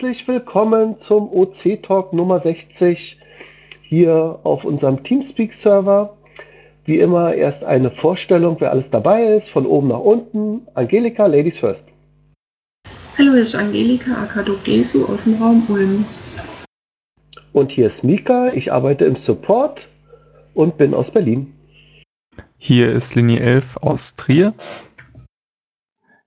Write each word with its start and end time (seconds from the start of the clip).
herzlich 0.00 0.26
willkommen 0.28 0.96
zum 0.96 1.30
OC 1.30 1.82
Talk 1.82 2.14
Nummer 2.14 2.40
60 2.40 3.18
hier 3.82 4.38
auf 4.44 4.64
unserem 4.64 5.02
Teamspeak-Server. 5.02 6.16
Wie 6.86 7.00
immer 7.00 7.34
erst 7.34 7.64
eine 7.64 7.90
Vorstellung, 7.90 8.58
wer 8.60 8.70
alles 8.70 8.88
dabei 8.88 9.24
ist, 9.24 9.50
von 9.50 9.66
oben 9.66 9.88
nach 9.88 9.98
unten. 9.98 10.66
Angelika, 10.72 11.26
Ladies 11.26 11.58
First. 11.58 11.88
Hallo, 13.18 13.32
hier 13.32 13.42
ist 13.42 13.54
Angelika 13.54 14.22
Akadogesu 14.22 15.04
aus 15.04 15.24
dem 15.24 15.34
Raum 15.34 15.64
Ulm. 15.68 16.06
Und 17.52 17.70
hier 17.70 17.84
ist 17.84 18.02
Mika, 18.02 18.54
ich 18.54 18.72
arbeite 18.72 19.04
im 19.04 19.16
Support 19.16 19.86
und 20.54 20.78
bin 20.78 20.94
aus 20.94 21.10
Berlin. 21.10 21.52
Hier 22.58 22.90
ist 22.90 23.14
Linie 23.16 23.40
11 23.40 23.76
aus 23.78 24.14
Trier. 24.14 24.54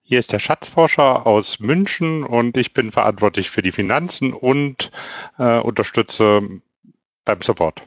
Hier 0.05 0.19
ist 0.19 0.33
der 0.33 0.39
Schatzforscher 0.39 1.25
aus 1.25 1.61
München 1.61 2.25
und 2.25 2.57
ich 2.57 2.73
bin 2.73 2.91
verantwortlich 2.91 3.49
für 3.49 3.61
die 3.61 3.71
Finanzen 3.71 4.33
und 4.33 4.91
äh, 5.39 5.59
unterstütze 5.59 6.41
beim 7.23 7.41
Support. 7.41 7.81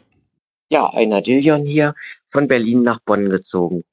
Ja, 0.70 0.88
einer 0.94 1.20
Dillion 1.20 1.66
hier 1.66 1.94
von 2.26 2.48
Berlin 2.48 2.82
nach 2.82 3.00
Bonn 3.00 3.28
gezogen. 3.28 3.84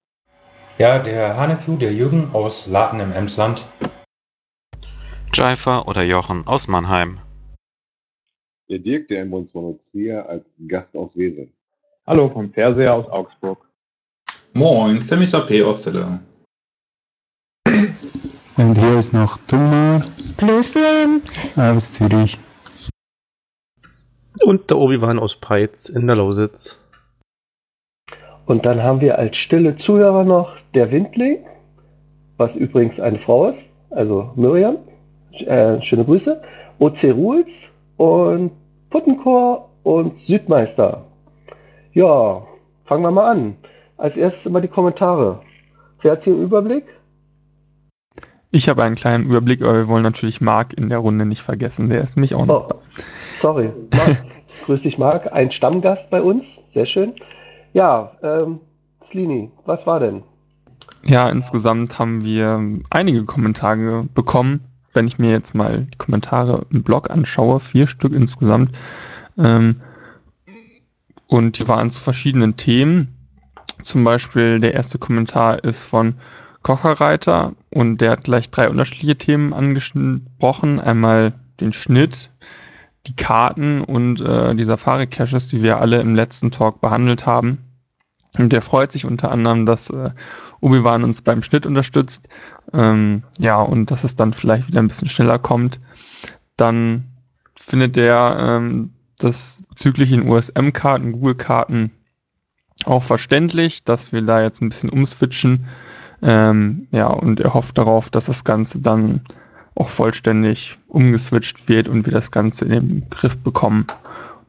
Ja, 0.78 1.00
der 1.00 1.36
Hanekü, 1.36 1.78
der 1.78 1.94
Jürgen 1.94 2.32
aus 2.34 2.66
Laten 2.66 3.02
im 3.02 3.12
Emsland. 3.12 3.68
Jaifer 5.34 5.86
oder 5.90 6.04
Jochen 6.04 6.48
aus 6.48 6.70
Mannheim. 6.70 7.20
Der 8.70 8.80
Dirk, 8.80 9.10
der 9.10 9.24
M 9.24 9.46
202 9.46 10.18
als 10.18 10.46
Gast 10.66 10.96
aus 10.96 11.18
Wesel. 11.18 11.52
Hallo, 12.08 12.30
vom 12.30 12.54
Fernseher 12.54 12.94
aus 12.94 13.08
Augsburg. 13.10 13.68
Moin, 14.54 15.02
Semisap 15.02 15.52
aus 15.66 15.84
Celle. 15.84 16.22
Und 18.56 18.78
hier 18.78 19.00
ist 19.00 19.14
noch 19.14 19.40
Thomas. 19.48 20.08
Blößle. 20.38 21.22
Aus 21.56 21.92
Zürich. 21.92 22.38
Und 24.46 24.70
der 24.70 24.78
Obi-Wan 24.78 25.18
aus 25.18 25.36
Peitz 25.36 25.90
in 25.90 26.06
der 26.06 26.18
Lausitz. 26.18 26.80
Und 28.46 28.68
dann 28.68 28.84
haben 28.84 29.02
wir 29.02 29.18
als 29.18 29.38
stille 29.38 29.76
Zuhörer 29.76 30.24
noch 30.24 30.56
der 30.76 30.92
Windley, 30.92 31.44
was 32.38 32.56
übrigens 32.56 33.00
eine 33.00 33.18
Frau 33.18 33.48
ist, 33.48 33.72
also 33.90 34.32
Miriam. 34.36 34.78
Äh, 35.32 35.82
schöne 35.82 36.06
Grüße. 36.06 36.40
OC 36.78 37.06
Rules 37.06 37.74
und 37.98 38.52
Puttenchor 38.92 39.68
und 39.82 40.16
Südmeister. 40.16 41.04
Ja, 41.94 42.46
fangen 42.86 43.02
wir 43.02 43.12
mal 43.12 43.32
an. 43.32 43.56
Als 43.98 44.18
erstes 44.18 44.46
immer 44.46 44.62
die 44.62 44.68
Kommentare. 44.68 45.40
Wer 46.02 46.12
hat 46.12 46.24
hier 46.24 46.34
einen 46.34 46.44
Überblick? 46.44 46.86
Ich 48.56 48.70
habe 48.70 48.84
einen 48.84 48.94
kleinen 48.94 49.26
Überblick, 49.26 49.64
aber 49.64 49.74
wir 49.74 49.88
wollen 49.88 50.04
natürlich 50.04 50.40
Marc 50.40 50.74
in 50.74 50.88
der 50.88 51.00
Runde 51.00 51.26
nicht 51.26 51.42
vergessen. 51.42 51.90
Der 51.90 52.02
ist 52.02 52.16
nämlich 52.16 52.36
auch 52.36 52.46
noch. 52.46 52.70
Oh, 52.70 52.80
sorry. 53.32 53.72
Marc, 53.92 54.24
grüß 54.66 54.84
dich, 54.84 55.00
Marc. 55.00 55.34
Ein 55.34 55.50
Stammgast 55.50 56.12
bei 56.12 56.22
uns. 56.22 56.64
Sehr 56.68 56.86
schön. 56.86 57.14
Ja, 57.74 58.12
ähm, 58.22 58.60
Slini, 59.02 59.50
was 59.66 59.88
war 59.88 60.00
denn? 60.00 60.22
Ja, 61.04 61.30
insgesamt 61.30 61.98
haben 61.98 62.24
wir 62.24 62.62
einige 62.92 63.26
Kommentare 63.26 64.04
bekommen. 64.14 64.60
Wenn 64.94 65.08
ich 65.08 65.18
mir 65.18 65.32
jetzt 65.32 65.56
mal 65.56 65.88
die 65.92 65.98
Kommentare 65.98 66.68
im 66.70 66.84
Blog 66.84 67.10
anschaue, 67.10 67.60
vier 67.60 67.88
Stück 67.88 68.14
insgesamt. 68.14 68.76
Ähm, 69.36 69.82
und 71.26 71.58
die 71.58 71.68
waren 71.68 71.90
zu 71.90 72.00
verschiedenen 72.00 72.56
Themen. 72.56 73.18
Zum 73.82 74.04
Beispiel 74.04 74.60
der 74.60 74.76
erste 74.76 75.00
Kommentar 75.00 75.64
ist 75.64 75.82
von 75.82 76.14
Kocherreiter 76.64 77.54
und 77.70 78.00
der 78.00 78.12
hat 78.12 78.24
gleich 78.24 78.50
drei 78.50 78.70
unterschiedliche 78.70 79.18
Themen 79.18 79.54
angesprochen. 79.54 80.80
Einmal 80.80 81.34
den 81.60 81.74
Schnitt, 81.74 82.32
die 83.06 83.16
Karten 83.16 83.82
und 83.82 84.22
äh, 84.22 84.56
die 84.56 84.64
Safari-Caches, 84.64 85.50
die 85.50 85.62
wir 85.62 85.80
alle 85.80 86.00
im 86.02 86.16
letzten 86.16 86.52
Talk 86.52 86.82
behandelt 86.82 87.26
haben. 87.26 87.60
Und 88.40 88.52
der 88.52 88.62
freut 88.62 88.92
sich 88.92 89.06
unter 89.06 89.32
anderem, 89.32 89.66
dass 89.66 89.90
äh, 89.90 90.10
Obi-Wan 90.62 91.04
uns 91.04 91.22
beim 91.22 91.44
Schnitt 91.44 91.66
unterstützt. 91.66 92.28
Ähm, 92.74 93.24
ja, 93.38 93.62
und 93.62 93.92
dass 93.92 94.04
es 94.04 94.16
dann 94.16 94.34
vielleicht 94.34 94.68
wieder 94.68 94.80
ein 94.80 94.88
bisschen 94.88 95.10
schneller 95.10 95.38
kommt. 95.38 95.80
Dann 96.58 97.06
findet 97.56 97.98
er 97.98 98.38
ähm, 98.40 98.94
das 99.20 99.62
bezüglich 99.70 100.10
den 100.10 100.28
USM-Karten, 100.28 101.12
Google-Karten 101.12 101.92
auch 102.86 103.04
verständlich, 103.04 103.84
dass 103.84 104.12
wir 104.12 104.22
da 104.22 104.42
jetzt 104.42 104.62
ein 104.62 104.70
bisschen 104.70 104.90
umswitchen 104.90 105.68
ähm, 106.24 106.88
ja, 106.92 107.08
und 107.08 107.42
er 107.42 107.54
hofft 107.54 107.78
darauf, 107.78 108.10
dass 108.10 108.26
das 108.26 108.44
Ganze 108.46 108.80
dann 108.80 109.22
auch 109.76 109.90
vollständig 109.90 110.78
umgeswitcht 110.88 111.68
wird 111.68 111.88
und 111.88 112.06
wir 112.06 112.14
das 112.14 112.32
Ganze 112.32 112.66
in 112.66 112.72
den 112.72 113.10
Griff 113.10 113.38
bekommen, 113.38 113.88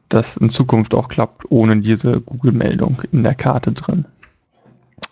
dass 0.09 0.37
in 0.37 0.49
Zukunft 0.49 0.93
auch 0.93 1.09
klappt, 1.09 1.43
ohne 1.49 1.77
diese 1.77 2.21
Google-Meldung 2.21 3.01
in 3.11 3.23
der 3.23 3.35
Karte 3.35 3.73
drin. 3.73 4.05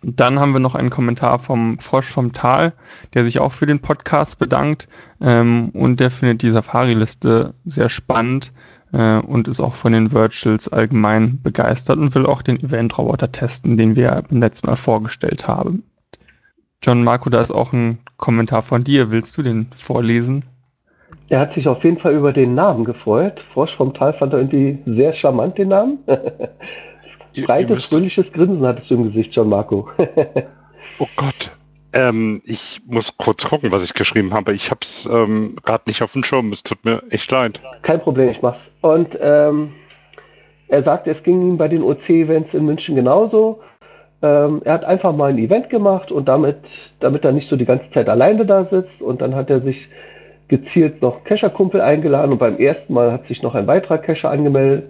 Dann 0.04 0.40
haben 0.40 0.54
wir 0.54 0.60
noch 0.60 0.76
einen 0.76 0.90
Kommentar 0.90 1.40
vom 1.40 1.80
Frosch 1.80 2.08
vom 2.08 2.34
Tal, 2.34 2.74
der 3.14 3.26
sich 3.26 3.40
auch 3.40 3.52
für 3.52 3.66
den 3.66 3.80
Podcast 3.80 4.38
bedankt 4.38 4.88
ähm, 5.22 5.70
und 5.70 6.00
der 6.00 6.12
findet 6.12 6.44
die 6.44 6.50
Safari-Liste 6.50 7.54
sehr 7.66 7.90
spannend 7.90 8.52
äh, 8.92 9.18
und 9.20 9.48
ist 9.48 9.62
auch 9.62 9.76
von 9.76 9.94
den 9.94 10.12
Virtuals 10.12 10.68
allgemein 10.68 11.42
begeistert 11.42 12.00
und 12.00 12.14
will 12.16 12.26
auch 12.26 12.42
den 12.42 12.62
Event-Roboter 12.62 13.32
testen, 13.32 13.78
den 13.78 13.96
wir 13.96 14.24
beim 14.30 14.40
letzten 14.40 14.68
Mal 14.68 14.76
vorgestellt 14.76 15.48
haben. 15.48 15.84
John 16.84 17.04
Marco, 17.04 17.30
da 17.30 17.42
ist 17.42 17.52
auch 17.52 17.72
ein 17.72 18.00
Kommentar 18.18 18.62
von 18.62 18.84
dir. 18.84 19.10
Willst 19.10 19.38
du 19.38 19.42
den 19.42 19.68
vorlesen? 19.78 20.44
Er 21.30 21.40
hat 21.40 21.54
sich 21.54 21.70
auf 21.70 21.84
jeden 21.86 21.98
Fall 21.98 22.14
über 22.14 22.34
den 22.34 22.56
Namen 22.56 22.84
gefreut. 22.84 23.40
Frosch 23.40 23.74
vom 23.74 23.94
Tal 23.94 24.12
fand 24.12 24.34
er 24.34 24.40
irgendwie 24.40 24.80
sehr 24.84 25.14
charmant, 25.14 25.58
den 25.58 25.70
Namen. 25.70 26.00
Breites, 27.46 27.86
fröhliches 27.86 28.34
Grinsen 28.34 28.68
hattest 28.68 28.92
du 28.92 28.96
im 28.96 29.04
Gesicht, 29.04 29.34
John 29.34 29.48
Marco. 29.48 29.90
oh 31.00 31.08
Gott. 31.16 31.52
Ähm, 31.94 32.42
ich 32.44 32.82
muss 32.86 33.18
kurz 33.18 33.48
gucken, 33.48 33.72
was 33.72 33.84
ich 33.84 33.94
geschrieben 33.94 34.34
habe. 34.34 34.54
Ich 34.54 34.70
habe 34.70 34.82
es 34.82 35.06
ähm, 35.06 35.56
gerade 35.64 35.84
nicht 35.88 36.02
auf 36.02 36.12
dem 36.12 36.24
Schirm. 36.24 36.52
Es 36.52 36.64
tut 36.64 36.84
mir 36.84 37.02
echt 37.10 37.32
leid. 37.32 37.62
Kein 37.82 38.02
Problem, 38.02 38.30
ich 38.30 38.42
mach's. 38.42 38.76
Und 38.82 39.18
ähm, 39.22 39.72
er 40.68 40.84
sagt, 40.84 41.08
es 41.08 41.24
ging 41.24 41.42
ihm 41.42 41.58
bei 41.58 41.68
den 41.68 41.84
OC-Events 41.84 42.56
in 42.56 42.66
München 42.66 42.96
genauso. 42.96 43.62
Ähm, 44.24 44.62
er 44.64 44.74
hat 44.74 44.86
einfach 44.86 45.14
mal 45.14 45.32
ein 45.32 45.38
Event 45.38 45.70
gemacht 45.70 46.12
und 46.12 46.30
damit, 46.30 46.94
damit 47.02 47.26
er 47.26 47.34
nicht 47.34 47.50
so 47.50 47.58
die 47.58 47.66
ganze 47.66 47.92
Zeit 47.92 48.08
alleine 48.08 48.46
da 48.46 48.64
sitzt 48.64 49.04
und 49.04 49.22
dann 49.22 49.36
hat 49.36 49.50
er 49.50 49.60
sich 49.60 49.90
gezielt 50.48 51.02
noch 51.02 51.26
Kescher-Kumpel 51.26 51.82
eingeladen 51.82 52.32
und 52.32 52.38
beim 52.38 52.58
ersten 52.58 52.94
Mal 52.94 53.12
hat 53.12 53.26
sich 53.26 53.44
noch 53.44 53.54
ein 53.54 53.68
weiterer 53.68 53.98
Kescher 53.98 54.32
angemeldet 54.32 54.86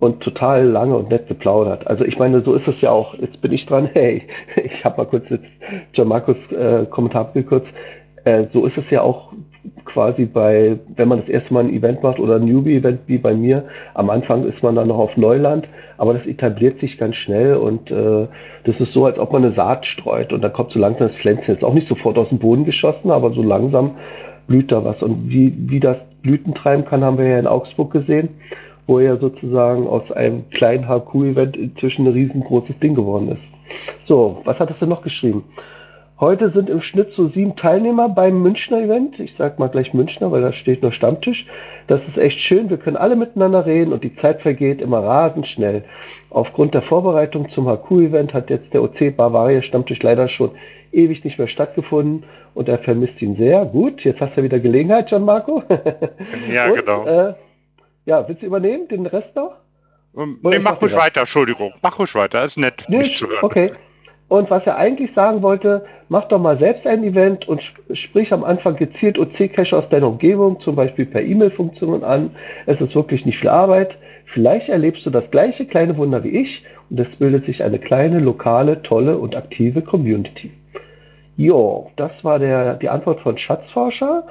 und 0.00 0.20
total 0.20 0.66
lange 0.66 0.96
und 0.96 1.08
nett 1.08 1.28
geplaudert. 1.28 1.86
Also 1.86 2.04
ich 2.04 2.18
meine, 2.18 2.42
so 2.42 2.54
ist 2.54 2.68
es 2.68 2.82
ja 2.82 2.90
auch. 2.90 3.14
Jetzt 3.14 3.38
bin 3.38 3.52
ich 3.52 3.64
dran. 3.64 3.88
Hey, 3.94 4.28
ich 4.62 4.84
habe 4.84 4.98
mal 4.98 5.06
kurz 5.06 5.30
jetzt 5.30 5.62
John 5.94 6.08
Markus 6.08 6.52
äh, 6.52 6.86
Kommentar 6.90 7.22
abgekürzt. 7.22 7.74
Äh, 8.24 8.44
so 8.44 8.66
ist 8.66 8.76
es 8.76 8.90
ja 8.90 9.02
auch 9.02 9.32
quasi 9.84 10.26
bei, 10.26 10.78
wenn 10.96 11.08
man 11.08 11.18
das 11.18 11.28
erste 11.28 11.54
Mal 11.54 11.64
ein 11.64 11.72
Event 11.72 12.02
macht 12.02 12.18
oder 12.18 12.36
ein 12.36 12.44
Newbie-Event 12.44 13.00
wie 13.06 13.18
bei 13.18 13.34
mir, 13.34 13.64
am 13.94 14.10
Anfang 14.10 14.44
ist 14.44 14.62
man 14.62 14.74
dann 14.74 14.88
noch 14.88 14.98
auf 14.98 15.16
Neuland, 15.16 15.68
aber 15.96 16.12
das 16.12 16.26
etabliert 16.26 16.78
sich 16.78 16.98
ganz 16.98 17.16
schnell 17.16 17.56
und 17.56 17.90
äh, 17.90 18.26
das 18.64 18.80
ist 18.80 18.92
so, 18.92 19.06
als 19.06 19.18
ob 19.18 19.32
man 19.32 19.42
eine 19.42 19.50
Saat 19.50 19.86
streut 19.86 20.32
und 20.32 20.42
dann 20.42 20.52
kommt 20.52 20.72
so 20.72 20.78
langsam 20.78 21.06
das 21.06 21.16
Pflänzchen. 21.16 21.52
Ist 21.52 21.64
auch 21.64 21.74
nicht 21.74 21.88
sofort 21.88 22.18
aus 22.18 22.30
dem 22.30 22.38
Boden 22.38 22.64
geschossen, 22.64 23.10
aber 23.10 23.32
so 23.32 23.42
langsam 23.42 23.92
blüht 24.46 24.72
da 24.72 24.84
was. 24.84 25.02
Und 25.02 25.30
wie, 25.30 25.54
wie 25.56 25.80
das 25.80 26.06
Blüten 26.22 26.54
treiben 26.54 26.84
kann, 26.84 27.04
haben 27.04 27.18
wir 27.18 27.26
ja 27.26 27.38
in 27.38 27.46
Augsburg 27.46 27.92
gesehen, 27.92 28.30
wo 28.86 28.98
er 28.98 29.16
sozusagen 29.16 29.86
aus 29.86 30.10
einem 30.10 30.48
kleinen 30.50 30.88
HQ-Event 30.88 31.56
inzwischen 31.56 32.06
ein 32.06 32.12
riesengroßes 32.12 32.80
Ding 32.80 32.94
geworden 32.94 33.28
ist. 33.28 33.54
So, 34.02 34.40
was 34.44 34.60
hat 34.60 34.70
das 34.70 34.80
denn 34.80 34.88
noch 34.88 35.02
geschrieben? 35.02 35.44
Heute 36.20 36.48
sind 36.48 36.68
im 36.68 36.80
Schnitt 36.80 37.12
so 37.12 37.24
sieben 37.24 37.54
Teilnehmer 37.54 38.08
beim 38.08 38.42
Münchner 38.42 38.80
Event. 38.82 39.20
Ich 39.20 39.36
sag 39.36 39.60
mal 39.60 39.68
gleich 39.68 39.94
Münchner, 39.94 40.32
weil 40.32 40.42
da 40.42 40.52
steht 40.52 40.82
nur 40.82 40.90
Stammtisch. 40.90 41.46
Das 41.86 42.08
ist 42.08 42.18
echt 42.18 42.40
schön. 42.40 42.70
Wir 42.70 42.76
können 42.76 42.96
alle 42.96 43.14
miteinander 43.14 43.66
reden 43.66 43.92
und 43.92 44.02
die 44.02 44.12
Zeit 44.12 44.42
vergeht 44.42 44.82
immer 44.82 44.98
rasend 44.98 45.46
schnell. 45.46 45.84
Aufgrund 46.28 46.74
der 46.74 46.82
Vorbereitung 46.82 47.48
zum 47.48 47.68
HQ-Event 47.68 48.34
hat 48.34 48.50
jetzt 48.50 48.74
der 48.74 48.82
OC 48.82 49.16
Bavaria 49.16 49.62
Stammtisch 49.62 50.02
leider 50.02 50.26
schon 50.26 50.50
ewig 50.90 51.22
nicht 51.22 51.38
mehr 51.38 51.46
stattgefunden 51.46 52.24
und 52.52 52.68
er 52.68 52.78
vermisst 52.78 53.22
ihn 53.22 53.36
sehr. 53.36 53.64
Gut, 53.64 54.02
jetzt 54.02 54.20
hast 54.20 54.36
du 54.36 54.42
wieder 54.42 54.58
Gelegenheit, 54.58 55.10
Gianmarco. 55.10 55.62
ja, 56.52 56.68
und, 56.68 56.74
genau. 56.74 57.06
Äh, 57.06 57.34
ja, 58.06 58.28
willst 58.28 58.42
du 58.42 58.48
übernehmen, 58.48 58.88
den 58.88 59.06
Rest 59.06 59.36
noch? 59.36 59.52
Um, 60.14 60.40
nee, 60.42 60.58
mach 60.58 60.82
ruhig 60.82 60.96
weiter, 60.96 61.20
Entschuldigung. 61.20 61.74
Mach 61.80 61.96
ruhig 61.96 62.12
weiter, 62.16 62.42
ist 62.42 62.58
nett, 62.58 62.86
nee, 62.88 62.98
mich 62.98 63.18
zu 63.18 63.28
hören. 63.28 63.44
Okay. 63.44 63.70
Und 64.28 64.50
was 64.50 64.66
er 64.66 64.76
eigentlich 64.76 65.12
sagen 65.12 65.42
wollte, 65.42 65.84
mach 66.10 66.26
doch 66.26 66.38
mal 66.38 66.56
selbst 66.56 66.86
ein 66.86 67.02
Event 67.02 67.48
und 67.48 67.60
sp 67.64 67.80
sprich 67.94 68.32
am 68.32 68.44
Anfang 68.44 68.76
gezielt 68.76 69.18
OC-Cache 69.18 69.76
aus 69.76 69.88
deiner 69.88 70.08
Umgebung, 70.08 70.60
zum 70.60 70.76
Beispiel 70.76 71.06
per 71.06 71.22
E-Mail-Funktionen 71.22 72.04
an. 72.04 72.30
Es 72.66 72.82
ist 72.82 72.94
wirklich 72.94 73.24
nicht 73.24 73.38
viel 73.38 73.48
Arbeit. 73.48 73.96
Vielleicht 74.26 74.68
erlebst 74.68 75.06
du 75.06 75.10
das 75.10 75.30
gleiche 75.30 75.64
kleine 75.64 75.96
Wunder 75.96 76.22
wie 76.24 76.28
ich 76.28 76.64
und 76.90 77.00
es 77.00 77.16
bildet 77.16 77.44
sich 77.44 77.64
eine 77.64 77.78
kleine, 77.78 78.18
lokale, 78.18 78.82
tolle 78.82 79.16
und 79.16 79.34
aktive 79.34 79.80
Community. 79.80 80.52
Jo, 81.38 81.90
das 81.96 82.24
war 82.24 82.38
der, 82.38 82.74
die 82.74 82.90
Antwort 82.90 83.20
von 83.20 83.38
Schatzforscher. 83.38 84.24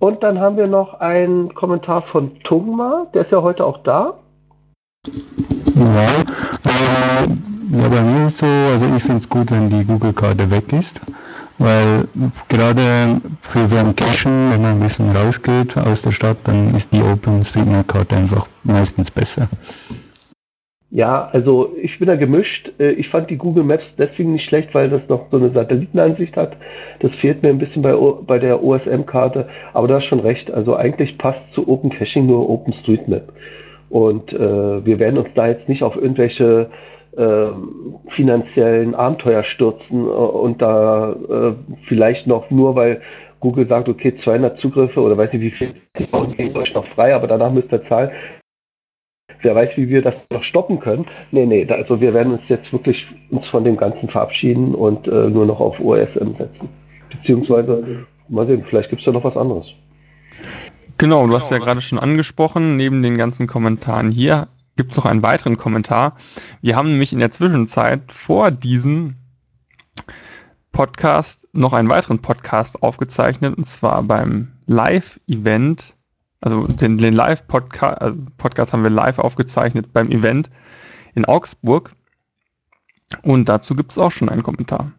Und 0.00 0.22
dann 0.22 0.38
haben 0.38 0.56
wir 0.56 0.66
noch 0.66 1.00
einen 1.00 1.54
Kommentar 1.54 2.02
von 2.02 2.40
Tungma, 2.42 3.06
der 3.14 3.22
ist 3.22 3.32
ja 3.32 3.42
heute 3.42 3.64
auch 3.64 3.78
da. 3.78 4.14
Ja, 5.74 6.04
äh, 6.64 7.57
ja, 7.70 7.88
bei 7.88 8.00
mir 8.02 8.26
ist 8.26 8.38
so, 8.38 8.46
also 8.46 8.86
ich 8.96 9.02
finde 9.02 9.18
es 9.18 9.28
gut, 9.28 9.50
wenn 9.50 9.68
die 9.70 9.84
Google-Karte 9.84 10.50
weg 10.50 10.72
ist, 10.72 11.00
weil 11.58 12.06
gerade 12.48 13.20
für 13.42 13.70
während 13.70 13.96
Cachen, 13.96 14.50
wenn 14.50 14.62
man 14.62 14.72
ein 14.76 14.80
bisschen 14.80 15.14
rausgeht 15.14 15.76
aus 15.76 16.02
der 16.02 16.12
Stadt, 16.12 16.38
dann 16.44 16.74
ist 16.74 16.92
die 16.92 17.02
OpenStreetMap-Karte 17.02 18.16
einfach 18.16 18.46
meistens 18.64 19.10
besser. 19.10 19.48
Ja, 20.90 21.26
also 21.32 21.74
ich 21.82 21.98
bin 21.98 22.08
da 22.08 22.16
gemischt. 22.16 22.72
Äh, 22.80 22.92
Ich 22.92 23.08
fand 23.10 23.28
die 23.30 23.36
Google 23.36 23.64
Maps 23.64 23.96
deswegen 23.96 24.32
nicht 24.32 24.44
schlecht, 24.46 24.74
weil 24.74 24.88
das 24.88 25.08
noch 25.10 25.28
so 25.28 25.36
eine 25.36 25.52
Satellitenansicht 25.52 26.36
hat. 26.38 26.56
Das 27.00 27.14
fehlt 27.14 27.42
mir 27.42 27.50
ein 27.50 27.58
bisschen 27.58 27.82
bei, 27.82 27.94
O- 27.94 28.22
bei 28.26 28.38
der 28.38 28.62
OSM-Karte. 28.62 29.48
Aber 29.74 29.86
du 29.88 29.94
hast 29.94 30.06
schon 30.06 30.20
recht. 30.20 30.50
Also 30.50 30.76
eigentlich 30.76 31.18
passt 31.18 31.52
zu 31.52 31.68
Open 31.68 31.90
Caching 31.90 32.26
nur 32.26 32.48
OpenStreetMap. 32.48 33.32
Und 33.90 34.32
äh, 34.32 34.84
wir 34.84 34.98
werden 34.98 35.18
uns 35.18 35.34
da 35.34 35.48
jetzt 35.48 35.68
nicht 35.68 35.82
auf 35.82 35.96
irgendwelche 35.96 36.70
ähm, 37.18 37.96
finanziellen 38.06 38.94
Abenteuer 38.94 39.42
stürzen 39.42 40.04
äh, 40.06 40.08
und 40.08 40.62
da 40.62 41.12
äh, 41.12 41.54
vielleicht 41.76 42.26
noch 42.28 42.50
nur, 42.50 42.76
weil 42.76 43.02
Google 43.40 43.64
sagt, 43.64 43.88
okay, 43.88 44.14
200 44.14 44.56
Zugriffe 44.56 45.00
oder 45.00 45.16
weiß 45.16 45.32
nicht 45.32 45.42
wie 45.42 45.50
viel, 45.50 45.72
sie 45.74 46.06
geben 46.06 46.56
euch 46.56 46.74
noch 46.74 46.86
frei, 46.86 47.14
aber 47.14 47.26
danach 47.26 47.52
müsst 47.52 47.72
ihr 47.72 47.82
zahlen. 47.82 48.10
Wer 49.40 49.54
weiß, 49.54 49.76
wie 49.76 49.88
wir 49.88 50.02
das 50.02 50.30
noch 50.30 50.42
stoppen 50.42 50.80
können. 50.80 51.06
Nee, 51.30 51.46
nee, 51.46 51.66
also 51.68 52.00
wir 52.00 52.14
werden 52.14 52.32
uns 52.32 52.48
jetzt 52.48 52.72
wirklich 52.72 53.06
uns 53.30 53.46
von 53.48 53.64
dem 53.64 53.76
Ganzen 53.76 54.08
verabschieden 54.08 54.74
und 54.74 55.06
äh, 55.08 55.28
nur 55.28 55.46
noch 55.46 55.60
auf 55.60 55.80
OSM 55.80 56.30
setzen. 56.30 56.68
Beziehungsweise, 57.10 58.06
mal 58.28 58.46
sehen, 58.46 58.62
vielleicht 58.64 58.90
gibt 58.90 59.00
es 59.00 59.06
ja 59.06 59.12
noch 59.12 59.24
was 59.24 59.36
anderes. 59.36 59.72
Genau, 60.98 61.26
du 61.26 61.34
hast 61.34 61.50
ja 61.50 61.58
gerade 61.58 61.80
schon 61.80 61.98
angesprochen, 61.98 62.76
neben 62.76 63.02
den 63.02 63.16
ganzen 63.16 63.46
Kommentaren 63.46 64.10
hier 64.10 64.48
gibt 64.78 64.92
es 64.92 64.96
noch 64.96 65.06
einen 65.06 65.24
weiteren 65.24 65.56
Kommentar. 65.56 66.16
Wir 66.62 66.76
haben 66.76 66.90
nämlich 66.90 67.12
in 67.12 67.18
der 67.18 67.32
Zwischenzeit 67.32 68.12
vor 68.12 68.52
diesem 68.52 69.16
Podcast 70.70 71.48
noch 71.52 71.72
einen 71.72 71.88
weiteren 71.88 72.22
Podcast 72.22 72.80
aufgezeichnet, 72.80 73.56
und 73.56 73.64
zwar 73.64 74.04
beim 74.04 74.52
Live-Event, 74.66 75.96
also 76.40 76.68
den, 76.68 76.96
den 76.96 77.12
Live-Podcast 77.12 78.00
äh, 78.00 78.72
haben 78.72 78.82
wir 78.84 78.90
live 78.90 79.18
aufgezeichnet 79.18 79.92
beim 79.92 80.12
Event 80.12 80.48
in 81.16 81.24
Augsburg. 81.24 81.92
Und 83.22 83.48
dazu 83.48 83.74
gibt 83.74 83.90
es 83.90 83.98
auch 83.98 84.12
schon 84.12 84.28
einen 84.28 84.44
Kommentar. 84.44 84.92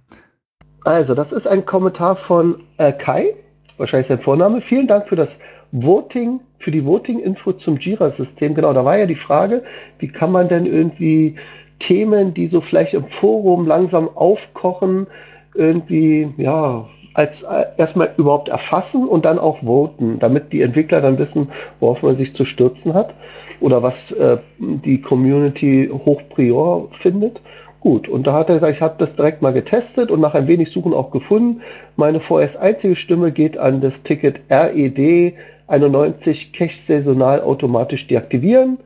Also, 0.84 1.16
das 1.16 1.32
ist 1.32 1.48
ein 1.48 1.66
Kommentar 1.66 2.18
von 2.18 2.64
äh, 2.78 2.92
Kai, 2.92 3.34
wahrscheinlich 3.80 4.08
sein 4.08 4.20
Vorname. 4.20 4.62
Vielen 4.62 4.88
Dank 4.88 5.08
für 5.08 5.16
das 5.16 5.40
Voting, 5.72 6.42
für 6.58 6.72
die 6.72 6.86
Voting-Info 6.86 7.54
zum 7.54 7.78
Jira-System. 7.78 8.54
Genau, 8.54 8.74
da 8.74 8.86
war 8.86 8.98
ja 8.98 9.06
die 9.06 9.16
Frage, 9.16 9.64
wie 10.00 10.10
kann 10.10 10.32
man 10.32 10.50
denn 10.50 10.66
irgendwie 10.66 11.36
Themen, 11.80 12.34
die 12.34 12.48
so 12.48 12.62
vielleicht 12.62 12.94
im 12.94 13.08
Forum 13.08 13.66
langsam 13.66 14.10
aufkochen, 14.16 15.08
irgendwie, 15.56 16.30
ja, 16.38 16.86
als 17.14 17.44
äh, 17.44 17.66
erstmal 17.78 18.12
überhaupt 18.18 18.50
erfassen 18.50 19.08
und 19.08 19.26
dann 19.26 19.40
auch 19.40 19.64
voten, 19.64 20.20
damit 20.20 20.54
die 20.54 20.62
Entwickler 20.62 21.02
dann 21.02 21.18
wissen, 21.18 21.50
worauf 21.80 22.04
man 22.04 22.16
sich 22.16 22.34
zu 22.34 22.46
stürzen 22.46 22.94
hat 22.94 23.14
oder 23.60 23.82
was 23.82 24.12
äh, 24.12 24.38
die 24.60 25.02
Community 25.02 25.90
hoch 26.06 26.22
prior 26.30 26.88
findet. 26.92 27.42
Gut, 27.82 28.10
und 28.10 28.28
da 28.28 28.34
hat 28.34 28.50
er 28.50 28.56
gesagt, 28.56 28.76
ich 28.76 28.82
habe 28.82 28.96
das 28.98 29.16
direkt 29.16 29.42
mal 29.42 29.54
getestet 29.54 30.12
und 30.12 30.20
nach 30.20 30.34
ein 30.34 30.48
wenig 30.48 30.70
Suchen 30.70 30.94
auch 30.94 31.12
gefunden. 31.12 31.62
Meine 31.96 32.20
vorerst 32.20 32.58
einzige 32.58 32.96
Stimme 32.96 33.32
geht 33.32 33.58
an 33.58 33.80
das 33.80 34.04
Ticket 34.04 34.42
RED 34.50 35.36
91 35.68 36.52
Cache 36.52 36.76
saisonal 36.76 37.42
automatisch 37.42 38.08
deaktivieren. 38.08 38.80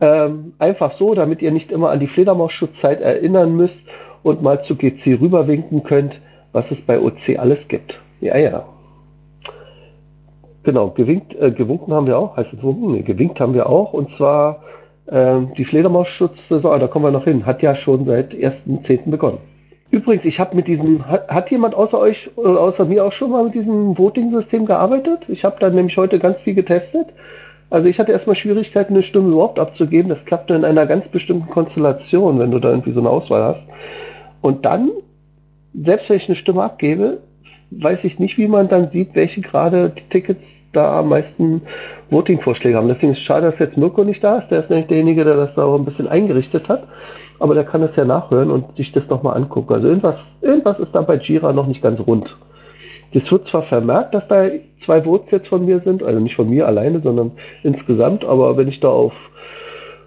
Ähm, 0.00 0.52
einfach 0.58 0.90
so, 0.90 1.14
damit 1.14 1.40
ihr 1.40 1.50
nicht 1.50 1.72
immer 1.72 1.90
an 1.90 2.00
die 2.00 2.06
Fledermausschutzzeit 2.06 3.00
erinnern 3.00 3.56
müsst 3.56 3.88
und 4.22 4.42
mal 4.42 4.60
zu 4.60 4.76
GC 4.76 5.20
rüberwinken 5.20 5.82
könnt, 5.82 6.20
was 6.52 6.72
es 6.72 6.82
bei 6.82 7.00
OC 7.00 7.38
alles 7.38 7.68
gibt. 7.68 8.00
Ja, 8.20 8.36
ja. 8.36 8.66
Genau, 10.62 10.90
gewinkt, 10.90 11.36
äh, 11.36 11.52
gewunken 11.52 11.94
haben 11.94 12.06
wir 12.06 12.18
auch. 12.18 12.36
Heißt 12.36 12.52
es 12.54 12.60
gewunken? 12.60 12.92
Nee, 12.92 13.02
gewinkt 13.02 13.40
haben 13.40 13.54
wir 13.54 13.68
auch. 13.68 13.92
Und 13.92 14.10
zwar 14.10 14.62
die 15.06 15.64
Fledermausschutzsaison, 15.64 16.80
da 16.80 16.86
kommen 16.86 17.04
wir 17.04 17.10
noch 17.10 17.24
hin, 17.24 17.44
hat 17.44 17.62
ja 17.62 17.76
schon 17.76 18.04
seit 18.04 18.32
1.10. 18.32 19.10
begonnen. 19.10 19.38
Übrigens, 19.90 20.24
ich 20.24 20.40
habe 20.40 20.56
mit 20.56 20.66
diesem, 20.66 21.06
hat 21.06 21.50
jemand 21.50 21.74
außer 21.74 22.00
euch 22.00 22.30
oder 22.36 22.58
außer 22.60 22.84
mir 22.86 23.04
auch 23.04 23.12
schon 23.12 23.30
mal 23.30 23.44
mit 23.44 23.54
diesem 23.54 23.96
Voting-System 23.96 24.66
gearbeitet? 24.66 25.20
Ich 25.28 25.44
habe 25.44 25.56
da 25.60 25.70
nämlich 25.70 25.96
heute 25.96 26.18
ganz 26.18 26.40
viel 26.40 26.54
getestet. 26.54 27.08
Also 27.70 27.88
ich 27.88 27.98
hatte 27.98 28.12
erstmal 28.12 28.34
Schwierigkeiten, 28.34 28.94
eine 28.94 29.02
Stimme 29.02 29.30
überhaupt 29.30 29.58
abzugeben. 29.58 30.08
Das 30.08 30.24
klappt 30.24 30.48
nur 30.48 30.58
in 30.58 30.64
einer 30.64 30.86
ganz 30.86 31.08
bestimmten 31.08 31.48
Konstellation, 31.48 32.38
wenn 32.38 32.50
du 32.50 32.58
da 32.58 32.70
irgendwie 32.70 32.92
so 32.92 33.00
eine 33.00 33.10
Auswahl 33.10 33.44
hast. 33.44 33.70
Und 34.40 34.64
dann, 34.64 34.90
selbst 35.74 36.10
wenn 36.10 36.16
ich 36.16 36.28
eine 36.28 36.36
Stimme 36.36 36.62
abgebe, 36.62 37.18
weiß 37.80 38.04
ich 38.04 38.18
nicht, 38.18 38.38
wie 38.38 38.48
man 38.48 38.68
dann 38.68 38.88
sieht, 38.88 39.14
welche 39.14 39.40
gerade 39.40 39.90
die 39.90 40.08
Tickets 40.08 40.66
da 40.72 41.00
am 41.00 41.08
meisten 41.08 41.62
Voting-Vorschläge 42.10 42.76
haben. 42.76 42.88
Deswegen 42.88 43.12
ist 43.12 43.18
es 43.18 43.24
schade, 43.24 43.46
dass 43.46 43.58
jetzt 43.58 43.76
Mirko 43.76 44.04
nicht 44.04 44.22
da 44.22 44.38
ist. 44.38 44.48
Der 44.48 44.58
ist 44.58 44.70
nämlich 44.70 44.88
derjenige, 44.88 45.24
der 45.24 45.36
das 45.36 45.54
da 45.54 45.64
auch 45.64 45.78
ein 45.78 45.84
bisschen 45.84 46.08
eingerichtet 46.08 46.68
hat. 46.68 46.86
Aber 47.38 47.54
der 47.54 47.64
kann 47.64 47.80
das 47.80 47.96
ja 47.96 48.04
nachhören 48.04 48.50
und 48.50 48.76
sich 48.76 48.92
das 48.92 49.10
nochmal 49.10 49.36
angucken. 49.36 49.72
Also 49.72 49.88
irgendwas, 49.88 50.38
irgendwas 50.40 50.80
ist 50.80 50.94
da 50.94 51.02
bei 51.02 51.16
Jira 51.16 51.52
noch 51.52 51.66
nicht 51.66 51.82
ganz 51.82 52.06
rund. 52.06 52.36
Das 53.12 53.30
wird 53.30 53.44
zwar 53.44 53.62
vermerkt, 53.62 54.14
dass 54.14 54.28
da 54.28 54.48
zwei 54.76 55.02
Votes 55.02 55.30
jetzt 55.30 55.48
von 55.48 55.64
mir 55.64 55.78
sind, 55.78 56.02
also 56.02 56.18
nicht 56.20 56.34
von 56.34 56.50
mir 56.50 56.66
alleine, 56.66 57.00
sondern 57.00 57.32
insgesamt, 57.62 58.24
aber 58.24 58.56
wenn 58.56 58.66
ich 58.66 58.80
da 58.80 58.88
auf 58.88 59.30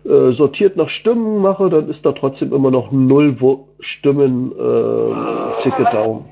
äh, 0.05 0.31
sortiert 0.31 0.77
nach 0.77 0.89
Stimmen 0.89 1.41
mache, 1.41 1.69
dann 1.69 1.89
ist 1.89 2.05
da 2.05 2.11
trotzdem 2.11 2.53
immer 2.53 2.71
noch 2.71 2.91
null 2.91 3.35
Stimmen 3.79 4.51
äh, 4.51 5.61
Ticket 5.63 5.93
down. 5.93 6.25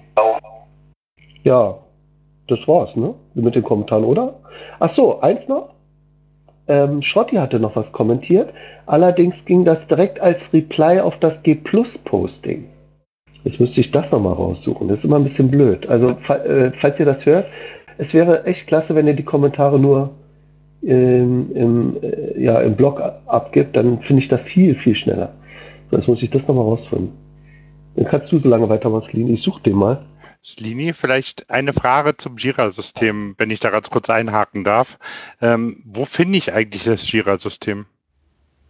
Ja, 1.45 1.77
das 2.47 2.67
war's, 2.67 2.95
ne? 2.95 3.13
Mit 3.35 3.55
den 3.55 3.63
Kommentaren, 3.63 4.03
oder? 4.03 4.33
Ach 4.79 4.89
so, 4.89 5.21
eins 5.21 5.47
noch. 5.47 5.69
Ähm, 6.67 7.03
Schrotti 7.03 7.35
hatte 7.35 7.59
noch 7.59 7.75
was 7.75 7.91
kommentiert. 7.91 8.49
Allerdings 8.87 9.45
ging 9.45 9.63
das 9.63 9.85
direkt 9.85 10.19
als 10.19 10.51
Reply 10.53 10.99
auf 10.99 11.19
das 11.19 11.43
G-Plus-Posting. 11.43 12.65
Jetzt 13.43 13.59
müsste 13.59 13.79
ich 13.79 13.91
das 13.91 14.11
nochmal 14.11 14.33
raussuchen. 14.33 14.87
Das 14.87 14.99
ist 14.99 15.05
immer 15.05 15.17
ein 15.17 15.23
bisschen 15.23 15.51
blöd. 15.51 15.87
Also, 15.87 16.17
äh, 16.29 16.71
falls 16.73 16.99
ihr 16.99 17.05
das 17.05 17.27
hört, 17.27 17.45
es 17.99 18.15
wäre 18.15 18.43
echt 18.45 18.65
klasse, 18.65 18.95
wenn 18.95 19.05
ihr 19.05 19.13
die 19.13 19.23
Kommentare 19.23 19.77
nur 19.77 20.09
im, 20.81 21.55
im, 21.55 21.97
äh, 22.01 22.41
ja, 22.41 22.59
im 22.61 22.75
Blog 22.75 22.99
abgibt. 23.27 23.75
Dann 23.75 23.99
finde 24.01 24.23
ich 24.23 24.27
das 24.29 24.43
viel, 24.43 24.73
viel 24.73 24.95
schneller. 24.95 25.31
So, 25.91 25.95
jetzt 25.95 26.07
muss 26.07 26.23
ich 26.23 26.31
das 26.31 26.47
nochmal 26.47 26.65
rausfinden. 26.65 27.11
Dann 27.95 28.05
kannst 28.05 28.31
du 28.31 28.39
so 28.39 28.49
lange 28.49 28.67
weitermachen, 28.67 29.01
Slini. 29.01 29.33
Ich 29.33 29.43
suche 29.43 29.61
den 29.61 29.75
mal. 29.75 30.01
Slini, 30.45 30.93
vielleicht 30.93 31.49
eine 31.49 31.73
Frage 31.73 32.17
zum 32.17 32.37
Jira-System, 32.37 33.33
wenn 33.39 33.49
ich 33.49 33.59
da 33.59 33.71
ganz 33.71 33.89
kurz 33.89 34.11
einhaken 34.11 34.63
darf. 34.63 34.99
Ähm, 35.41 35.81
wo 35.85 36.05
finde 36.05 36.37
ich 36.37 36.53
eigentlich 36.53 36.83
das 36.83 37.11
Jira-System? 37.11 37.87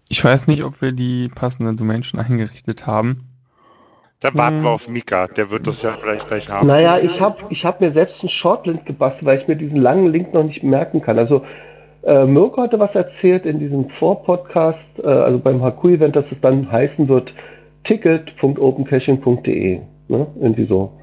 Ich 0.08 0.24
weiß 0.24 0.48
nicht, 0.48 0.64
ob 0.64 0.82
wir 0.82 0.94
die 0.94 1.28
passende 1.28 1.74
Domain 1.74 2.04
schon 2.04 2.22
eingerichtet 2.22 2.88
haben. 2.88 3.26
Dann 4.22 4.38
warten 4.38 4.58
Hm. 4.60 4.64
wir 4.64 4.70
auf 4.70 4.88
Mika, 4.88 5.28
der 5.28 5.52
wird 5.52 5.68
das 5.68 5.82
ja 5.82 5.98
vielleicht 5.98 6.30
gleich 6.30 6.48
haben. 6.50 6.66
Naja, 6.66 6.98
ich 7.00 7.20
habe 7.20 7.44
ich 7.50 7.66
hab 7.66 7.82
mir 7.82 7.92
selbst 7.92 8.24
einen 8.24 8.30
Shortlink 8.30 8.86
gebastelt, 8.86 9.28
weil 9.28 9.42
ich 9.42 9.50
mir 9.50 9.58
diesen 9.58 9.82
langen 9.82 10.08
Link 10.08 10.34
noch 10.34 10.46
nicht 10.46 10.64
merken 10.64 11.02
kann. 11.02 11.20
Also 11.20 11.46
äh, 12.04 12.26
Mirko 12.26 12.62
hatte 12.62 12.80
was 12.80 12.96
erzählt 12.96 13.46
in 13.46 13.60
diesem 13.60 13.90
Vor-Podcast, 13.90 15.04
äh, 15.04 15.08
also 15.08 15.40
beim 15.40 15.62
HQ-Event, 15.62 16.16
dass 16.16 16.32
es 16.32 16.40
dann 16.40 16.72
heißen 16.72 17.10
wird 17.10 17.34
ticket.opencaching.de. 17.84 19.82
Ne? 20.08 20.28
Irgendwie 20.40 20.66
so. 20.66 20.94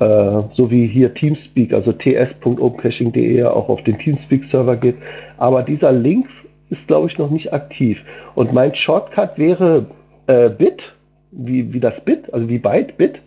Äh, 0.00 0.44
so 0.52 0.70
wie 0.70 0.86
hier 0.86 1.12
Teamspeak, 1.12 1.74
also 1.74 1.92
ts.opencaching.de 1.92 3.44
auch 3.44 3.68
auf 3.68 3.84
den 3.84 3.98
Teamspeak-Server 3.98 4.76
geht. 4.76 4.96
Aber 5.36 5.62
dieser 5.62 5.92
Link 5.92 6.26
ist, 6.70 6.88
glaube 6.88 7.08
ich, 7.08 7.18
noch 7.18 7.30
nicht 7.30 7.52
aktiv. 7.52 8.02
Und 8.34 8.52
mein 8.54 8.74
Shortcut 8.74 9.36
wäre 9.36 9.86
äh, 10.26 10.48
bit, 10.48 10.94
wie, 11.32 11.74
wie 11.74 11.80
das 11.80 12.02
Bit, 12.02 12.32
also 12.32 12.48
wie 12.48 12.58
Byte, 12.58 12.96
Bit, 12.96 13.22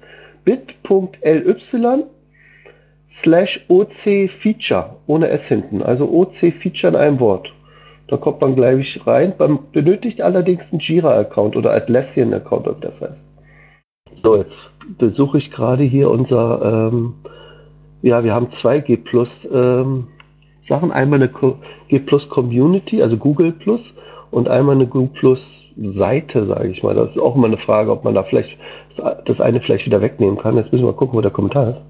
bit.ly 0.46 2.03
slash 3.08 3.65
OC 3.68 4.30
Feature, 4.30 4.96
ohne 5.06 5.30
S 5.30 5.48
hinten. 5.48 5.84
Also 5.84 6.10
OC 6.10 6.51
Feature 6.51 6.94
in 6.94 7.00
einem 7.00 7.20
Wort. 7.20 7.53
Da 8.08 8.18
kommt 8.18 8.42
man 8.42 8.56
gleich 8.56 9.00
rein. 9.06 9.34
Man 9.38 9.60
benötigt 9.72 10.22
allerdings 10.22 10.72
einen 10.72 10.80
Jira-Account 10.80 11.56
oder 11.56 11.72
Atlassian-Account, 11.74 12.68
ob 12.68 12.82
das 12.82 13.01
heißt. 13.03 13.33
So, 14.13 14.36
jetzt 14.36 14.70
besuche 14.98 15.38
ich 15.38 15.51
gerade 15.51 15.84
hier 15.84 16.10
unser, 16.10 16.89
ähm, 16.91 17.13
ja, 18.01 18.24
wir 18.24 18.34
haben 18.34 18.50
zwei 18.50 18.79
G 18.79 18.98
Plus 18.98 19.50
ähm, 19.51 20.08
Sachen. 20.60 20.91
Einmal 20.91 21.22
eine 21.22 21.32
G 21.88 22.00
Plus 22.00 22.29
Community, 22.29 23.01
also 23.01 23.17
Google 23.17 23.51
Plus, 23.51 23.98
und 24.32 24.48
einmal 24.48 24.75
eine 24.75 24.88
Google 24.88 25.10
Plus 25.13 25.67
Seite, 25.82 26.46
sage 26.46 26.70
ich 26.70 26.84
mal. 26.84 26.96
Das 26.96 27.12
ist 27.12 27.20
auch 27.20 27.36
immer 27.36 27.48
eine 27.48 27.58
Frage, 27.58 27.91
ob 27.91 28.03
man 28.03 28.15
da 28.15 28.24
vielleicht 28.24 28.58
das 29.25 29.41
eine 29.41 29.62
vielleicht 29.62 29.86
wieder 29.86 30.01
wegnehmen 30.01 30.38
kann. 30.38 30.58
Jetzt 30.58 30.72
müssen 30.72 30.84
wir 30.86 30.91
mal 30.91 30.98
gucken, 30.98 31.15
wo 31.17 31.22
der 31.22 31.32
Kommentar 31.32 31.70
ist. 31.70 31.86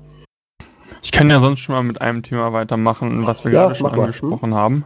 Ich 1.01 1.11
kann 1.11 1.29
ja 1.29 1.39
sonst 1.39 1.59
schon 1.59 1.75
mal 1.75 1.83
mit 1.83 2.01
einem 2.01 2.23
Thema 2.23 2.53
weitermachen, 2.53 3.25
was 3.27 3.43
wir 3.43 3.51
Ja, 3.51 3.63
gerade 3.63 3.75
schon 3.75 3.87
mach 3.89 3.95
mal. 3.95 4.03
angesprochen 4.03 4.53
haben. 4.53 4.85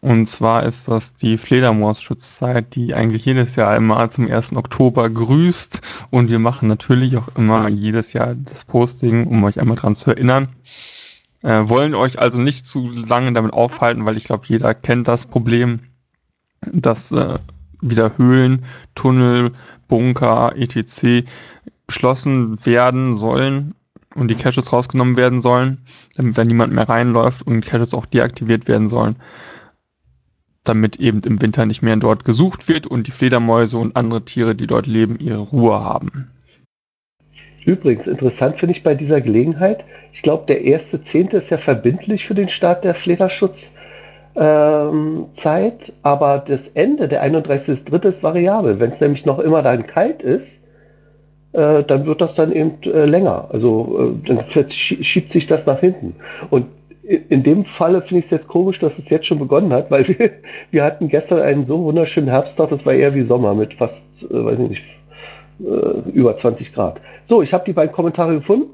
Und 0.00 0.28
zwar 0.28 0.62
ist 0.62 0.88
das 0.88 1.14
die 1.14 1.36
Fledermaus-Schutzzeit, 1.36 2.74
die 2.74 2.94
eigentlich 2.94 3.24
jedes 3.24 3.56
Jahr 3.56 3.76
immer 3.76 4.08
zum 4.08 4.30
1. 4.30 4.56
Oktober 4.56 5.10
grüßt. 5.10 5.80
Und 6.10 6.28
wir 6.28 6.38
machen 6.38 6.68
natürlich 6.68 7.16
auch 7.16 7.28
immer 7.36 7.68
jedes 7.68 8.12
Jahr 8.12 8.34
das 8.34 8.64
Posting, 8.64 9.26
um 9.26 9.44
euch 9.44 9.60
einmal 9.60 9.76
dran 9.76 9.94
zu 9.94 10.10
erinnern. 10.10 10.48
Äh, 11.42 11.68
wollen 11.68 11.94
euch 11.94 12.18
also 12.18 12.38
nicht 12.38 12.66
zu 12.66 12.88
lange 12.88 13.32
damit 13.34 13.52
aufhalten, 13.52 14.06
weil 14.06 14.16
ich 14.16 14.24
glaube, 14.24 14.44
jeder 14.48 14.74
kennt 14.74 15.08
das 15.08 15.26
Problem, 15.26 15.80
dass 16.72 17.12
äh, 17.12 17.38
wieder 17.82 18.16
Höhlen, 18.16 18.64
Tunnel, 18.94 19.52
Bunker, 19.86 20.54
etc. 20.56 21.26
beschlossen 21.86 22.64
werden 22.64 23.18
sollen 23.18 23.74
und 24.14 24.28
die 24.28 24.36
Caches 24.36 24.72
rausgenommen 24.72 25.16
werden 25.16 25.42
sollen, 25.42 25.84
damit 26.16 26.38
da 26.38 26.44
niemand 26.44 26.72
mehr 26.72 26.88
reinläuft 26.88 27.42
und 27.42 27.60
Caches 27.60 27.92
auch 27.92 28.06
deaktiviert 28.06 28.66
werden 28.66 28.88
sollen, 28.88 29.16
damit 30.64 30.96
eben 30.96 31.20
im 31.20 31.40
Winter 31.40 31.66
nicht 31.66 31.82
mehr 31.82 31.96
dort 31.96 32.24
gesucht 32.24 32.68
wird 32.68 32.86
und 32.86 33.06
die 33.06 33.10
Fledermäuse 33.10 33.78
und 33.78 33.96
andere 33.96 34.24
Tiere, 34.24 34.54
die 34.54 34.66
dort 34.66 34.86
leben, 34.86 35.18
ihre 35.20 35.38
Ruhe 35.38 35.80
haben. 35.80 36.30
Übrigens, 37.64 38.06
interessant 38.06 38.58
finde 38.58 38.74
ich 38.74 38.82
bei 38.82 38.94
dieser 38.94 39.20
Gelegenheit, 39.20 39.84
ich 40.12 40.22
glaube, 40.22 40.44
der 40.46 40.62
erste 40.62 41.02
Zehnte 41.02 41.38
ist 41.38 41.50
ja 41.50 41.56
verbindlich 41.56 42.26
für 42.26 42.34
den 42.34 42.48
Start 42.48 42.84
der 42.84 42.94
Flederschutzzeit, 42.94 43.72
ähm, 44.36 45.94
aber 46.02 46.44
das 46.46 46.68
Ende, 46.68 47.08
der 47.08 47.24
31.3. 47.24 48.08
ist 48.08 48.22
variabel. 48.22 48.80
Wenn 48.80 48.90
es 48.90 49.00
nämlich 49.00 49.24
noch 49.24 49.38
immer 49.38 49.62
dann 49.62 49.86
kalt 49.86 50.22
ist, 50.22 50.64
äh, 51.52 51.84
dann 51.84 52.04
wird 52.04 52.20
das 52.20 52.34
dann 52.34 52.52
eben 52.52 52.82
äh, 52.82 53.06
länger. 53.06 53.48
Also 53.50 54.14
äh, 54.24 54.28
dann 54.28 54.68
schiebt 54.70 55.30
sich 55.30 55.46
das 55.46 55.66
nach 55.66 55.80
hinten. 55.80 56.16
Und 56.50 56.66
in 57.06 57.42
dem 57.42 57.64
Falle 57.64 58.00
finde 58.00 58.20
ich 58.20 58.24
es 58.26 58.30
jetzt 58.30 58.48
komisch, 58.48 58.78
dass 58.78 58.98
es 58.98 59.10
jetzt 59.10 59.26
schon 59.26 59.38
begonnen 59.38 59.72
hat, 59.72 59.90
weil 59.90 60.08
wir, 60.18 60.30
wir 60.70 60.84
hatten 60.84 61.08
gestern 61.08 61.42
einen 61.42 61.64
so 61.64 61.84
wunderschönen 61.84 62.28
Herbsttag, 62.28 62.70
das 62.70 62.86
war 62.86 62.94
eher 62.94 63.14
wie 63.14 63.22
Sommer 63.22 63.54
mit 63.54 63.74
fast, 63.74 64.30
äh, 64.30 64.44
weiß 64.44 64.58
ich 64.58 64.68
nicht, 64.68 64.84
äh, 65.60 66.10
über 66.10 66.36
20 66.36 66.72
Grad. 66.72 67.00
So, 67.22 67.42
ich 67.42 67.52
habe 67.52 67.64
die 67.64 67.72
beiden 67.72 67.92
Kommentare 67.92 68.34
gefunden. 68.34 68.70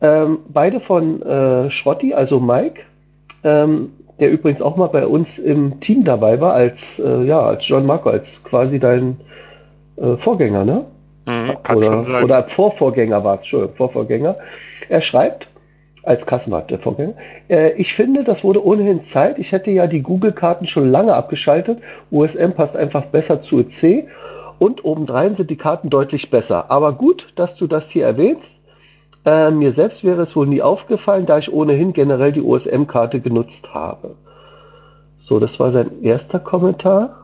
Ähm, 0.00 0.38
beide 0.48 0.80
von 0.80 1.22
äh, 1.22 1.70
Schrotti, 1.70 2.12
also 2.12 2.40
Mike, 2.40 2.80
ähm, 3.42 3.92
der 4.20 4.30
übrigens 4.30 4.60
auch 4.60 4.76
mal 4.76 4.88
bei 4.88 5.06
uns 5.06 5.38
im 5.38 5.80
Team 5.80 6.04
dabei 6.04 6.40
war, 6.40 6.52
als, 6.52 6.98
äh, 6.98 7.24
ja, 7.24 7.40
als 7.40 7.66
John 7.66 7.86
Marco, 7.86 8.10
als 8.10 8.44
quasi 8.44 8.78
dein 8.78 9.16
äh, 9.96 10.16
Vorgänger, 10.16 10.64
ne? 10.64 10.84
Mhm, 11.26 11.56
Oder, 11.74 12.22
oder 12.22 12.44
Vorvorgänger 12.44 13.24
war 13.24 13.34
es, 13.34 13.40
Entschuldigung, 13.40 13.76
Vorvorgänger. 13.76 14.36
Er 14.90 15.00
schreibt, 15.00 15.48
als 16.04 16.26
Kassenwart 16.26 16.70
der 16.70 16.78
Vorgänger, 16.78 17.14
äh, 17.48 17.72
ich 17.72 17.94
finde, 17.94 18.24
das 18.24 18.44
wurde 18.44 18.64
ohnehin 18.64 19.02
Zeit. 19.02 19.38
Ich 19.38 19.52
hätte 19.52 19.70
ja 19.70 19.86
die 19.86 20.02
Google-Karten 20.02 20.66
schon 20.66 20.90
lange 20.90 21.14
abgeschaltet. 21.14 21.78
USM 22.10 22.52
passt 22.52 22.76
einfach 22.76 23.06
besser 23.06 23.40
zu 23.40 23.60
EC 23.60 24.06
und 24.58 24.84
obendrein 24.84 25.34
sind 25.34 25.50
die 25.50 25.56
Karten 25.56 25.90
deutlich 25.90 26.30
besser. 26.30 26.70
Aber 26.70 26.92
gut, 26.92 27.32
dass 27.36 27.56
du 27.56 27.66
das 27.66 27.90
hier 27.90 28.06
erwähnst. 28.06 28.60
Äh, 29.24 29.50
mir 29.50 29.72
selbst 29.72 30.04
wäre 30.04 30.22
es 30.22 30.36
wohl 30.36 30.46
nie 30.46 30.62
aufgefallen, 30.62 31.26
da 31.26 31.38
ich 31.38 31.52
ohnehin 31.52 31.92
generell 31.92 32.32
die 32.32 32.42
OSM-Karte 32.42 33.20
genutzt 33.20 33.72
habe. 33.74 34.16
So, 35.16 35.40
das 35.40 35.58
war 35.58 35.70
sein 35.70 36.02
erster 36.02 36.38
Kommentar. 36.38 37.16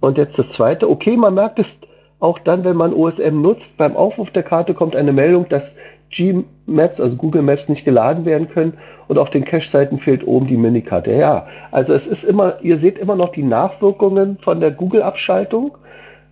Und 0.00 0.18
jetzt 0.18 0.38
das 0.38 0.50
zweite. 0.50 0.90
Okay, 0.90 1.16
man 1.16 1.34
merkt 1.34 1.58
es 1.58 1.80
auch 2.18 2.38
dann, 2.38 2.64
wenn 2.64 2.76
man 2.76 2.92
OSM 2.92 3.40
nutzt. 3.40 3.76
Beim 3.76 3.96
Aufruf 3.96 4.30
der 4.30 4.42
Karte 4.42 4.74
kommt 4.74 4.96
eine 4.96 5.12
Meldung, 5.12 5.48
dass 5.48 5.74
G-Maps, 6.16 7.00
also 7.00 7.16
Google 7.16 7.42
Maps, 7.42 7.68
nicht 7.68 7.84
geladen 7.84 8.24
werden 8.24 8.48
können 8.48 8.74
und 9.08 9.18
auf 9.18 9.30
den 9.30 9.44
Cache-Seiten 9.44 9.98
fehlt 9.98 10.26
oben 10.26 10.46
die 10.46 10.56
Minikarte. 10.56 11.12
Ja, 11.12 11.46
also 11.70 11.94
es 11.94 12.06
ist 12.06 12.24
immer, 12.24 12.54
ihr 12.62 12.76
seht 12.76 12.98
immer 12.98 13.16
noch 13.16 13.30
die 13.30 13.42
Nachwirkungen 13.42 14.38
von 14.38 14.60
der 14.60 14.70
Google-Abschaltung. 14.70 15.76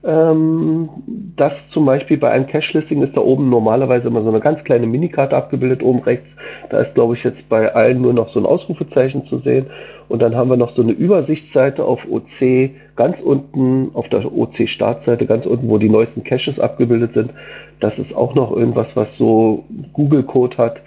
Ähm, 0.02 0.88
das 1.36 1.68
zum 1.68 1.86
Beispiel 1.86 2.18
bei 2.18 2.30
einem 2.30 2.46
Cache-Listing 2.46 3.02
ist 3.02 3.16
da 3.16 3.20
oben 3.22 3.48
normalerweise 3.48 4.08
immer 4.08 4.22
so 4.22 4.28
eine 4.28 4.40
ganz 4.40 4.64
kleine 4.64 4.86
Minikarte 4.86 5.36
abgebildet, 5.36 5.82
oben 5.82 6.00
rechts. 6.00 6.36
Da 6.70 6.78
ist, 6.78 6.94
glaube 6.94 7.14
ich, 7.14 7.24
jetzt 7.24 7.48
bei 7.48 7.74
allen 7.74 8.00
nur 8.00 8.12
noch 8.12 8.28
so 8.28 8.40
ein 8.40 8.46
Ausrufezeichen 8.46 9.24
zu 9.24 9.38
sehen. 9.38 9.66
Und 10.08 10.20
dann 10.20 10.36
haben 10.36 10.50
wir 10.50 10.56
noch 10.56 10.68
so 10.68 10.82
eine 10.82 10.92
Übersichtsseite 10.92 11.84
auf 11.84 12.06
OC, 12.10 12.70
ganz 12.96 13.20
unten, 13.20 13.90
auf 13.94 14.08
der 14.08 14.32
OC-Startseite, 14.32 15.26
ganz 15.26 15.46
unten, 15.46 15.68
wo 15.68 15.78
die 15.78 15.88
neuesten 15.88 16.24
Caches 16.24 16.60
abgebildet 16.60 17.12
sind. 17.12 17.32
Das 17.80 17.98
ist 17.98 18.14
auch 18.14 18.34
noch 18.34 18.52
irgendwas, 18.52 18.96
was 18.96 19.16
so 19.16 19.64
Google-Code 19.92 20.58
hat. 20.58 20.82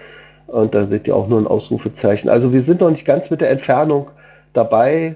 Und 0.47 0.73
da 0.73 0.85
seht 0.85 1.07
ihr 1.07 1.15
auch 1.15 1.27
nur 1.27 1.39
ein 1.39 1.47
Ausrufezeichen. 1.47 2.29
Also 2.29 2.53
wir 2.53 2.61
sind 2.61 2.81
noch 2.81 2.89
nicht 2.89 3.05
ganz 3.05 3.29
mit 3.29 3.41
der 3.41 3.49
Entfernung 3.49 4.07
dabei. 4.53 5.15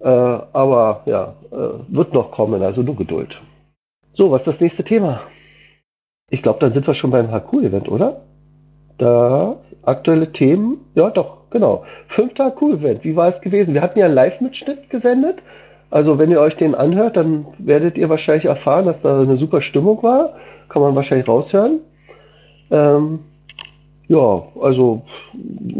Äh, 0.00 0.08
aber 0.08 1.02
ja, 1.06 1.34
äh, 1.50 1.56
wird 1.88 2.12
noch 2.12 2.30
kommen, 2.30 2.62
also 2.62 2.82
nur 2.82 2.96
Geduld. 2.96 3.40
So, 4.12 4.30
was 4.30 4.42
ist 4.42 4.48
das 4.48 4.60
nächste 4.60 4.84
Thema? 4.84 5.22
Ich 6.30 6.42
glaube, 6.42 6.58
dann 6.60 6.72
sind 6.72 6.86
wir 6.86 6.94
schon 6.94 7.10
beim 7.10 7.30
HQ-Event, 7.30 7.88
oder? 7.88 8.22
Da 8.98 9.56
aktuelle 9.86 10.32
Themen, 10.32 10.78
ja 10.94 11.10
doch, 11.10 11.38
genau. 11.50 11.84
Fünfter 12.08 12.50
HQ-Event, 12.50 13.04
wie 13.04 13.16
war 13.16 13.28
es 13.28 13.40
gewesen? 13.40 13.74
Wir 13.74 13.82
hatten 13.82 13.98
ja 13.98 14.06
einen 14.06 14.14
Live-Mitschnitt 14.14 14.90
gesendet. 14.90 15.38
Also 15.90 16.18
wenn 16.18 16.30
ihr 16.30 16.40
euch 16.40 16.56
den 16.56 16.74
anhört, 16.74 17.16
dann 17.16 17.46
werdet 17.58 17.96
ihr 17.96 18.08
wahrscheinlich 18.08 18.46
erfahren, 18.46 18.86
dass 18.86 19.02
da 19.02 19.20
eine 19.20 19.36
super 19.36 19.60
Stimmung 19.60 20.02
war. 20.02 20.34
Kann 20.68 20.82
man 20.82 20.96
wahrscheinlich 20.96 21.28
raushören. 21.28 21.80
Ähm, 22.70 23.20
ja, 24.08 24.42
also 24.60 25.02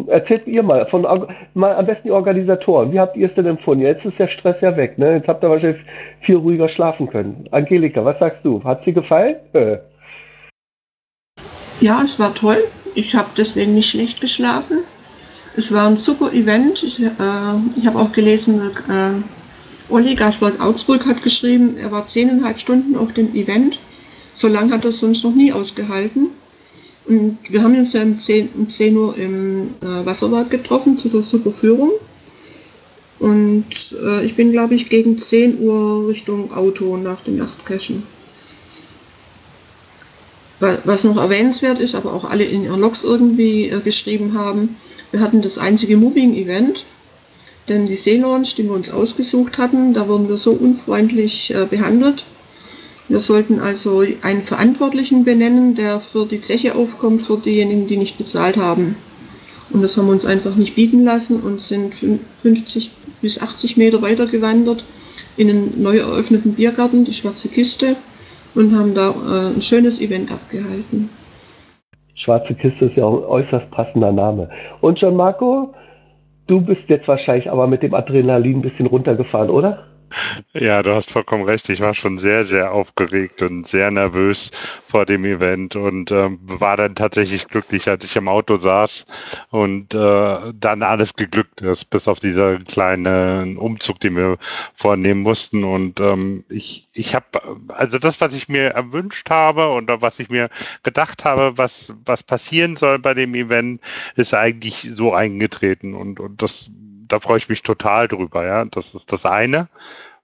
erzählt 0.09 0.49
ihr 0.49 0.63
mal, 0.63 0.87
von, 0.87 1.07
mal 1.55 1.75
am 1.75 1.87
besten 1.87 2.09
die 2.09 2.13
Organisatoren. 2.13 2.93
Wie 2.93 2.99
habt 2.99 3.17
ihr 3.17 3.27
es 3.27 3.35
denn 3.35 3.47
empfunden? 3.47 3.85
Jetzt 3.85 4.05
ist 4.05 4.19
der 4.19 4.27
Stress 4.27 4.61
ja 4.61 4.77
weg, 4.77 4.99
ne? 4.99 5.13
Jetzt 5.13 5.29
habt 5.29 5.45
ihr 5.45 5.51
wahrscheinlich 5.51 5.85
viel 6.21 6.37
ruhiger 6.37 6.69
schlafen 6.69 7.09
können. 7.09 7.47
Angelika, 7.53 8.05
was 8.05 8.19
sagst 8.19 8.45
du? 8.45 8.65
Hat 8.65 8.83
sie 8.83 8.95
gefallen? 8.95 9.37
Äh. 9.53 9.79
Ja, 11.81 12.03
es 12.05 12.19
war 12.19 12.35
toll. 12.35 12.59
Ich 12.97 13.15
habe 13.15 13.29
deswegen 13.37 13.75
nicht 13.75 13.91
schlecht 13.91 14.23
geschlafen. 14.23 14.79
Es 15.55 15.71
war 15.71 15.87
ein 15.87 15.99
super 15.99 16.33
Event. 16.33 16.83
Ich, 16.83 16.99
äh, 16.99 17.09
ich 17.77 17.87
habe 17.87 17.99
auch 17.99 18.11
gelesen, 18.11 18.59
äh, 18.89 19.93
Olli 19.93 20.15
Gaswald 20.15 20.59
Augsburg 20.61 21.05
hat 21.05 21.23
geschrieben, 21.23 21.77
er 21.77 21.93
war 21.93 22.07
zehneinhalb 22.07 22.59
Stunden 22.59 22.97
auf 22.97 23.13
dem 23.13 23.35
Event. 23.35 23.79
So 24.35 24.49
lange 24.49 24.73
hat 24.73 24.87
er 24.87 24.93
sonst 24.93 25.25
noch 25.25 25.35
nie 25.35 25.53
ausgehalten. 25.53 26.29
Und 27.05 27.39
wir 27.51 27.63
haben 27.63 27.77
uns 27.77 27.93
ja 27.93 28.03
um 28.03 28.19
10, 28.19 28.49
um 28.57 28.71
10 28.71 28.97
Uhr 28.97 29.17
im 29.19 29.75
äh, 29.83 30.07
Wasserwald 30.07 30.51
getroffen 30.51 30.99
zu 30.99 31.11
der 31.11 31.23
Superführung. 31.23 31.93
Und 33.19 33.67
äh, 34.03 34.25
ich 34.25 34.37
bin, 34.37 34.53
glaube 34.53 34.75
ich, 34.75 34.89
gegen 34.89 35.19
10 35.19 35.61
Uhr 35.61 36.09
Richtung 36.09 36.51
Auto 36.55 36.97
nach 36.97 37.21
dem 37.21 37.37
Yachtcachen. 37.37 38.16
Wa- 40.61 40.79
Was 40.85 41.05
noch 41.05 41.17
erwähnenswert 41.17 41.79
ist, 41.79 41.95
aber 41.95 42.13
auch 42.13 42.25
alle 42.25 42.45
in 42.45 42.65
ihren 42.65 42.81
Logs 42.81 43.03
irgendwie 43.05 43.69
äh, 43.69 43.81
geschrieben 43.81 44.35
haben, 44.39 44.77
wir 45.13 45.21
hatten 45.21 45.43
das 45.43 45.59
einzige 45.59 45.97
Moving-Event, 45.97 46.85
denn 47.69 47.87
die 47.87 47.95
See-Launch, 47.95 48.55
die 48.57 48.65
wir 48.65 48.73
uns 48.73 48.91
ausgesucht 48.91 49.59
hatten, 49.59 49.95
da 49.95 50.09
wurden 50.09 50.29
wir 50.29 50.37
so 50.39 50.53
unfreundlich 50.53 51.53
äh, 51.55 51.67
behandelt. 51.67 52.25
Wir 53.09 53.21
sollten 53.21 53.61
also 53.61 54.03
einen 54.23 54.43
Verantwortlichen 54.43 55.25
benennen, 55.25 55.75
der 55.77 56.01
für 56.01 56.27
die 56.27 56.41
Zeche 56.41 56.75
aufkommt, 56.75 57.23
für 57.23 57.37
diejenigen, 57.39 57.87
die 57.87 57.97
nicht 57.97 58.19
bezahlt 58.19 58.57
haben. 58.57 58.97
Und 59.71 59.83
das 59.83 59.97
haben 59.97 60.07
wir 60.07 60.13
uns 60.13 60.25
einfach 60.25 60.57
nicht 60.57 60.75
bieten 60.75 61.05
lassen 61.05 61.41
und 61.41 61.61
sind 61.63 61.95
fün- 61.95 62.19
50 62.43 62.91
bis 63.23 63.41
80 63.41 63.77
Meter 63.77 64.03
weiter 64.03 64.27
gewandert 64.27 64.85
in 65.37 65.51
einen 65.51 65.83
neu 65.83 65.99
eröffneten 65.99 66.55
Biergarten, 66.55 67.05
die 67.05 67.15
Schwarze 67.15 67.49
Kiste, 67.49 67.97
und 68.57 68.77
haben 68.77 68.95
da 68.95 69.11
äh, 69.11 69.55
ein 69.55 69.63
schönes 69.63 70.01
Event 70.01 70.33
abgehalten. 70.33 71.11
Schwarze 72.15 72.55
Kiste 72.55 72.87
ist 72.87 72.97
ja 72.97 73.05
auch 73.05 73.19
ein 73.19 73.25
äußerst 73.25 73.71
passender 73.71 74.11
Name. 74.11 74.49
Und 74.81 75.01
John 75.01 75.17
Marco, 75.17 75.75
du 76.47 76.63
bist 76.63 76.89
jetzt 76.89 77.07
wahrscheinlich 77.09 77.51
aber 77.51 77.67
mit 77.67 77.83
dem 77.83 77.95
Adrenalin 77.95 78.59
ein 78.59 78.63
bisschen 78.63 78.87
runtergefahren, 78.87 79.51
oder? 79.51 79.86
Ja, 80.53 80.83
du 80.83 80.95
hast 80.95 81.11
vollkommen 81.11 81.45
recht. 81.45 81.69
Ich 81.69 81.81
war 81.81 81.95
schon 81.95 82.19
sehr, 82.19 82.45
sehr 82.45 82.73
aufgeregt 82.73 83.43
und 83.43 83.67
sehr 83.67 83.91
nervös 83.91 84.51
vor 84.87 85.05
dem 85.05 85.25
Event 85.25 85.77
und 85.77 86.11
ähm, 86.11 86.39
war 86.43 86.77
dann 86.77 86.95
tatsächlich 86.95 87.49
glücklich, 87.49 87.89
als 87.89 88.05
ich 88.05 88.17
im 88.17 88.29
Auto 88.29 88.57
saß 88.57 89.05
und 89.51 89.95
äh, 89.95 90.53
dann 90.55 90.83
alles 90.83 91.15
geglückt 91.15 91.61
ist, 91.61 91.87
bis 91.87 92.09
auf 92.09 92.21
dieser 92.21 92.59
kleinen 92.59 93.59
Umzug, 93.59 94.01
den 94.01 94.17
wir 94.17 94.39
vornehmen 94.75 95.23
mussten. 95.23 95.65
Und 95.65 96.01
ähm, 96.01 96.45
ich, 96.49 96.89
ich 96.93 97.15
habe, 97.15 97.27
also 97.69 97.99
das, 97.99 98.21
was 98.21 98.35
ich 98.35 98.49
mir 98.49 98.71
erwünscht 98.71 99.29
habe 99.31 99.73
und 99.73 99.91
was 100.01 100.19
ich 100.21 100.31
mir 100.31 100.51
gedacht 100.83 101.25
habe, 101.25 101.59
was, 101.59 101.95
was 102.05 102.23
passieren 102.23 102.77
soll 102.77 102.99
bei 102.99 103.15
dem 103.15 103.35
Event, 103.35 103.81
ist 104.15 104.35
eigentlich 104.35 104.89
so 104.93 105.13
eingetreten 105.13 105.95
und, 105.95 106.21
und 106.21 106.43
das 106.43 106.71
da 107.09 107.21
freue 107.21 107.39
ich 107.39 107.49
mich 107.49 107.63
total 107.63 108.09
drüber, 108.09 108.45
ja. 108.45 108.65
Das 108.65 108.95
ist 108.95 109.13
das 109.13 109.27
eine. 109.27 109.69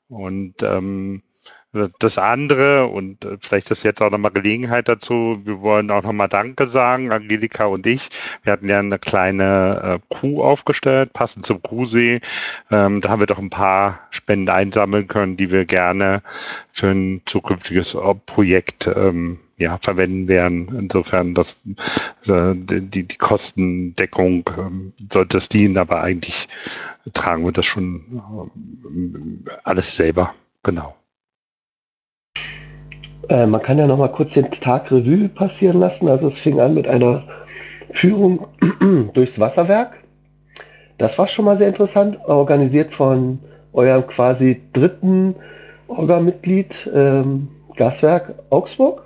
Und 0.08 0.62
ähm, 0.62 1.22
das 1.72 2.18
andere, 2.18 2.86
und 2.86 3.24
äh, 3.24 3.38
vielleicht 3.40 3.70
ist 3.70 3.82
jetzt 3.82 4.02
auch 4.02 4.10
nochmal 4.10 4.30
Gelegenheit 4.30 4.88
dazu, 4.88 5.40
wir 5.44 5.60
wollen 5.60 5.90
auch 5.90 6.02
nochmal 6.02 6.28
Danke 6.28 6.66
sagen, 6.66 7.12
Angelika 7.12 7.64
und 7.64 7.86
ich. 7.86 8.10
Wir 8.42 8.52
hatten 8.52 8.68
ja 8.68 8.78
eine 8.78 8.98
kleine 8.98 10.00
äh, 10.10 10.14
Kuh 10.14 10.42
aufgestellt, 10.42 11.12
passend 11.14 11.46
zum 11.46 11.62
Kuhsee. 11.62 12.20
Ähm, 12.70 13.00
da 13.00 13.08
haben 13.08 13.20
wir 13.20 13.26
doch 13.26 13.38
ein 13.38 13.50
paar 13.50 14.00
Spenden 14.10 14.50
einsammeln 14.50 15.08
können, 15.08 15.36
die 15.36 15.50
wir 15.50 15.64
gerne 15.64 16.22
für 16.72 16.88
ein 16.88 17.22
zukünftiges 17.24 17.96
Projekt 18.26 18.86
ähm, 18.94 19.38
ja, 19.56 19.78
verwenden 19.78 20.28
werden. 20.28 20.76
Insofern, 20.78 21.34
dass 21.34 21.56
äh, 22.26 22.54
die, 22.54 23.04
die 23.04 23.16
Kostendeckung 23.16 24.44
ähm, 24.58 24.92
sollte 25.10 25.38
es 25.38 25.48
dienen, 25.48 25.78
aber 25.78 26.02
eigentlich 26.02 26.48
tragen 27.14 27.44
wir 27.44 27.52
das 27.52 27.64
schon 27.64 28.50
äh, 29.46 29.50
alles 29.64 29.96
selber. 29.96 30.34
Genau. 30.62 30.96
Äh, 33.28 33.46
man 33.46 33.62
kann 33.62 33.78
ja 33.78 33.86
noch 33.86 33.98
mal 33.98 34.08
kurz 34.08 34.34
den 34.34 34.50
Tag 34.50 34.90
Revue 34.90 35.28
passieren 35.28 35.80
lassen. 35.80 36.08
Also 36.08 36.26
es 36.26 36.38
fing 36.38 36.60
an 36.60 36.74
mit 36.74 36.86
einer 36.86 37.24
Führung 37.90 38.46
durchs 39.14 39.38
Wasserwerk. 39.38 39.94
Das 40.98 41.18
war 41.18 41.26
schon 41.26 41.44
mal 41.44 41.56
sehr 41.56 41.68
interessant, 41.68 42.18
organisiert 42.26 42.94
von 42.94 43.38
eurem 43.72 44.06
quasi 44.06 44.60
dritten 44.72 45.34
Orga-Mitglied 45.88 46.90
ähm, 46.94 47.48
Gaswerk 47.76 48.34
Augsburg. 48.50 49.02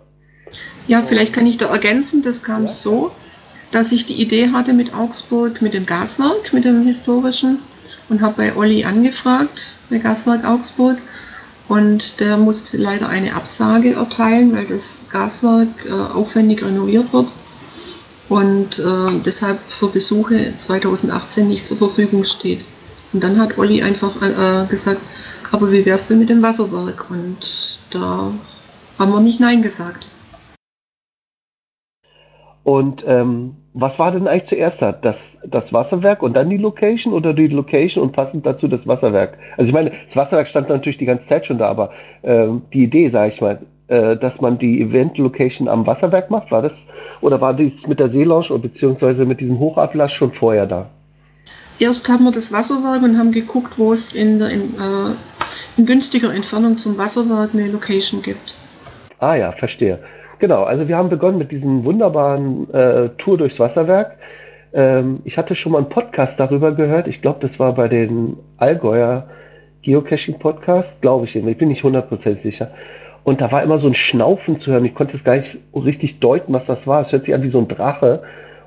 Ja, 0.89 1.03
vielleicht 1.03 1.33
kann 1.33 1.47
ich 1.47 1.57
da 1.57 1.67
ergänzen, 1.67 2.23
das 2.23 2.43
kam 2.43 2.65
ja. 2.65 2.69
so, 2.69 3.11
dass 3.73 3.93
ich 3.93 4.07
die 4.07 4.21
Idee 4.21 4.51
hatte 4.53 4.73
mit 4.73 4.95
Augsburg, 4.95 5.63
mit 5.63 5.75
dem 5.75 5.87
Gaswerk, 5.87 6.53
mit 6.53 6.65
dem 6.65 6.85
historischen 6.85 7.61
und 8.09 8.21
habe 8.21 8.35
bei 8.37 8.57
Olli 8.57 8.85
angefragt, 8.85 9.77
bei 9.91 9.99
Gaswerk 9.99 10.45
Augsburg 10.45 10.99
und 11.69 12.21
der 12.21 12.37
musste 12.37 12.77
leider 12.77 13.09
eine 13.09 13.35
Absage 13.35 13.95
erteilen, 13.95 14.55
weil 14.55 14.67
das 14.67 15.05
Gaswerk 15.11 15.69
äh, 15.87 15.93
aufwendig 15.93 16.65
renoviert 16.65 17.13
wird 17.13 17.33
und 18.29 18.79
äh, 18.79 19.21
deshalb 19.25 19.59
für 19.67 19.89
Besuche 19.89 20.55
2018 20.59 21.49
nicht 21.49 21.67
zur 21.67 21.77
Verfügung 21.77 22.25
steht. 22.25 22.65
Und 23.13 23.23
dann 23.23 23.39
hat 23.39 23.59
Olli 23.59 23.83
einfach 23.83 24.15
äh, 24.23 24.67
gesagt, 24.67 25.01
aber 25.53 25.71
wie 25.71 25.87
wär's 25.87 26.09
denn 26.09 26.19
mit 26.19 26.29
dem 26.29 26.43
Wasserwerk? 26.43 27.09
Und 27.09 27.81
da 27.91 28.33
haben 28.99 29.13
wir 29.13 29.21
nicht 29.21 29.41
Nein 29.41 29.63
gesagt. 29.63 30.07
Und 32.65 33.05
ähm, 33.07 33.57
was 33.79 33.99
war 33.99 34.11
denn 34.11 34.27
eigentlich 34.27 34.47
zuerst 34.47 34.81
da? 34.81 34.91
Das, 34.91 35.39
das 35.45 35.71
Wasserwerk 35.71 36.23
und 36.23 36.33
dann 36.33 36.49
die 36.49 36.57
Location 36.57 37.13
oder 37.13 37.35
die 37.35 37.49
Location 37.49 38.03
und 38.03 38.13
passend 38.13 38.47
dazu 38.47 38.69
das 38.69 38.87
Wasserwerk? 38.87 39.37
Also 39.59 39.69
ich 39.69 39.75
meine, 39.75 39.91
das 39.91 40.17
Wasserwerk 40.17 40.49
stand 40.49 40.71
natürlich 40.71 40.97
die 40.97 41.05
ganze 41.05 41.27
Zeit 41.27 41.47
schon 41.47 41.59
da, 41.59 41.69
aber 41.69 41.91
ähm, 42.23 42.63
die 42.73 42.85
Idee, 42.85 43.11
sage 43.11 43.29
ich 43.29 43.41
mal, 43.43 43.59
äh, 43.89 44.17
dass 44.17 44.41
man 44.41 44.57
die 44.57 44.81
Event-Location 44.81 45.69
am 45.69 45.87
Wasserwerk 45.87 46.31
macht, 46.31 46.51
war 46.51 46.63
das 46.63 46.87
oder 47.21 47.39
war 47.43 47.53
dies 47.53 47.87
mit 47.87 48.01
der 48.01 48.09
Seelaunch 48.09 48.51
oder 48.51 48.63
beziehungsweise 48.63 49.27
mit 49.27 49.43
diesem 49.43 49.59
Hochablass 49.59 50.11
schon 50.11 50.33
vorher 50.33 50.65
da? 50.65 50.89
Erst 51.79 52.09
haben 52.09 52.25
wir 52.25 52.33
das 52.33 52.51
Wasserwerk 52.51 53.03
und 53.03 53.19
haben 53.19 53.31
geguckt, 53.31 53.75
wo 53.79 53.93
es 53.93 54.15
in, 54.15 54.39
der, 54.39 54.49
in, 54.49 54.63
äh, 54.63 55.13
in 55.77 55.85
günstiger 55.85 56.33
Entfernung 56.33 56.79
zum 56.79 56.97
Wasserwerk 56.97 57.51
eine 57.53 57.69
Location 57.69 58.23
gibt. 58.23 58.55
Ah 59.19 59.35
ja, 59.35 59.53
verstehe. 59.53 59.99
Genau, 60.39 60.65
also 60.65 60.87
wir 60.87 60.97
haben 60.97 61.09
begonnen 61.09 61.39
mit 61.39 61.51
diesem 61.51 61.85
wunderbaren 61.85 62.73
äh, 62.73 63.09
Tour 63.17 63.39
durchs 63.39 63.59
Wasserwerk. 63.59 64.19
Ähm, 64.75 65.21
ich 65.25 65.39
hatte 65.39 65.55
schon 65.55 65.73
mal 65.73 65.79
einen 65.79 65.89
Podcast 65.89 66.39
darüber 66.39 66.73
gehört. 66.73 67.09
Ich 67.09 67.23
glaube, 67.23 67.39
das 67.41 67.59
war 67.59 67.75
bei 67.75 67.89
den 67.89 68.37
Allgäuer 68.59 69.29
Geocaching 69.83 70.39
Podcast, 70.39 71.01
glaube 71.01 71.25
ich. 71.25 71.37
Ich 71.37 71.59
bin 71.59 71.69
nicht 71.69 71.85
hundertprozentig 71.85 72.43
sicher. 72.43 72.71
Und 73.25 73.41
da 73.41 73.51
war 73.51 73.63
immer 73.63 73.79
so 73.79 73.89
ein 73.89 73.95
Schnaufen 73.95 74.59
zu 74.59 74.73
hören. 74.73 74.85
Ich 74.85 74.95
konnte 74.95 75.17
es 75.17 75.25
gar 75.25 75.37
nicht 75.37 75.59
richtig 75.75 76.21
deuten, 76.21 76.53
was 76.53 76.67
das 76.67 76.87
war. 76.87 77.01
Es 77.01 77.13
hört 77.13 77.25
sich 77.25 77.35
an 77.35 77.43
wie 77.43 77.49
so 77.49 77.59
ein 77.59 77.69
Drache. 77.69 78.23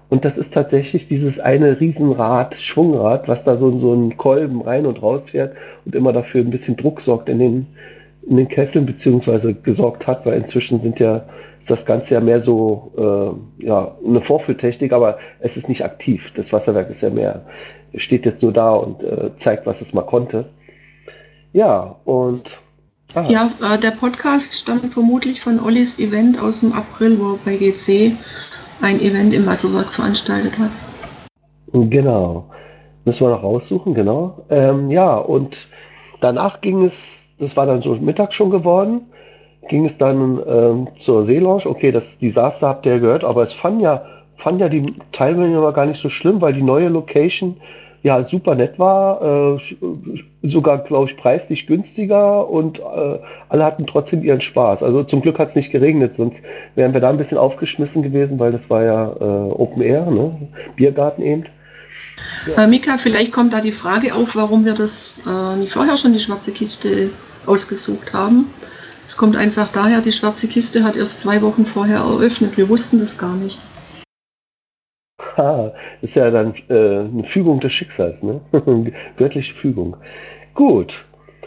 Und 0.09 0.25
das 0.25 0.39
ist 0.39 0.53
tatsächlich 0.53 1.07
dieses 1.07 1.39
eine 1.39 1.79
Riesenrad, 1.79 2.55
Schwungrad, 2.55 3.27
was 3.27 3.43
da 3.43 3.57
so, 3.57 3.77
so 3.77 3.93
ein 3.93 4.17
Kolben 4.17 4.61
rein 4.61 4.87
und 4.87 5.03
raus 5.03 5.29
fährt 5.29 5.55
und 5.85 5.93
immer 5.93 6.13
dafür 6.13 6.41
ein 6.41 6.49
bisschen 6.49 6.77
Druck 6.77 6.99
sorgt 6.99 7.29
in 7.29 7.37
den, 7.37 7.67
in 8.27 8.37
den 8.37 8.47
Kesseln, 8.47 8.87
beziehungsweise 8.87 9.53
gesorgt 9.53 10.07
hat, 10.07 10.25
weil 10.25 10.33
inzwischen 10.33 10.81
sind 10.81 10.99
ja 10.99 11.25
ist 11.59 11.69
das 11.69 11.85
Ganze 11.85 12.13
ja 12.13 12.21
mehr 12.21 12.41
so 12.41 12.91
äh, 13.59 13.65
ja, 13.65 13.95
eine 14.05 14.21
Vorführtechnik, 14.21 14.93
aber 14.93 15.19
es 15.39 15.57
ist 15.57 15.67
nicht 15.67 15.83
aktiv. 15.83 16.31
Das 16.35 16.53
Wasserwerk 16.53 16.89
ist 16.89 17.01
ja 17.01 17.09
mehr, 17.09 17.45
steht 17.95 18.25
jetzt 18.25 18.41
nur 18.41 18.53
da 18.53 18.71
und 18.71 19.03
äh, 19.03 19.35
zeigt, 19.35 19.65
was 19.65 19.81
es 19.81 19.93
mal 19.93 20.03
konnte. 20.03 20.49
Ja, 21.51 21.97
und. 22.05 22.59
Ah. 23.15 23.25
Ja, 23.27 23.51
äh, 23.61 23.77
der 23.77 23.91
Podcast 23.91 24.53
stammt 24.53 24.85
vermutlich 24.85 25.41
von 25.41 25.59
Ollis 25.59 25.99
Event 25.99 26.39
aus 26.41 26.61
dem 26.61 26.73
April, 26.73 27.19
wo 27.19 27.33
er 27.33 27.39
bei 27.43 27.57
GC 27.57 28.15
ein 28.81 29.01
Event 29.01 29.33
im 29.33 29.45
Wasserwerk 29.45 29.91
veranstaltet 29.91 30.57
hat. 30.59 30.69
Genau. 31.73 32.49
Müssen 33.03 33.25
wir 33.25 33.31
noch 33.31 33.43
raussuchen, 33.43 33.93
genau. 33.93 34.45
Ähm, 34.49 34.91
ja, 34.91 35.17
und 35.17 35.67
danach 36.21 36.61
ging 36.61 36.83
es, 36.83 37.29
das 37.39 37.57
war 37.57 37.65
dann 37.65 37.81
so 37.81 37.95
Mittag 37.95 38.33
schon 38.33 38.51
geworden 38.51 39.07
ging 39.69 39.85
es 39.85 39.97
dann 39.97 40.41
ähm, 40.45 40.87
zur 40.97 41.23
Seelaunch. 41.23 41.65
Okay, 41.65 41.91
das 41.91 42.19
Desaster 42.19 42.67
habt 42.67 42.85
ihr 42.85 42.99
gehört, 42.99 43.23
aber 43.23 43.43
es 43.43 43.53
fanden 43.53 43.79
ja, 43.79 44.05
fanden 44.35 44.59
ja 44.59 44.69
die 44.69 44.93
Teilnehmer 45.13 45.71
gar 45.71 45.85
nicht 45.85 46.01
so 46.01 46.09
schlimm, 46.09 46.41
weil 46.41 46.53
die 46.53 46.63
neue 46.63 46.89
Location 46.89 47.57
ja 48.01 48.23
super 48.23 48.55
nett 48.55 48.79
war, 48.79 49.57
äh, 49.57 49.59
sogar, 50.43 50.79
glaube 50.79 51.09
ich, 51.09 51.17
preislich 51.17 51.67
günstiger 51.67 52.49
und 52.49 52.79
äh, 52.79 53.19
alle 53.49 53.65
hatten 53.65 53.85
trotzdem 53.87 54.23
ihren 54.23 54.41
Spaß. 54.41 54.83
Also 54.83 55.03
zum 55.03 55.21
Glück 55.21 55.37
hat 55.37 55.49
es 55.49 55.55
nicht 55.55 55.71
geregnet, 55.71 56.13
sonst 56.13 56.43
wären 56.75 56.93
wir 56.93 57.01
da 57.01 57.09
ein 57.09 57.17
bisschen 57.17 57.37
aufgeschmissen 57.37 58.01
gewesen, 58.01 58.39
weil 58.39 58.51
das 58.51 58.69
war 58.69 58.83
ja 58.83 59.11
äh, 59.19 59.51
Open 59.51 59.81
Air, 59.81 60.05
ne? 60.11 60.31
Biergarten 60.75 61.23
eben. 61.23 61.45
Ja. 62.55 62.67
Mika, 62.67 62.97
vielleicht 62.97 63.31
kommt 63.31 63.53
da 63.53 63.59
die 63.59 63.71
Frage 63.71 64.15
auf, 64.15 64.35
warum 64.35 64.63
wir 64.63 64.75
das 64.75 65.21
äh, 65.27 65.57
nicht 65.57 65.73
vorher 65.73 65.97
schon 65.97 66.13
die 66.13 66.19
schwarze 66.19 66.51
Kiste 66.51 67.09
ausgesucht 67.45 68.13
haben. 68.13 68.45
Es 69.09 69.17
kommt 69.17 69.35
einfach 69.35 69.69
daher, 69.69 70.01
die 70.01 70.11
schwarze 70.11 70.47
Kiste 70.47 70.83
hat 70.83 70.95
erst 70.95 71.19
zwei 71.19 71.41
Wochen 71.41 71.65
vorher 71.65 71.97
eröffnet. 71.97 72.57
Wir 72.57 72.69
wussten 72.69 72.99
das 72.99 73.17
gar 73.17 73.35
nicht. 73.35 73.57
Ha, 75.35 75.73
ist 76.03 76.13
ja 76.13 76.29
dann 76.29 76.53
äh, 76.69 76.99
eine 76.99 77.23
Fügung 77.23 77.59
des 77.59 77.73
Schicksals, 77.73 78.21
ne? 78.21 78.39
Göttliche 79.17 79.55
Fügung. 79.55 79.97
Gut. 80.53 81.05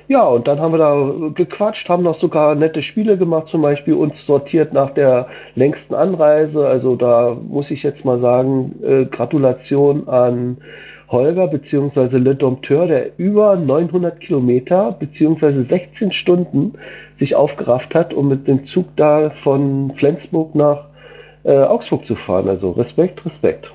Ja, 0.09 0.25
und 0.25 0.49
dann 0.49 0.59
haben 0.59 0.73
wir 0.75 0.79
da 0.79 1.31
gequatscht, 1.35 1.89
haben 1.89 2.03
noch 2.03 2.19
sogar 2.19 2.57
nette 2.57 2.83
Spiele 2.83 3.17
gemacht, 3.17 3.47
zum 3.47 3.63
Beispiel 3.63 3.95
uns 3.95 4.27
sortiert 4.27 4.73
nach 4.73 4.91
der 4.91 5.29
längsten 5.55 5.95
Anreise. 5.95 6.67
Also 6.67 6.97
da 6.97 7.37
muss 7.49 7.71
ich 7.71 7.85
jetzt 7.85 8.05
mal 8.05 8.19
sagen, 8.19 8.75
äh, 8.83 9.05
Gratulation 9.05 10.09
an 10.09 10.57
Holger 11.13 11.47
bzw. 11.47 12.17
Le 12.19 12.35
Dompteur, 12.35 12.87
der 12.87 13.19
über 13.19 13.57
900 13.57 14.19
Kilometer 14.19 14.93
bzw. 14.93 15.51
16 15.51 16.11
Stunden 16.13 16.75
sich 17.15 17.37
aufgerafft 17.37 17.95
hat, 17.95 18.15
um 18.15 18.29
mit 18.29 18.49
dem 18.49 18.65
Zug 18.65 18.87
da 18.97 19.31
von 19.31 19.93
Flensburg 19.95 20.55
nach 20.55 20.87
äh, 21.45 21.53
Augsburg 21.53 22.05
zu 22.05 22.15
fahren. 22.15 22.49
Also 22.49 22.73
Respekt, 22.73 23.25
Respekt. 23.25 23.73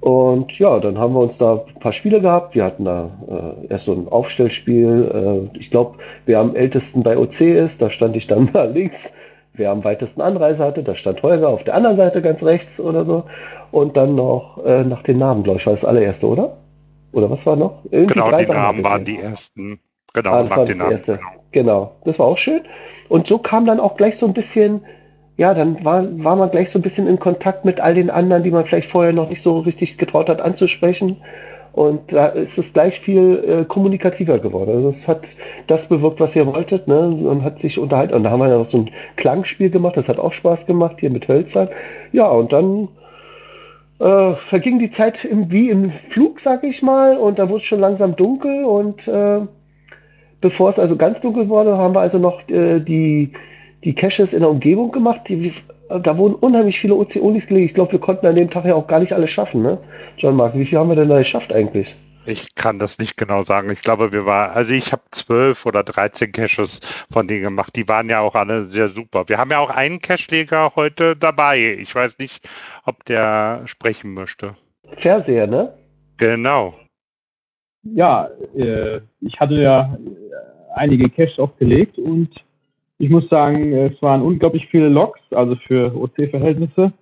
Und 0.00 0.56
ja, 0.60 0.78
dann 0.78 0.98
haben 0.98 1.14
wir 1.14 1.20
uns 1.20 1.36
da 1.36 1.64
ein 1.66 1.80
paar 1.80 1.92
Spiele 1.92 2.20
gehabt. 2.20 2.54
Wir 2.54 2.64
hatten 2.64 2.84
da 2.84 3.10
äh, 3.28 3.66
erst 3.70 3.86
so 3.86 3.92
ein 3.92 4.08
Aufstellspiel. 4.08 5.50
Äh, 5.52 5.58
ich 5.58 5.70
glaube, 5.70 5.98
wer 6.26 6.38
am 6.38 6.54
ältesten 6.54 7.02
bei 7.02 7.18
OC 7.18 7.40
ist, 7.40 7.82
da 7.82 7.90
stand 7.90 8.14
ich 8.16 8.26
dann 8.26 8.50
mal 8.54 8.70
links 8.72 9.14
wer 9.56 9.70
am 9.70 9.84
weitesten 9.84 10.20
Anreise 10.20 10.64
hatte, 10.64 10.82
da 10.82 10.94
stand 10.94 11.22
Holger 11.22 11.48
auf 11.48 11.64
der 11.64 11.74
anderen 11.74 11.96
Seite 11.96 12.22
ganz 12.22 12.42
rechts 12.44 12.80
oder 12.80 13.04
so. 13.04 13.24
Und 13.70 13.96
dann 13.96 14.14
noch 14.14 14.64
äh, 14.64 14.84
nach 14.84 15.02
den 15.02 15.18
Namen, 15.18 15.42
glaube 15.42 15.58
ich, 15.58 15.66
war 15.66 15.72
das 15.72 15.84
allererste, 15.84 16.28
oder? 16.28 16.56
Oder 17.12 17.30
was 17.30 17.46
war 17.46 17.56
noch? 17.56 17.84
Irgendwie 17.90 18.14
genau, 18.14 18.28
drei 18.28 18.40
die 18.40 18.46
Sachen 18.46 18.62
Namen 18.62 18.84
waren 18.84 19.04
die 19.04 19.18
ersten. 19.18 19.80
Genau, 20.12 20.32
ah, 20.32 20.42
das 20.42 20.56
war 20.56 20.64
das 20.64 20.78
Namen, 20.78 20.92
erste. 20.92 21.16
Genau. 21.16 21.30
genau, 21.52 21.92
das 22.04 22.18
war 22.18 22.26
auch 22.26 22.38
schön. 22.38 22.62
Und 23.08 23.26
so 23.26 23.38
kam 23.38 23.66
dann 23.66 23.80
auch 23.80 23.96
gleich 23.96 24.16
so 24.16 24.26
ein 24.26 24.32
bisschen, 24.32 24.82
ja, 25.36 25.54
dann 25.54 25.84
war, 25.84 26.04
war 26.24 26.36
man 26.36 26.50
gleich 26.50 26.70
so 26.70 26.78
ein 26.78 26.82
bisschen 26.82 27.06
in 27.06 27.18
Kontakt 27.18 27.64
mit 27.64 27.80
all 27.80 27.94
den 27.94 28.10
anderen, 28.10 28.42
die 28.42 28.50
man 28.50 28.64
vielleicht 28.64 28.90
vorher 28.90 29.12
noch 29.12 29.28
nicht 29.28 29.42
so 29.42 29.60
richtig 29.60 29.98
getraut 29.98 30.28
hat 30.28 30.40
anzusprechen. 30.40 31.18
Und 31.76 32.10
da 32.10 32.28
ist 32.28 32.56
es 32.56 32.72
gleich 32.72 33.00
viel 33.00 33.44
äh, 33.46 33.64
kommunikativer 33.66 34.38
geworden. 34.38 34.76
Also 34.76 34.88
es 34.88 35.06
hat 35.06 35.28
das 35.66 35.90
bewirkt, 35.90 36.20
was 36.20 36.34
ihr 36.34 36.46
wolltet. 36.46 36.88
Ne? 36.88 37.14
Man 37.22 37.44
hat 37.44 37.58
sich 37.58 37.78
unterhalten. 37.78 38.14
Und 38.14 38.22
da 38.22 38.30
haben 38.30 38.40
wir 38.40 38.48
ja 38.48 38.56
noch 38.56 38.64
so 38.64 38.78
ein 38.78 38.90
Klangspiel 39.16 39.68
gemacht. 39.68 39.98
Das 39.98 40.08
hat 40.08 40.18
auch 40.18 40.32
Spaß 40.32 40.64
gemacht, 40.64 41.00
hier 41.00 41.10
mit 41.10 41.28
Hölzern. 41.28 41.68
Ja, 42.12 42.28
und 42.28 42.54
dann 42.54 42.88
äh, 43.98 44.32
verging 44.36 44.78
die 44.78 44.88
Zeit 44.88 45.26
im, 45.26 45.50
wie 45.50 45.68
im 45.68 45.90
Flug, 45.90 46.40
sag 46.40 46.64
ich 46.64 46.80
mal. 46.80 47.18
Und 47.18 47.38
da 47.38 47.50
wurde 47.50 47.58
es 47.58 47.64
schon 47.64 47.80
langsam 47.80 48.16
dunkel. 48.16 48.64
Und 48.64 49.06
äh, 49.06 49.40
bevor 50.40 50.70
es 50.70 50.78
also 50.78 50.96
ganz 50.96 51.20
dunkel 51.20 51.50
wurde, 51.50 51.76
haben 51.76 51.94
wir 51.94 52.00
also 52.00 52.18
noch 52.18 52.48
äh, 52.48 52.80
die, 52.80 53.32
die 53.84 53.94
Caches 53.94 54.32
in 54.32 54.40
der 54.40 54.48
Umgebung 54.48 54.92
gemacht. 54.92 55.28
Die, 55.28 55.52
da 55.88 56.18
wurden 56.18 56.34
unheimlich 56.34 56.78
viele 56.78 56.94
OC-Unis 56.94 57.46
gelegt. 57.46 57.66
Ich 57.66 57.74
glaube, 57.74 57.92
wir 57.92 58.00
konnten 58.00 58.26
an 58.26 58.34
dem 58.34 58.50
Tag 58.50 58.64
ja 58.64 58.74
auch 58.74 58.86
gar 58.86 59.00
nicht 59.00 59.12
alles 59.12 59.30
schaffen, 59.30 59.62
ne? 59.62 59.78
John 60.18 60.36
Mark, 60.36 60.54
wie 60.54 60.64
viel 60.64 60.78
haben 60.78 60.88
wir 60.88 60.96
denn 60.96 61.08
da 61.08 61.18
geschafft 61.18 61.52
eigentlich? 61.52 61.96
Ich 62.26 62.56
kann 62.56 62.80
das 62.80 62.98
nicht 62.98 63.16
genau 63.16 63.42
sagen. 63.42 63.70
Ich 63.70 63.82
glaube, 63.82 64.12
wir 64.12 64.26
waren, 64.26 64.50
also 64.50 64.74
ich 64.74 64.92
habe 64.92 65.02
zwölf 65.12 65.64
oder 65.64 65.84
13 65.84 66.32
Caches 66.32 66.80
von 67.10 67.28
denen 67.28 67.42
gemacht. 67.42 67.76
Die 67.76 67.88
waren 67.88 68.10
ja 68.10 68.18
auch 68.20 68.34
alle 68.34 68.64
sehr 68.64 68.88
super. 68.88 69.28
Wir 69.28 69.38
haben 69.38 69.52
ja 69.52 69.58
auch 69.60 69.70
einen 69.70 70.00
Cache-Leger 70.00 70.72
heute 70.74 71.14
dabei. 71.14 71.76
Ich 71.78 71.94
weiß 71.94 72.18
nicht, 72.18 72.48
ob 72.84 73.04
der 73.04 73.62
sprechen 73.66 74.12
möchte. 74.12 74.56
Fernseher, 74.96 75.46
ne? 75.46 75.72
Genau. 76.16 76.74
Ja, 77.84 78.28
äh, 78.56 79.00
ich 79.20 79.38
hatte 79.38 79.54
ja 79.54 79.96
äh, 79.96 80.74
einige 80.74 81.08
Caches 81.08 81.38
aufgelegt 81.38 81.96
und 81.98 82.30
ich 82.98 83.10
muss 83.10 83.28
sagen, 83.28 83.72
es 83.72 84.00
waren 84.00 84.22
unglaublich 84.22 84.66
viele 84.68 84.88
Logs, 84.88 85.20
also 85.30 85.54
für 85.66 85.94
OC-Verhältnisse 85.94 86.92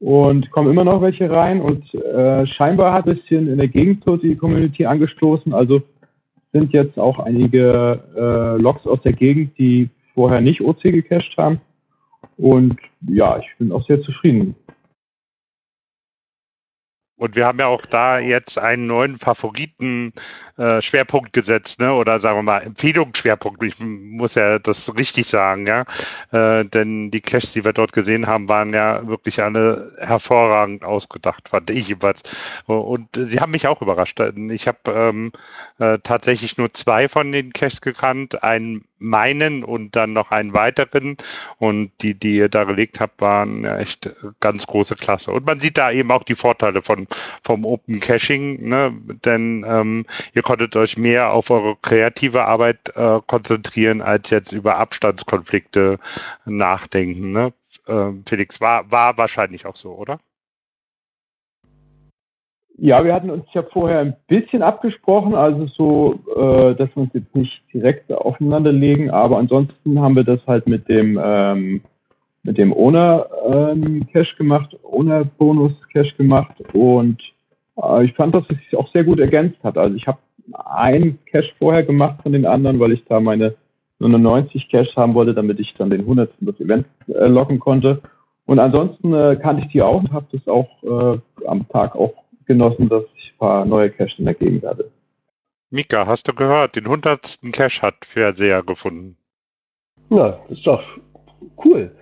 und 0.00 0.50
kommen 0.50 0.70
immer 0.70 0.84
noch 0.84 1.02
welche 1.02 1.30
rein 1.30 1.60
und 1.60 1.94
äh, 1.94 2.46
scheinbar 2.46 2.92
hat 2.92 3.06
es 3.06 3.18
hier 3.26 3.38
in 3.38 3.58
der 3.58 3.68
Gegend 3.68 4.02
so 4.04 4.16
die 4.16 4.34
Community 4.34 4.86
angestoßen. 4.86 5.52
Also 5.52 5.82
sind 6.52 6.72
jetzt 6.72 6.98
auch 6.98 7.18
einige 7.18 8.00
äh, 8.16 8.60
Logs 8.60 8.86
aus 8.86 9.00
der 9.02 9.12
Gegend, 9.12 9.56
die 9.58 9.88
vorher 10.14 10.40
nicht 10.40 10.60
OC 10.62 10.82
gecached 10.82 11.36
haben. 11.36 11.60
Und 12.36 12.76
ja, 13.06 13.38
ich 13.38 13.46
bin 13.58 13.72
auch 13.72 13.86
sehr 13.86 14.00
zufrieden. 14.02 14.54
Und 17.20 17.36
wir 17.36 17.44
haben 17.44 17.58
ja 17.58 17.66
auch 17.66 17.84
da 17.84 18.18
jetzt 18.18 18.58
einen 18.58 18.86
neuen 18.86 19.18
Favoriten-Schwerpunkt 19.18 21.28
äh, 21.28 21.40
gesetzt, 21.40 21.78
ne? 21.78 21.92
Oder 21.92 22.18
sagen 22.18 22.38
wir 22.38 22.42
mal, 22.42 22.62
Empfehlungsschwerpunkt. 22.62 23.62
Ich 23.62 23.78
muss 23.78 24.36
ja 24.36 24.58
das 24.58 24.96
richtig 24.96 25.26
sagen, 25.26 25.66
ja. 25.66 25.84
Äh, 26.32 26.64
denn 26.64 27.10
die 27.10 27.20
Caches, 27.20 27.52
die 27.52 27.62
wir 27.62 27.74
dort 27.74 27.92
gesehen 27.92 28.26
haben, 28.26 28.48
waren 28.48 28.72
ja 28.72 29.06
wirklich 29.06 29.42
alle 29.42 29.92
hervorragend 29.98 30.82
ausgedacht, 30.82 31.50
fand 31.50 31.68
ich 31.68 31.88
jeweils. 31.88 32.22
Und 32.64 33.08
sie 33.14 33.38
haben 33.38 33.52
mich 33.52 33.66
auch 33.66 33.82
überrascht. 33.82 34.18
Ich 34.50 34.66
habe 34.66 34.78
ähm, 34.86 35.32
äh, 35.78 35.98
tatsächlich 36.02 36.56
nur 36.56 36.72
zwei 36.72 37.06
von 37.06 37.32
den 37.32 37.52
Caches 37.52 37.82
gekannt, 37.82 38.42
einen 38.42 38.86
meinen 39.00 39.64
und 39.64 39.96
dann 39.96 40.12
noch 40.12 40.30
einen 40.30 40.52
weiteren. 40.52 41.16
Und 41.58 41.90
die, 42.02 42.14
die 42.14 42.36
ihr 42.36 42.48
da 42.48 42.64
gelegt 42.64 43.00
habt, 43.00 43.20
waren 43.20 43.64
echt 43.64 44.10
ganz 44.40 44.66
große 44.66 44.94
Klasse. 44.94 45.32
Und 45.32 45.46
man 45.46 45.60
sieht 45.60 45.78
da 45.78 45.90
eben 45.90 46.10
auch 46.12 46.22
die 46.22 46.34
Vorteile 46.34 46.82
von, 46.82 47.08
vom 47.42 47.64
Open 47.64 48.00
Caching, 48.00 48.68
ne? 48.68 48.92
denn 49.24 49.64
ähm, 49.66 50.06
ihr 50.34 50.42
konntet 50.42 50.76
euch 50.76 50.96
mehr 50.96 51.32
auf 51.32 51.50
eure 51.50 51.76
kreative 51.76 52.44
Arbeit 52.44 52.92
äh, 52.94 53.20
konzentrieren, 53.26 54.02
als 54.02 54.30
jetzt 54.30 54.52
über 54.52 54.76
Abstandskonflikte 54.76 55.98
nachdenken. 56.44 57.32
Ne? 57.32 57.52
Äh, 57.86 58.12
Felix, 58.26 58.60
war, 58.60 58.90
war 58.90 59.18
wahrscheinlich 59.18 59.66
auch 59.66 59.76
so, 59.76 59.92
oder? 59.92 60.20
Ja, 62.82 63.04
wir 63.04 63.12
hatten 63.12 63.28
uns 63.28 63.44
ja 63.52 63.62
vorher 63.62 63.98
ein 63.98 64.16
bisschen 64.26 64.62
abgesprochen, 64.62 65.34
also 65.34 65.66
so, 65.66 66.14
äh, 66.34 66.74
dass 66.76 66.88
wir 66.96 67.02
uns 67.02 67.12
jetzt 67.12 67.36
nicht 67.36 67.62
direkt 67.74 68.10
aufeinander 68.10 68.72
legen, 68.72 69.10
aber 69.10 69.36
ansonsten 69.36 70.00
haben 70.00 70.16
wir 70.16 70.24
das 70.24 70.40
halt 70.46 70.66
mit 70.66 70.88
dem 70.88 71.20
ähm, 71.22 71.82
mit 72.42 72.56
dem 72.56 72.72
ohne 72.72 73.26
ähm, 73.46 74.06
Cache 74.10 74.34
gemacht, 74.38 74.74
ohne 74.82 75.26
Bonus 75.36 75.72
Cache 75.92 76.14
gemacht 76.16 76.54
und 76.72 77.20
äh, 77.76 78.04
ich 78.06 78.14
fand, 78.14 78.34
dass 78.34 78.44
es 78.48 78.56
sich 78.56 78.74
auch 78.74 78.90
sehr 78.94 79.04
gut 79.04 79.20
ergänzt 79.20 79.62
hat. 79.62 79.76
Also 79.76 79.94
ich 79.94 80.06
habe 80.06 80.18
einen 80.54 81.18
Cache 81.30 81.52
vorher 81.58 81.82
gemacht 81.82 82.22
von 82.22 82.32
den 82.32 82.46
anderen, 82.46 82.80
weil 82.80 82.92
ich 82.92 83.04
da 83.04 83.20
meine 83.20 83.56
99 83.98 84.70
Cache 84.70 84.96
haben 84.96 85.12
wollte, 85.12 85.34
damit 85.34 85.60
ich 85.60 85.74
dann 85.76 85.90
den 85.90 86.00
100. 86.00 86.30
das 86.40 86.58
Event 86.60 86.86
äh, 87.08 87.26
locken 87.26 87.60
konnte. 87.60 88.00
Und 88.46 88.58
ansonsten 88.58 89.12
äh, 89.12 89.36
kannte 89.36 89.64
ich 89.66 89.68
die 89.70 89.82
auch 89.82 90.00
und 90.00 90.12
habe 90.12 90.24
das 90.32 90.48
auch 90.48 90.82
äh, 90.82 91.18
am 91.46 91.68
Tag 91.68 91.94
auch 91.94 92.14
genossen, 92.50 92.88
dass 92.88 93.04
ich 93.16 93.32
ein 93.32 93.38
paar 93.38 93.64
neue 93.64 93.90
Cache 93.90 94.16
in 94.18 94.24
der 94.24 94.34
Gegend 94.34 94.64
hatte. 94.64 94.90
Mika, 95.70 96.06
hast 96.06 96.26
du 96.26 96.34
gehört, 96.34 96.74
den 96.74 96.84
100. 96.84 97.38
Cache 97.52 97.82
hat 97.82 98.04
Fernseher 98.04 98.64
gefunden. 98.64 99.16
Ja, 100.10 100.40
ist 100.48 100.66
doch 100.66 100.82
cool. 101.64 101.92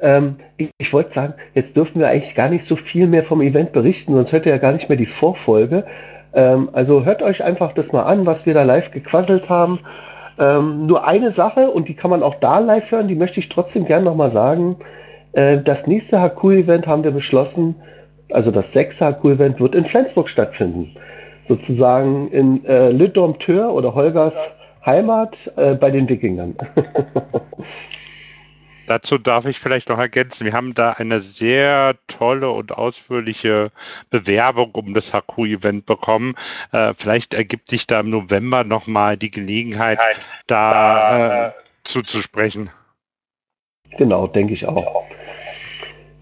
Ähm, 0.00 0.36
ich, 0.56 0.70
ich 0.78 0.92
wollte 0.92 1.12
sagen, 1.12 1.34
jetzt 1.54 1.76
dürfen 1.76 1.98
wir 1.98 2.08
eigentlich 2.08 2.36
gar 2.36 2.48
nicht 2.48 2.64
so 2.64 2.76
viel 2.76 3.08
mehr 3.08 3.24
vom 3.24 3.40
Event 3.40 3.72
berichten, 3.72 4.12
sonst 4.12 4.32
hört 4.32 4.46
ihr 4.46 4.52
ja 4.52 4.58
gar 4.58 4.70
nicht 4.70 4.88
mehr 4.88 4.98
die 4.98 5.06
Vorfolge. 5.06 5.84
Ähm, 6.32 6.70
also 6.72 7.04
hört 7.04 7.22
euch 7.22 7.42
einfach 7.42 7.72
das 7.72 7.90
mal 7.92 8.04
an, 8.04 8.24
was 8.24 8.46
wir 8.46 8.54
da 8.54 8.62
live 8.62 8.92
gequasselt 8.92 9.48
haben. 9.48 9.80
Ähm, 10.38 10.86
nur 10.86 11.04
eine 11.04 11.32
Sache, 11.32 11.72
und 11.72 11.88
die 11.88 11.94
kann 11.94 12.12
man 12.12 12.22
auch 12.22 12.36
da 12.36 12.60
live 12.60 12.88
hören, 12.92 13.08
die 13.08 13.16
möchte 13.16 13.40
ich 13.40 13.48
trotzdem 13.48 13.86
gern 13.86 14.04
nochmal 14.04 14.30
sagen. 14.30 14.76
Äh, 15.32 15.58
das 15.58 15.88
nächste 15.88 16.22
HQ-Event 16.22 16.86
haben 16.86 17.02
wir 17.02 17.10
beschlossen, 17.10 17.74
also 18.32 18.50
das 18.50 18.72
6 18.72 19.00
HQ-Event 19.00 19.60
wird 19.60 19.74
in 19.74 19.86
Flensburg 19.86 20.28
stattfinden. 20.28 20.94
Sozusagen 21.44 22.30
in 22.30 22.64
äh, 22.64 22.90
Le 22.90 23.08
Dompteur 23.08 23.72
oder 23.72 23.94
Holgers 23.94 24.52
Heimat 24.84 25.50
äh, 25.56 25.74
bei 25.74 25.90
den 25.90 26.08
Wikingern. 26.08 26.56
Dazu 28.86 29.18
darf 29.18 29.44
ich 29.44 29.60
vielleicht 29.60 29.90
noch 29.90 29.98
ergänzen, 29.98 30.46
wir 30.46 30.54
haben 30.54 30.72
da 30.72 30.92
eine 30.92 31.20
sehr 31.20 31.96
tolle 32.06 32.50
und 32.50 32.72
ausführliche 32.72 33.70
Bewerbung 34.08 34.70
um 34.72 34.94
das 34.94 35.12
HQ-Event 35.12 35.84
bekommen. 35.84 36.36
Äh, 36.72 36.94
vielleicht 36.96 37.34
ergibt 37.34 37.68
sich 37.68 37.86
da 37.86 38.00
im 38.00 38.08
November 38.08 38.64
nochmal 38.64 39.18
die 39.18 39.30
Gelegenheit, 39.30 39.98
da 40.46 41.48
äh, 41.48 41.52
zuzusprechen. 41.84 42.70
Genau, 43.98 44.26
denke 44.26 44.54
ich 44.54 44.66
auch. 44.66 45.04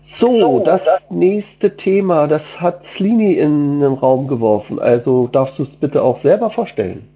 So, 0.09 0.37
so 0.37 0.63
das, 0.65 0.85
das, 0.85 1.11
nächste 1.11 1.77
Thema, 1.77 2.29
das 2.29 2.61
hat 2.61 2.85
Slini 2.85 3.33
in 3.33 3.81
den 3.81 3.95
Raum 3.95 4.29
geworfen. 4.29 4.79
Also 4.79 5.27
darfst 5.27 5.59
du 5.59 5.65
es 5.65 5.77
bitte 5.77 6.01
auch 6.01 6.17
selber 6.17 6.49
vorstellen. 6.49 7.09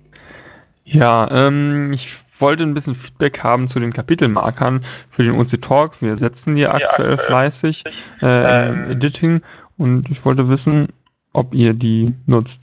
Ja, 0.83 1.29
ähm, 1.31 1.93
ich 1.93 2.13
wollte 2.41 2.65
ein 2.65 2.75
bisschen 2.75 2.97
Feedback 2.97 3.45
haben 3.45 3.69
zu 3.69 3.79
den 3.79 3.93
Kapitelmarkern 3.93 4.83
für 5.09 5.23
den 5.23 5.39
OC 5.39 5.63
Talk. 5.63 6.03
Wir 6.03 6.19
setzen 6.19 6.57
die 6.57 6.67
aktuell, 6.67 7.13
aktuell 7.13 7.19
fleißig 7.19 7.85
äh, 8.23 8.69
im 8.71 8.85
ähm. 8.85 8.91
Editing 8.91 9.41
und 9.79 10.11
ich 10.11 10.25
wollte 10.25 10.49
wissen, 10.49 10.89
ob 11.33 11.55
ihr 11.55 11.75
die 11.75 12.15
nutzt. 12.27 12.61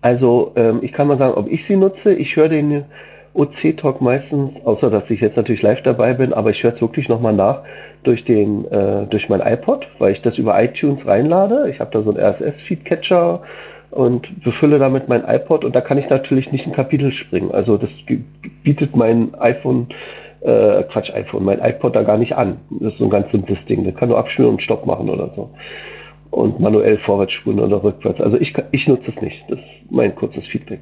Also, 0.00 0.52
ähm, 0.54 0.78
ich 0.80 0.92
kann 0.92 1.08
mal 1.08 1.18
sagen, 1.18 1.34
ob 1.34 1.50
ich 1.50 1.64
sie 1.64 1.76
nutze. 1.76 2.14
Ich 2.14 2.36
höre 2.36 2.48
den 2.48 2.84
OC-Talk 3.34 4.00
meistens, 4.00 4.66
außer 4.66 4.90
dass 4.90 5.10
ich 5.10 5.20
jetzt 5.20 5.36
natürlich 5.36 5.62
live 5.62 5.82
dabei 5.82 6.12
bin, 6.12 6.32
aber 6.32 6.50
ich 6.50 6.62
höre 6.62 6.72
es 6.72 6.82
wirklich 6.82 7.08
nochmal 7.08 7.32
nach 7.32 7.62
durch, 8.02 8.24
den, 8.24 8.70
äh, 8.70 9.06
durch 9.06 9.28
mein 9.28 9.40
iPod, 9.40 9.88
weil 9.98 10.12
ich 10.12 10.22
das 10.22 10.38
über 10.38 10.62
iTunes 10.62 11.06
reinlade. 11.06 11.68
Ich 11.70 11.80
habe 11.80 11.90
da 11.90 12.02
so 12.02 12.10
einen 12.10 12.20
RSS-Feed-Catcher 12.22 13.42
und 13.90 14.42
befülle 14.42 14.78
damit 14.78 15.08
mein 15.08 15.24
iPod 15.26 15.64
und 15.64 15.74
da 15.74 15.80
kann 15.80 15.98
ich 15.98 16.10
natürlich 16.10 16.52
nicht 16.52 16.66
ein 16.66 16.72
Kapitel 16.72 17.12
springen. 17.12 17.52
Also 17.52 17.78
das 17.78 18.02
bietet 18.62 18.96
mein 18.96 19.34
iPhone, 19.38 19.88
äh, 20.40 20.82
Quatsch, 20.82 21.14
iPhone, 21.14 21.44
mein 21.44 21.60
iPod 21.60 21.96
da 21.96 22.02
gar 22.02 22.18
nicht 22.18 22.36
an. 22.36 22.58
Das 22.70 22.94
ist 22.94 22.98
so 22.98 23.04
ein 23.04 23.10
ganz 23.10 23.30
simples 23.32 23.64
Ding. 23.64 23.84
Der 23.84 23.94
kann 23.94 24.10
nur 24.10 24.18
abspielen 24.18 24.50
und 24.50 24.62
Stopp 24.62 24.84
machen 24.86 25.08
oder 25.08 25.30
so. 25.30 25.50
Und 26.30 26.60
manuell 26.60 26.98
vorwärts 26.98 27.34
spulen 27.34 27.60
oder 27.60 27.82
rückwärts. 27.82 28.20
Also 28.20 28.38
ich, 28.38 28.54
ich 28.70 28.88
nutze 28.88 29.10
es 29.10 29.20
nicht. 29.20 29.50
Das 29.50 29.60
ist 29.60 29.70
mein 29.90 30.14
kurzes 30.14 30.46
Feedback. 30.46 30.80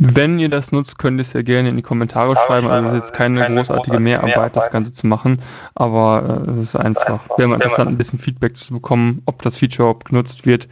Wenn 0.00 0.38
ihr 0.38 0.48
das 0.48 0.72
nutzt, 0.72 0.98
könnt 0.98 1.18
ihr 1.18 1.22
es 1.22 1.32
ja 1.32 1.42
gerne 1.42 1.68
in 1.68 1.76
die 1.76 1.82
Kommentare 1.82 2.34
schreiben. 2.36 2.66
Also 2.66 2.88
es 2.88 2.94
ist 2.94 3.00
jetzt 3.00 3.12
keine, 3.14 3.40
keine 3.40 3.56
großartige 3.56 4.00
Mehrarbeit, 4.00 4.56
das 4.56 4.70
Ganze 4.70 4.92
zu 4.92 5.06
machen, 5.06 5.40
aber 5.74 6.44
äh, 6.46 6.50
es 6.52 6.58
ist 6.58 6.76
einfach, 6.76 7.28
wäre 7.38 7.48
mal 7.48 7.54
interessant, 7.56 7.90
ein 7.90 7.98
bisschen 7.98 8.18
Feedback 8.18 8.56
zu 8.56 8.74
bekommen, 8.74 9.22
ob 9.26 9.42
das 9.42 9.56
Feature 9.56 9.88
überhaupt 9.88 10.08
genutzt 10.08 10.46
wird, 10.46 10.68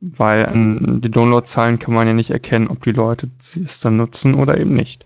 weil 0.00 0.46
an 0.46 1.00
die 1.02 1.10
Downloadzahlen 1.10 1.78
kann 1.78 1.94
man 1.94 2.06
ja 2.06 2.14
nicht 2.14 2.30
erkennen, 2.30 2.68
ob 2.68 2.82
die 2.82 2.92
Leute 2.92 3.28
es 3.38 3.80
dann 3.80 3.96
nutzen 3.96 4.34
oder 4.34 4.58
eben 4.58 4.74
nicht. 4.74 5.04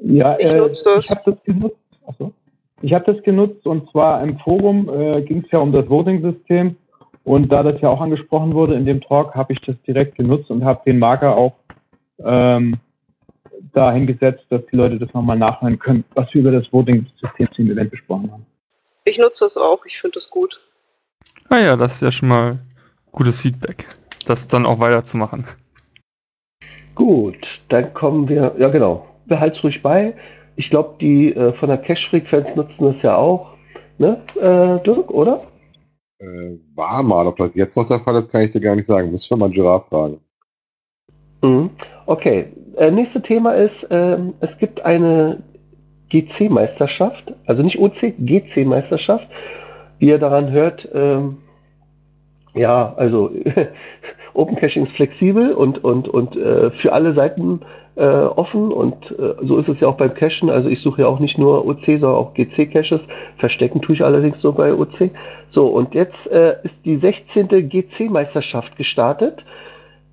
Ja, 0.00 0.36
ich 0.38 0.52
äh, 0.52 0.58
nutze 0.58 0.94
das. 0.96 1.06
Ich 1.06 1.10
habe 1.10 1.30
das 1.30 1.44
genutzt. 1.44 1.76
Achso. 2.06 2.32
Ich 2.82 2.92
habe 2.92 3.12
das 3.12 3.22
genutzt 3.22 3.66
und 3.66 3.90
zwar 3.90 4.22
im 4.22 4.38
Forum 4.40 4.90
äh, 4.92 5.22
ging 5.22 5.42
es 5.44 5.50
ja 5.50 5.60
um 5.60 5.72
das 5.72 5.88
Voting-System 5.88 6.76
und 7.24 7.50
da 7.50 7.62
das 7.62 7.80
ja 7.80 7.88
auch 7.88 8.00
angesprochen 8.00 8.52
wurde 8.52 8.74
in 8.74 8.84
dem 8.84 9.00
Talk, 9.00 9.34
habe 9.34 9.54
ich 9.54 9.60
das 9.62 9.76
direkt 9.86 10.16
genutzt 10.16 10.50
und 10.50 10.64
habe 10.64 10.82
den 10.84 10.98
Marker 10.98 11.36
auch 11.36 11.54
ähm, 12.18 12.76
dahin 13.72 14.06
gesetzt, 14.06 14.44
dass 14.50 14.62
die 14.70 14.76
Leute 14.76 14.98
das 14.98 15.12
nochmal 15.14 15.38
nachhören 15.38 15.78
können, 15.78 16.04
was 16.14 16.32
wir 16.32 16.40
über 16.40 16.52
das 16.52 16.72
Voting-System 16.72 17.48
zum 17.54 17.70
Event 17.70 17.90
besprochen 17.90 18.30
haben. 18.30 18.46
Ich 19.04 19.18
nutze 19.18 19.44
das 19.44 19.56
auch, 19.56 19.84
ich 19.84 19.98
finde 19.98 20.14
das 20.14 20.30
gut. 20.30 20.60
Ah 21.48 21.58
ja, 21.58 21.76
das 21.76 21.94
ist 21.94 22.02
ja 22.02 22.10
schon 22.10 22.28
mal 22.28 22.58
gutes 23.12 23.40
Feedback, 23.40 23.86
das 24.26 24.48
dann 24.48 24.66
auch 24.66 24.78
weiterzumachen. 24.78 25.46
Gut, 26.94 27.60
dann 27.68 27.92
kommen 27.92 28.28
wir, 28.28 28.54
ja 28.58 28.68
genau, 28.68 29.06
behalt's 29.26 29.62
ruhig 29.64 29.82
bei. 29.82 30.14
Ich 30.56 30.70
glaube, 30.70 30.94
die 31.00 31.34
äh, 31.34 31.52
von 31.52 31.68
der 31.68 31.78
Cache-Frequenz 31.78 32.54
nutzen 32.54 32.86
das 32.86 33.02
ja 33.02 33.16
auch, 33.16 33.54
ne, 33.98 34.22
äh, 34.36 34.82
Dirk, 34.84 35.10
oder? 35.10 35.44
Äh, 36.18 36.58
war 36.74 37.02
mal, 37.02 37.26
ob 37.26 37.36
das 37.36 37.54
jetzt 37.56 37.76
noch 37.76 37.88
der 37.88 38.00
Fall 38.00 38.16
ist, 38.16 38.30
kann 38.30 38.42
ich 38.42 38.50
dir 38.50 38.60
gar 38.60 38.76
nicht 38.76 38.86
sagen. 38.86 39.10
Müssen 39.10 39.30
wir 39.30 39.36
mal 39.36 39.50
Giraffe 39.50 39.88
fragen. 39.88 40.20
Mhm. 41.42 41.70
Okay, 42.06 42.46
äh, 42.76 42.90
nächste 42.90 43.22
Thema 43.22 43.52
ist, 43.52 43.86
ähm, 43.90 44.34
es 44.40 44.58
gibt 44.58 44.84
eine 44.84 45.42
GC-Meisterschaft, 46.10 47.32
also 47.46 47.62
nicht 47.62 47.78
OC, 47.78 48.14
GC-Meisterschaft. 48.18 49.28
Wie 49.98 50.08
ihr 50.08 50.18
daran 50.18 50.50
hört, 50.50 50.88
ähm, 50.92 51.38
ja, 52.54 52.94
also 52.96 53.30
Open 54.34 54.56
Caching 54.56 54.82
ist 54.82 54.92
flexibel 54.92 55.52
und, 55.52 55.82
und, 55.82 56.08
und 56.08 56.36
äh, 56.36 56.70
für 56.70 56.92
alle 56.92 57.12
Seiten 57.12 57.60
äh, 57.96 58.04
offen 58.04 58.72
und 58.72 59.16
äh, 59.18 59.34
so 59.42 59.56
ist 59.56 59.68
es 59.68 59.80
ja 59.80 59.88
auch 59.88 59.96
beim 59.96 60.14
Cachen. 60.14 60.50
Also 60.50 60.68
ich 60.68 60.80
suche 60.80 61.02
ja 61.02 61.08
auch 61.08 61.20
nicht 61.20 61.38
nur 61.38 61.66
OC, 61.66 61.80
sondern 61.80 62.16
auch 62.16 62.34
GC-Caches. 62.34 63.08
Verstecken 63.36 63.80
tue 63.80 63.94
ich 63.94 64.04
allerdings 64.04 64.42
nur 64.42 64.54
bei 64.54 64.74
OC. 64.74 65.10
So, 65.46 65.68
und 65.68 65.94
jetzt 65.94 66.30
äh, 66.30 66.56
ist 66.64 66.86
die 66.86 66.96
16. 66.96 67.48
GC-Meisterschaft 67.68 68.76
gestartet. 68.76 69.44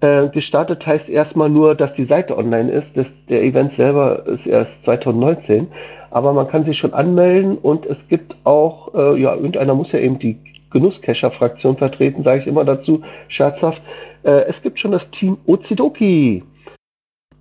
Äh, 0.01 0.29
gestartet 0.29 0.85
heißt 0.87 1.11
erstmal 1.11 1.49
nur, 1.49 1.75
dass 1.75 1.93
die 1.93 2.03
Seite 2.03 2.35
online 2.35 2.71
ist. 2.71 2.97
Das, 2.97 3.23
der 3.27 3.43
Event 3.43 3.71
selber 3.71 4.25
ist 4.25 4.47
erst 4.47 4.83
2019. 4.83 5.67
Aber 6.09 6.33
man 6.33 6.47
kann 6.47 6.63
sich 6.63 6.77
schon 6.77 6.93
anmelden 6.93 7.57
und 7.57 7.85
es 7.85 8.07
gibt 8.07 8.35
auch, 8.43 8.93
äh, 8.95 9.21
ja, 9.21 9.35
irgendeiner 9.35 9.75
muss 9.75 9.91
ja 9.91 9.99
eben 9.99 10.17
die 10.17 10.39
Genusscacher-Fraktion 10.71 11.77
vertreten, 11.77 12.23
sage 12.23 12.41
ich 12.41 12.47
immer 12.47 12.65
dazu, 12.65 13.03
scherzhaft. 13.27 13.81
Äh, 14.23 14.45
es 14.47 14.63
gibt 14.63 14.79
schon 14.79 14.91
das 14.91 15.11
Team 15.11 15.37
Ozidoki 15.45 16.43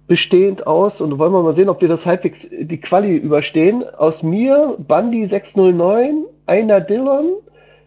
bestehend 0.07 0.67
aus, 0.67 1.01
und 1.01 1.19
wollen 1.19 1.33
wir 1.33 1.43
mal 1.43 1.55
sehen, 1.55 1.69
ob 1.69 1.81
wir 1.81 1.89
das 1.89 2.05
halbwegs 2.05 2.49
die 2.51 2.81
Quali 2.81 3.17
überstehen, 3.17 3.85
aus 3.97 4.23
mir, 4.23 4.75
Bandi 4.79 5.25
609, 5.25 6.25
Einer 6.47 6.81
Dillon, 6.81 7.37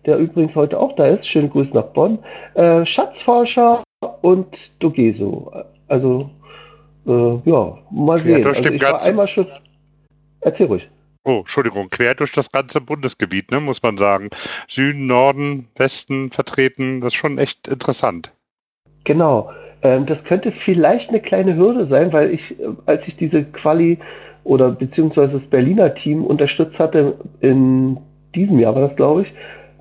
der 0.06 0.18
übrigens 0.18 0.56
heute 0.56 0.80
auch 0.80 0.96
da 0.96 1.08
ist, 1.08 1.28
schöne 1.28 1.50
Grüße 1.50 1.76
nach 1.76 1.88
Bonn, 1.88 2.20
äh, 2.56 2.86
Schatzforscher 2.86 3.84
und 4.24 4.82
Dogeso. 4.82 5.52
Also, 5.88 6.30
äh, 7.06 7.50
ja, 7.50 7.78
mal 7.92 8.16
Quer 8.16 8.22
sehen. 8.22 8.44
durch 8.44 8.58
Also 8.58 8.70
ich 8.70 8.82
war 8.82 9.04
einmal 9.04 9.28
schon. 9.28 9.48
Erzähl 10.40 10.68
ruhig. 10.68 10.90
Oh, 11.26 11.40
Entschuldigung, 11.40 11.90
quer 11.90 12.16
durch 12.16 12.32
das 12.32 12.52
ganze 12.52 12.82
Bundesgebiet, 12.82 13.52
ne, 13.52 13.60
muss 13.60 13.84
man 13.84 13.98
sagen. 13.98 14.30
Süden, 14.68 15.06
Norden, 15.06 15.68
Westen 15.76 16.32
vertreten, 16.32 17.02
das 17.02 17.14
ist 17.14 17.18
schon 17.18 17.38
echt 17.38 17.68
interessant. 17.68 18.34
Genau. 19.04 19.52
Ähm, 19.82 20.06
das 20.06 20.24
könnte 20.24 20.52
vielleicht 20.52 21.10
eine 21.10 21.22
kleine 21.22 21.56
Hürde 21.56 21.86
sein, 21.86 22.12
weil 22.14 22.32
ich, 22.32 22.60
äh, 22.60 22.68
als 22.86 23.08
ich 23.08 23.18
diese 23.18 23.44
Quali 23.44 24.00
oder 24.46 24.72
beziehungsweise 24.72 25.34
das 25.34 25.48
Berliner 25.48 25.94
Team 25.94 26.24
unterstützt 26.24 26.80
hatte, 26.80 27.18
in 27.42 27.98
diesem 28.36 28.60
Jahr 28.60 28.76
war 28.76 28.82
das, 28.82 28.96
glaube 28.96 29.24
ich, 29.24 29.34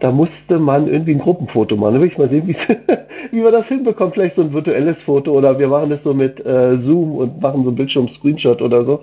da 0.03 0.11
musste 0.11 0.59
man 0.59 0.89
irgendwie 0.89 1.13
ein 1.13 1.21
Gruppenfoto 1.21 1.77
machen. 1.77 1.95
Da 1.95 2.01
will 2.01 2.09
ich 2.09 2.19
mal 2.19 2.29
sehen, 2.29 2.49
wie 2.49 2.57
wir 3.37 3.53
das 3.53 3.69
hinbekommen. 3.69 4.13
Vielleicht 4.13 4.35
so 4.35 4.43
ein 4.43 4.53
virtuelles 4.53 5.01
Foto 5.01 5.31
oder 5.31 5.61
wir 5.61 5.69
machen 5.69 5.91
das 5.91 6.03
so 6.03 6.13
mit 6.13 6.45
äh, 6.45 6.77
Zoom 6.77 7.13
und 7.17 7.41
machen 7.41 7.63
so 7.63 7.71
einen 7.71 7.77
Bildschirm-Screenshot 7.77 8.61
oder 8.63 8.83
so. 8.83 9.01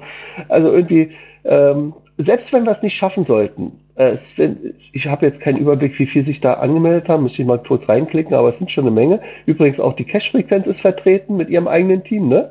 Also 0.50 0.74
irgendwie, 0.74 1.12
ähm, 1.46 1.94
selbst 2.18 2.52
wenn 2.52 2.66
wir 2.66 2.72
es 2.72 2.84
nicht 2.84 2.98
schaffen 2.98 3.24
sollten, 3.24 3.72
äh, 3.96 4.10
es, 4.10 4.38
wenn, 4.38 4.74
ich 4.92 5.08
habe 5.08 5.26
jetzt 5.26 5.40
keinen 5.40 5.60
Überblick, 5.60 5.98
wie 6.00 6.06
viel 6.06 6.22
sich 6.22 6.42
da 6.42 6.56
angemeldet 6.56 7.08
haben, 7.08 7.24
müsste 7.24 7.44
ich 7.44 7.48
mal 7.48 7.60
kurz 7.60 7.88
reinklicken, 7.88 8.34
aber 8.34 8.50
es 8.50 8.58
sind 8.58 8.70
schon 8.70 8.84
eine 8.84 8.92
Menge. 8.92 9.22
Übrigens 9.46 9.80
auch 9.80 9.94
die 9.94 10.04
Cash-Frequenz 10.04 10.68
ist 10.68 10.82
vertreten 10.82 11.38
mit 11.38 11.50
ihrem 11.50 11.70
eigenen 11.70 12.04
Team, 12.04 12.28
ne? 12.28 12.50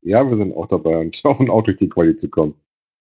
Ja, 0.00 0.26
wir 0.26 0.36
sind 0.38 0.56
auch 0.56 0.68
dabei 0.68 0.96
und 0.96 1.20
hoffen 1.24 1.50
auch 1.50 1.62
durch 1.62 1.76
die 1.76 1.90
Quali 1.90 2.16
zu 2.16 2.30
kommen. 2.30 2.54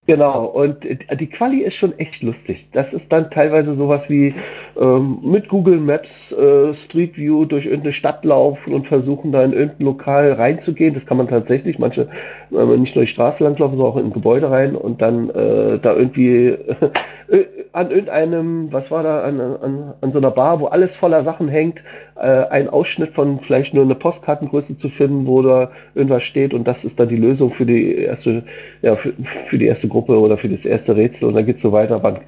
Genau, 0.08 0.46
und 0.46 0.84
die 1.20 1.30
Quali 1.30 1.62
ist 1.62 1.76
schon 1.78 1.98
echt 1.98 2.22
lustig. 2.22 2.70
Das 2.74 2.94
ist 2.94 3.12
dann 3.12 3.32
teilweise 3.32 3.74
sowas 3.74 4.08
wie 4.08 4.36
ähm, 4.80 5.18
mit 5.24 5.48
Google 5.48 5.80
Maps 5.80 6.32
äh, 6.32 6.76
Street 6.76 7.18
View 7.18 7.46
durch 7.46 7.66
irgendeine 7.66 7.92
Stadt 7.92 8.24
laufen 8.24 8.76
und 8.76 8.86
versuchen 8.86 9.32
da 9.32 9.44
in 9.44 9.54
irgendein 9.54 9.84
Lokal 9.86 10.34
reinzugehen. 10.34 10.94
Das 10.94 11.08
kann 11.08 11.18
man 11.18 11.28
tatsächlich, 11.28 11.80
manche 11.80 12.08
äh, 12.52 12.78
nicht 12.78 12.96
nur 12.96 13.04
die 13.06 13.12
Straße 13.12 13.44
langlaufen, 13.44 13.78
sondern 13.78 13.94
auch 13.94 13.98
in 13.98 14.06
ein 14.06 14.14
Gebäude 14.14 14.52
rein 14.52 14.76
und 14.76 15.02
dann 15.02 15.32
äh, 15.32 15.80
da 15.80 15.96
irgendwie 15.96 16.50
äh, 17.28 17.46
an 17.76 17.92
irgendeinem, 17.92 18.72
was 18.72 18.90
war 18.90 19.04
da, 19.04 19.24
an, 19.24 19.42
an, 19.42 19.94
an 20.00 20.12
so 20.12 20.20
einer 20.20 20.32
Bar, 20.32 20.62
wo 20.62 20.68
alles 20.68 20.96
voller 20.96 21.24
Sachen 21.24 21.50
hängt, 21.50 21.84
äh, 22.16 22.22
einen 22.22 22.70
Ausschnitt 22.70 23.14
von 23.14 23.42
vielleicht 23.42 23.74
nur 23.74 23.84
eine 23.84 23.96
Postkartengröße 23.96 24.78
zu 24.78 24.88
finden, 24.88 25.28
wo 25.28 25.42
da 25.42 25.72
irgendwas 25.94 26.24
steht 26.24 26.54
und 26.54 26.66
das 26.66 26.86
ist 26.86 27.02
dann 27.02 27.10
die 27.10 27.18
Lösung 27.18 27.52
für 27.52 27.66
die 27.66 27.96
erste, 27.96 28.44
ja, 28.82 28.96
für, 28.96 29.14
für 29.24 29.58
die 29.58 29.66
erste 29.66 29.90
Gruppe 29.90 30.18
oder 30.18 30.38
für 30.38 30.48
das 30.48 30.66
erste 30.66 30.96
Rätsel 30.96 31.28
und 31.28 31.36
dann 31.36 31.46
geht's 31.46 31.62
so 31.62 31.74
weiter, 31.74 32.02
wann 32.02 32.22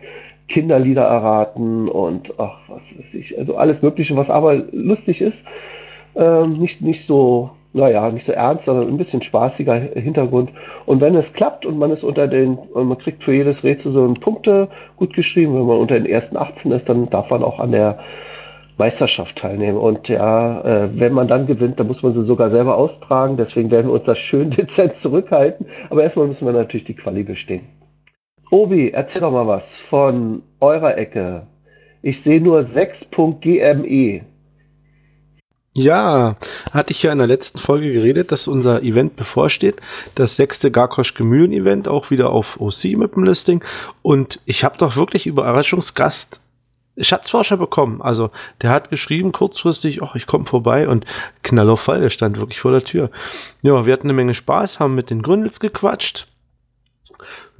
Kinderlieder 0.50 1.04
erraten 1.04 1.88
und 1.88 2.34
ach, 2.38 2.60
was 2.68 3.00
weiß 3.00 3.16
ich, 3.16 3.38
also 3.38 3.56
alles 3.56 3.82
Mögliche, 3.82 4.18
was 4.18 4.30
aber 4.30 4.56
lustig 4.74 5.22
ist. 5.22 5.48
Ähm, 6.16 6.58
nicht, 6.58 6.82
nicht 6.82 7.06
so, 7.06 7.52
naja, 7.78 8.10
nicht 8.12 8.26
so 8.26 8.34
ernst, 8.34 8.66
sondern 8.66 8.88
ein 8.88 8.98
bisschen 8.98 9.22
spaßiger 9.22 9.76
Hintergrund. 9.76 10.52
Und 10.86 11.02
wenn 11.02 11.16
es 11.16 11.34
klappt 11.34 11.66
und 11.66 11.78
man 11.78 11.92
ist 11.92 12.04
unter 12.04 12.28
den, 12.28 12.58
man 12.74 12.98
kriegt 12.98 13.24
für 13.24 13.34
jedes 13.34 13.64
Rätsel 13.64 13.92
so 13.92 14.04
einen 14.04 14.16
Punkte 14.16 14.68
gut 14.98 15.14
geschrieben, 15.14 15.54
wenn 15.56 15.66
man 15.66 15.78
unter 15.78 15.96
den 15.96 16.06
ersten 16.06 16.38
18 16.38 16.72
ist, 16.72 16.90
dann 16.90 17.10
darf 17.10 17.30
man 17.30 17.44
auch 17.44 17.60
an 17.60 17.72
der 17.72 18.00
Meisterschaft 18.78 19.38
teilnehmen. 19.38 19.78
Und 19.78 20.08
ja, 20.08 20.62
äh, 20.62 20.90
wenn 21.00 21.14
man 21.14 21.28
dann 21.28 21.48
gewinnt, 21.48 21.80
dann 21.80 21.88
muss 21.88 22.04
man 22.04 22.12
sie 22.12 22.24
sogar 22.24 22.50
selber 22.50 22.78
austragen. 22.78 23.38
Deswegen 23.38 23.72
werden 23.72 23.88
wir 23.88 23.94
uns 23.94 24.06
das 24.06 24.20
schön 24.20 24.50
dezent 24.58 24.96
zurückhalten. 24.96 25.66
Aber 25.90 26.04
erstmal 26.04 26.28
müssen 26.28 26.46
wir 26.46 26.54
natürlich 26.54 26.86
die 26.86 26.96
Quali 26.96 27.24
bestehen. 27.24 27.62
Obi, 28.50 28.92
erzähl 28.92 29.22
doch 29.22 29.32
mal 29.32 29.48
was 29.48 29.76
von 29.76 30.44
eurer 30.60 30.98
Ecke. 30.98 31.48
Ich 32.02 32.22
sehe 32.22 32.40
nur 32.40 32.60
6.gme. 32.60 34.22
Ja, 35.78 36.38
hatte 36.72 36.92
ich 36.92 37.04
ja 37.04 37.12
in 37.12 37.20
der 37.20 37.28
letzten 37.28 37.60
Folge 37.60 37.94
geredet, 37.94 38.32
dass 38.32 38.48
unser 38.48 38.82
Event 38.82 39.16
bevorsteht. 39.16 39.76
Das 40.16 40.36
sechste 40.36 40.72
Garkosch 40.72 41.14
Gemühlen 41.14 41.52
Event, 41.52 41.88
auch 41.88 42.10
wieder 42.10 42.32
auf 42.32 42.60
OC 42.60 42.98
mit 42.98 43.16
dem 43.16 43.24
Listing. 43.24 43.64
Und 44.02 44.40
ich 44.46 44.64
habe 44.64 44.76
doch 44.80 44.96
wirklich 44.96 45.28
Überraschungsgast 45.28 46.42
Schatzforscher 47.00 47.58
bekommen. 47.58 48.02
Also 48.02 48.32
der 48.64 48.72
hat 48.72 48.90
geschrieben 48.90 49.32
kurzfristig, 49.32 50.02
ach, 50.02 50.16
ich 50.16 50.26
komme 50.26 50.48
vorbei 50.48 50.88
und 50.88 51.06
knall 51.44 51.70
auf 51.70 51.82
Fall, 51.82 52.02
der 52.02 52.10
stand 52.10 52.40
wirklich 52.40 52.60
vor 52.60 52.72
der 52.72 52.82
Tür. 52.82 53.12
Ja, 53.62 53.86
wir 53.86 53.94
hatten 53.94 54.08
eine 54.08 54.14
Menge 54.14 54.34
Spaß, 54.34 54.80
haben 54.80 54.96
mit 54.96 55.12
den 55.12 55.22
Gründels 55.22 55.60
gequatscht. 55.60 56.28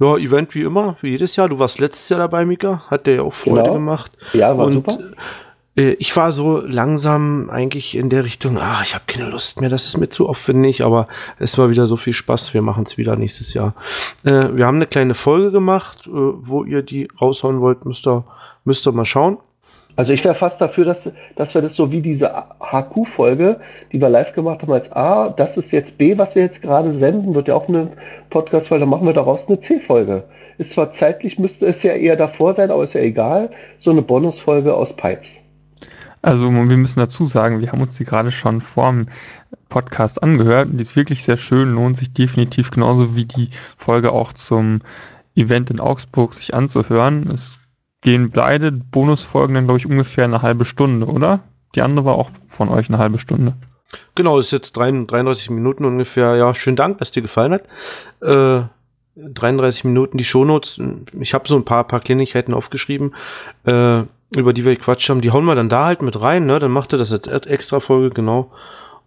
Ja, 0.00 0.16
Event 0.16 0.56
wie 0.56 0.62
immer, 0.62 0.96
wie 1.02 1.10
jedes 1.10 1.36
Jahr. 1.36 1.48
Du 1.48 1.60
warst 1.60 1.78
letztes 1.78 2.08
Jahr 2.08 2.18
dabei, 2.18 2.44
Mika. 2.46 2.82
Hat 2.88 3.06
der 3.06 3.14
ja 3.14 3.22
auch 3.22 3.34
Freude 3.34 3.62
Genau. 3.62 3.74
gemacht. 3.74 4.10
Ja, 4.32 4.58
war 4.58 4.66
und, 4.66 4.72
super. 4.72 4.98
Äh, 5.78 5.96
ich 5.98 6.14
war 6.16 6.32
so 6.32 6.60
langsam 6.60 7.48
eigentlich 7.50 7.96
in 7.96 8.10
der 8.10 8.24
Richtung, 8.24 8.58
ah, 8.58 8.80
ich 8.82 8.94
habe 8.94 9.04
keine 9.06 9.30
Lust 9.30 9.60
mehr, 9.60 9.70
das 9.70 9.86
ist 9.86 9.96
mir 9.96 10.08
zu 10.08 10.28
aufwendig, 10.28 10.84
aber 10.84 11.06
es 11.38 11.56
war 11.56 11.70
wieder 11.70 11.86
so 11.86 11.96
viel 11.96 12.12
Spaß, 12.12 12.52
wir 12.52 12.62
machen 12.62 12.82
es 12.84 12.98
wieder 12.98 13.16
nächstes 13.16 13.54
Jahr. 13.54 13.74
Äh, 14.24 14.54
wir 14.56 14.66
haben 14.66 14.76
eine 14.76 14.86
kleine 14.86 15.14
Folge 15.14 15.52
gemacht, 15.52 16.06
äh, 16.06 16.10
wo 16.10 16.64
ihr 16.64 16.82
die 16.82 17.08
raushauen 17.20 17.60
wollt, 17.60 17.84
müsst 17.84 18.06
ihr, 18.06 18.24
müsst 18.64 18.86
ihr 18.86 18.92
mal 18.92 19.04
schauen. 19.04 19.38
Also 19.96 20.12
ich 20.12 20.22
wäre 20.22 20.34
fast 20.36 20.60
dafür, 20.60 20.84
dass, 20.84 21.10
dass 21.34 21.54
wir 21.54 21.62
das 21.62 21.74
so 21.74 21.90
wie 21.90 22.00
diese 22.00 22.30
HQ-Folge, 22.60 23.58
die 23.90 24.00
wir 24.00 24.08
live 24.08 24.32
gemacht 24.32 24.62
haben 24.62 24.72
als 24.72 24.92
A, 24.92 25.28
das 25.28 25.56
ist 25.56 25.72
jetzt 25.72 25.98
B, 25.98 26.16
was 26.16 26.36
wir 26.36 26.42
jetzt 26.42 26.62
gerade 26.62 26.92
senden, 26.92 27.34
wird 27.34 27.48
ja 27.48 27.56
auch 27.56 27.68
eine 27.68 27.90
Podcast-Folge, 28.30 28.82
dann 28.82 28.90
machen 28.90 29.06
wir 29.06 29.12
daraus 29.12 29.48
eine 29.48 29.58
C-Folge. 29.58 30.22
Ist 30.56 30.72
zwar 30.72 30.92
zeitlich, 30.92 31.40
müsste 31.40 31.66
es 31.66 31.82
ja 31.82 31.94
eher 31.94 32.14
davor 32.14 32.54
sein, 32.54 32.70
aber 32.70 32.84
ist 32.84 32.92
ja 32.92 33.00
egal. 33.00 33.50
So 33.76 33.90
eine 33.90 34.02
Bonusfolge 34.02 34.72
aus 34.72 34.94
Peitz. 34.94 35.47
Also 36.22 36.50
wir 36.50 36.76
müssen 36.76 37.00
dazu 37.00 37.24
sagen, 37.24 37.60
wir 37.60 37.72
haben 37.72 37.80
uns 37.80 37.96
die 37.96 38.04
gerade 38.04 38.32
schon 38.32 38.60
vorm 38.60 39.06
Podcast 39.68 40.22
angehört 40.22 40.68
die 40.72 40.80
ist 40.80 40.96
wirklich 40.96 41.22
sehr 41.22 41.36
schön, 41.36 41.74
lohnt 41.74 41.96
sich 41.96 42.12
definitiv 42.12 42.70
genauso 42.70 43.14
wie 43.14 43.26
die 43.26 43.50
Folge 43.76 44.12
auch 44.12 44.32
zum 44.32 44.80
Event 45.34 45.70
in 45.70 45.80
Augsburg 45.80 46.34
sich 46.34 46.54
anzuhören. 46.54 47.30
Es 47.30 47.58
gehen 48.00 48.30
beide 48.30 48.72
Bonusfolgen 48.72 49.54
dann, 49.54 49.64
glaube 49.64 49.78
ich, 49.78 49.86
ungefähr 49.86 50.24
eine 50.24 50.42
halbe 50.42 50.64
Stunde, 50.64 51.06
oder? 51.06 51.40
Die 51.74 51.82
andere 51.82 52.04
war 52.04 52.14
auch 52.16 52.30
von 52.46 52.68
euch 52.68 52.88
eine 52.88 52.98
halbe 52.98 53.18
Stunde. 53.18 53.54
Genau, 54.14 54.38
ist 54.38 54.50
jetzt 54.50 54.72
33 54.72 55.50
Minuten 55.50 55.84
ungefähr. 55.84 56.36
Ja, 56.36 56.54
schönen 56.54 56.76
Dank, 56.76 56.98
dass 56.98 57.10
dir 57.10 57.22
gefallen 57.22 57.52
hat. 57.52 57.64
Äh, 58.20 58.66
33 59.16 59.84
Minuten 59.84 60.18
die 60.18 60.24
Shownotes. 60.24 60.80
Ich 61.20 61.34
habe 61.34 61.48
so 61.48 61.56
ein 61.56 61.64
paar, 61.64 61.84
paar 61.84 62.00
Kleinigkeiten 62.00 62.54
aufgeschrieben, 62.54 63.14
äh, 63.64 64.02
über 64.36 64.52
die 64.52 64.64
wir 64.64 64.74
gequatscht 64.74 65.08
haben. 65.08 65.20
Die 65.20 65.30
hauen 65.30 65.44
wir 65.44 65.54
dann 65.54 65.68
da 65.68 65.86
halt 65.86 66.02
mit 66.02 66.20
rein, 66.20 66.46
ne? 66.46 66.58
Dann 66.58 66.70
macht 66.70 66.92
ihr 66.92 66.98
das 66.98 67.12
als 67.12 67.46
extra 67.46 67.80
Folge, 67.80 68.10
genau. 68.10 68.50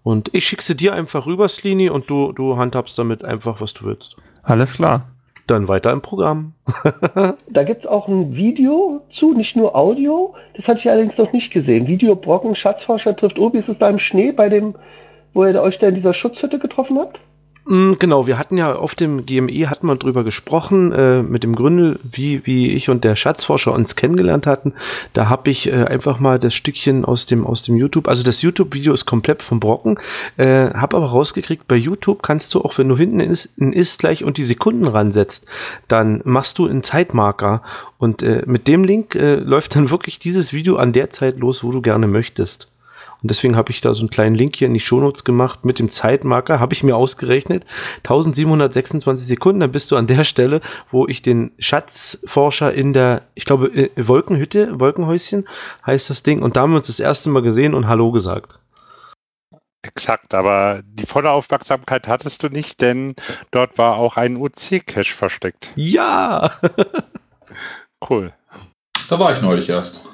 Und 0.04 0.30
ich 0.34 0.46
schicke 0.46 0.64
sie 0.64 0.76
dir 0.76 0.94
einfach 0.94 1.28
rüber, 1.28 1.48
Slini, 1.48 1.90
und 1.90 2.10
du, 2.10 2.32
du 2.32 2.58
handhabst 2.58 2.98
damit 2.98 3.24
einfach, 3.24 3.62
was 3.62 3.74
du 3.74 3.86
willst. 3.86 4.16
Alles 4.42 4.74
klar. 4.74 5.08
Dann 5.48 5.68
weiter 5.68 5.92
im 5.92 6.02
Programm. 6.02 6.54
Da 7.50 7.64
gibt 7.64 7.82
es 7.82 7.88
auch 7.88 8.08
ein 8.08 8.36
Video 8.36 9.02
zu, 9.10 9.34
nicht 9.34 9.56
nur 9.56 9.76
Audio. 9.76 10.34
Das 10.56 10.68
hatte 10.68 10.80
ich 10.80 10.90
allerdings 10.90 11.18
noch 11.18 11.34
nicht 11.34 11.52
gesehen. 11.52 11.88
Video 11.88 12.16
Brocken, 12.16 12.56
Schatzforscher 12.56 13.16
trifft 13.16 13.38
Obi. 13.38 13.58
Ist 13.58 13.68
es 13.68 13.78
da 13.78 13.90
im 13.90 14.00
Schnee 14.00 14.32
bei 14.32 14.48
dem, 14.50 14.76
wo 15.34 15.46
ihr 15.46 15.62
euch 15.62 15.78
da 15.78 15.88
in 15.88 15.96
dieser 15.96 16.14
Schutzhütte 16.14 16.58
getroffen 16.58 16.98
habt? 16.98 17.20
Mm, 17.66 17.94
Genau, 18.00 18.26
wir 18.26 18.40
hatten 18.40 18.58
ja 18.58 18.76
auf 18.76 18.96
dem 18.96 19.26
GME 19.26 19.70
hatten 19.70 19.86
wir 19.86 19.96
drüber 19.96 20.24
gesprochen 20.24 20.92
äh, 20.92 21.22
mit 21.22 21.44
dem 21.44 21.56
Gründel, 21.56 22.00
wie 22.04 22.42
wie 22.46 22.72
ich 22.72 22.90
und 22.90 23.04
der 23.04 23.16
Schatzforscher 23.16 23.72
uns 23.74 23.96
kennengelernt 23.96 24.48
hatten. 24.48 24.74
Da 25.14 25.30
habe 25.30 25.52
ich 25.52 25.68
äh, 25.68 25.84
einfach 25.86 26.20
mal 26.20 26.40
das 26.40 26.56
Stückchen 26.56 27.06
aus 27.06 27.28
dem 27.28 27.46
aus 27.46 27.62
dem 27.62 27.78
YouTube, 27.78 28.08
also 28.08 28.24
das 28.24 28.42
YouTube-Video 28.42 28.94
ist 28.94 29.06
komplett 29.06 29.44
vom 29.44 29.60
Brocken, 29.60 30.00
äh, 30.38 30.72
habe 30.74 30.98
aber 30.98 31.08
rausgekriegt, 31.08 31.68
bei 31.68 31.76
YouTube 31.76 32.24
kannst 32.24 32.56
du 32.56 32.62
auch, 32.62 32.78
wenn 32.80 32.90
du 32.90 32.98
hinten 32.98 33.20
ist, 33.20 33.50
ein 33.60 33.74
ist 33.74 34.00
gleich 34.00 34.24
und 34.24 34.38
die 34.38 34.44
Sekunden 34.44 34.88
ransetzt, 34.88 35.46
dann 35.88 36.22
machst 36.24 36.58
du 36.58 36.68
einen 36.68 36.82
Zeitmarker 36.84 37.62
und 38.00 38.24
äh, 38.24 38.44
mit 38.48 38.68
dem 38.68 38.84
Link 38.84 39.14
äh, 39.16 39.36
läuft 39.36 39.76
dann 39.76 39.92
wirklich 39.92 40.18
dieses 40.18 40.52
Video 40.52 40.78
an 40.78 40.94
der 40.94 41.12
Zeit 41.12 41.38
los, 41.38 41.64
wo 41.64 41.72
du 41.72 41.82
gerne 41.82 42.08
möchtest. 42.08 42.72
Und 43.22 43.30
deswegen 43.30 43.56
habe 43.56 43.72
ich 43.72 43.82
da 43.82 43.94
so 43.94 44.02
einen 44.02 44.10
kleinen 44.10 44.36
Link 44.36 44.56
hier 44.56 44.68
in 44.68 44.74
die 44.74 44.80
Shownotes 44.80 45.24
gemacht 45.24 45.64
mit 45.64 45.80
dem 45.80 45.90
Zeitmarker, 45.90 46.60
habe 46.60 46.74
ich 46.74 46.84
mir 46.84 46.96
ausgerechnet. 46.96 47.66
1726 47.98 49.28
Sekunden, 49.28 49.60
dann 49.60 49.72
bist 49.72 49.92
du 49.92 49.96
an 49.96 50.08
der 50.08 50.24
Stelle, 50.24 50.62
wo 50.90 51.08
ich 51.08 51.22
den 51.22 51.52
Schatzforscher 51.60 52.74
in 52.74 52.94
der, 52.94 53.22
ich 53.36 53.46
glaube, 53.46 53.68
äh, 53.68 53.90
Wolkenhütte, 53.96 54.80
Wolkenhäuschen 54.80 55.48
heißt 55.86 56.10
das 56.10 56.24
Ding. 56.24 56.42
Und 56.42 56.56
da 56.56 56.62
haben 56.62 56.72
wir 56.72 56.78
uns 56.78 56.88
das 56.88 57.00
erste 57.00 57.30
Mal 57.30 57.44
gesehen 57.44 57.76
und 57.76 57.88
Hallo 57.88 58.12
gesagt. 58.12 58.60
Exakt, 59.84 60.34
aber 60.36 60.82
die 60.84 61.08
volle 61.08 61.32
Aufmerksamkeit 61.32 62.08
hattest 62.08 62.44
du 62.44 62.50
nicht, 62.50 62.82
denn 62.82 63.16
dort 63.50 63.80
war 63.80 63.96
auch 63.96 64.16
ein 64.16 64.38
UC-Cache 64.38 65.14
versteckt. 65.16 65.72
Ja! 65.76 66.52
cool. 68.10 68.32
Da 69.10 69.20
war 69.20 69.34
ich 69.34 69.42
neulich 69.42 69.70
erst. 69.70 70.11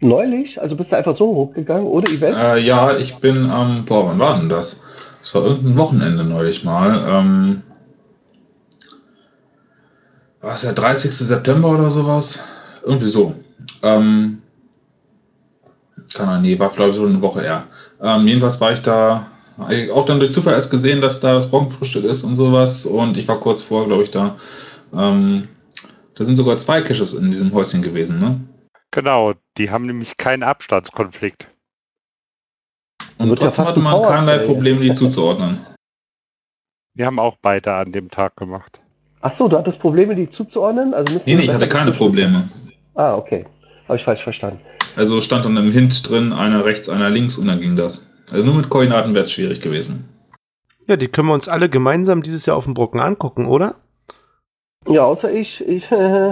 Neulich? 0.00 0.60
Also 0.60 0.76
bist 0.76 0.92
du 0.92 0.96
einfach 0.96 1.14
so 1.14 1.26
hochgegangen, 1.26 1.86
ohne 1.86 2.06
Event? 2.08 2.36
Äh, 2.36 2.58
ja, 2.58 2.96
ich 2.96 3.16
bin 3.16 3.50
am, 3.50 3.78
ähm, 3.78 3.84
boah, 3.84 4.06
wann 4.06 4.18
war 4.18 4.38
denn 4.38 4.48
das? 4.48 4.84
Das 5.20 5.34
war 5.34 5.44
irgendein 5.44 5.76
Wochenende 5.76 6.24
neulich 6.24 6.62
mal. 6.62 7.04
Ähm, 7.08 7.62
war 10.40 10.54
es 10.54 10.62
der 10.62 10.72
30. 10.72 11.10
September 11.10 11.70
oder 11.70 11.90
sowas? 11.90 12.44
Irgendwie 12.84 13.08
so. 13.08 13.34
Ähm, 13.82 14.40
kann 16.14 16.28
er, 16.28 16.40
nee, 16.40 16.58
war 16.58 16.70
glaube 16.70 16.90
ich 16.90 16.96
so 16.96 17.04
eine 17.04 17.20
Woche 17.20 17.42
eher. 17.42 17.64
Ähm, 18.00 18.26
jedenfalls 18.28 18.60
war 18.60 18.72
ich 18.72 18.80
da, 18.80 19.26
auch 19.92 20.04
dann 20.04 20.20
durch 20.20 20.32
Zufall 20.32 20.54
erst 20.54 20.70
gesehen, 20.70 21.00
dass 21.00 21.18
da 21.18 21.34
das 21.34 21.50
Brockenfrühstück 21.50 22.04
ist 22.04 22.22
und 22.22 22.36
sowas. 22.36 22.86
Und 22.86 23.16
ich 23.16 23.26
war 23.26 23.40
kurz 23.40 23.62
vor, 23.62 23.86
glaube 23.86 24.04
ich, 24.04 24.12
da. 24.12 24.36
Ähm, 24.94 25.48
da 26.14 26.24
sind 26.24 26.36
sogar 26.36 26.56
zwei 26.58 26.82
Caches 26.82 27.14
in 27.14 27.30
diesem 27.30 27.52
Häuschen 27.52 27.82
gewesen, 27.82 28.20
ne? 28.20 28.40
Genau, 28.90 29.34
die 29.56 29.70
haben 29.70 29.86
nämlich 29.86 30.16
keinen 30.16 30.42
Abstandskonflikt. 30.42 31.48
Und 33.18 33.34
trotzdem 33.36 33.66
hatte 33.66 33.80
man 33.80 34.02
keinerlei 34.02 34.38
Probleme, 34.38 34.80
die 34.80 34.92
zuzuordnen. 34.92 35.66
Wir 36.94 37.06
haben 37.06 37.18
auch 37.18 37.36
beide 37.40 37.74
an 37.74 37.92
dem 37.92 38.10
Tag 38.10 38.36
gemacht. 38.36 38.80
Achso, 39.20 39.48
du 39.48 39.58
hattest 39.58 39.80
Probleme, 39.80 40.14
die 40.14 40.30
zuzuordnen? 40.30 40.94
Also 40.94 41.20
nee, 41.26 41.34
nee, 41.34 41.44
ich 41.44 41.52
hatte 41.52 41.68
keine 41.68 41.92
Probleme. 41.92 42.48
Ah, 42.94 43.16
okay. 43.16 43.46
Habe 43.86 43.96
ich 43.96 44.04
falsch 44.04 44.22
verstanden. 44.22 44.60
Also 44.96 45.20
stand 45.20 45.44
dann 45.44 45.56
im 45.56 45.70
Hint 45.70 46.08
drin, 46.08 46.32
einer 46.32 46.64
rechts, 46.64 46.88
einer 46.88 47.10
links 47.10 47.36
und 47.38 47.46
dann 47.46 47.60
ging 47.60 47.76
das. 47.76 48.14
Also 48.30 48.46
nur 48.46 48.54
mit 48.54 48.68
Koordinaten 48.68 49.14
wäre 49.14 49.24
es 49.24 49.32
schwierig 49.32 49.60
gewesen. 49.60 50.08
Ja, 50.86 50.96
die 50.96 51.08
können 51.08 51.28
wir 51.28 51.34
uns 51.34 51.48
alle 51.48 51.68
gemeinsam 51.68 52.22
dieses 52.22 52.46
Jahr 52.46 52.56
auf 52.56 52.64
dem 52.64 52.74
Brocken 52.74 53.00
angucken, 53.00 53.46
oder? 53.46 53.76
Ja, 54.86 55.04
außer 55.04 55.32
ich. 55.32 55.66
Ich, 55.66 55.88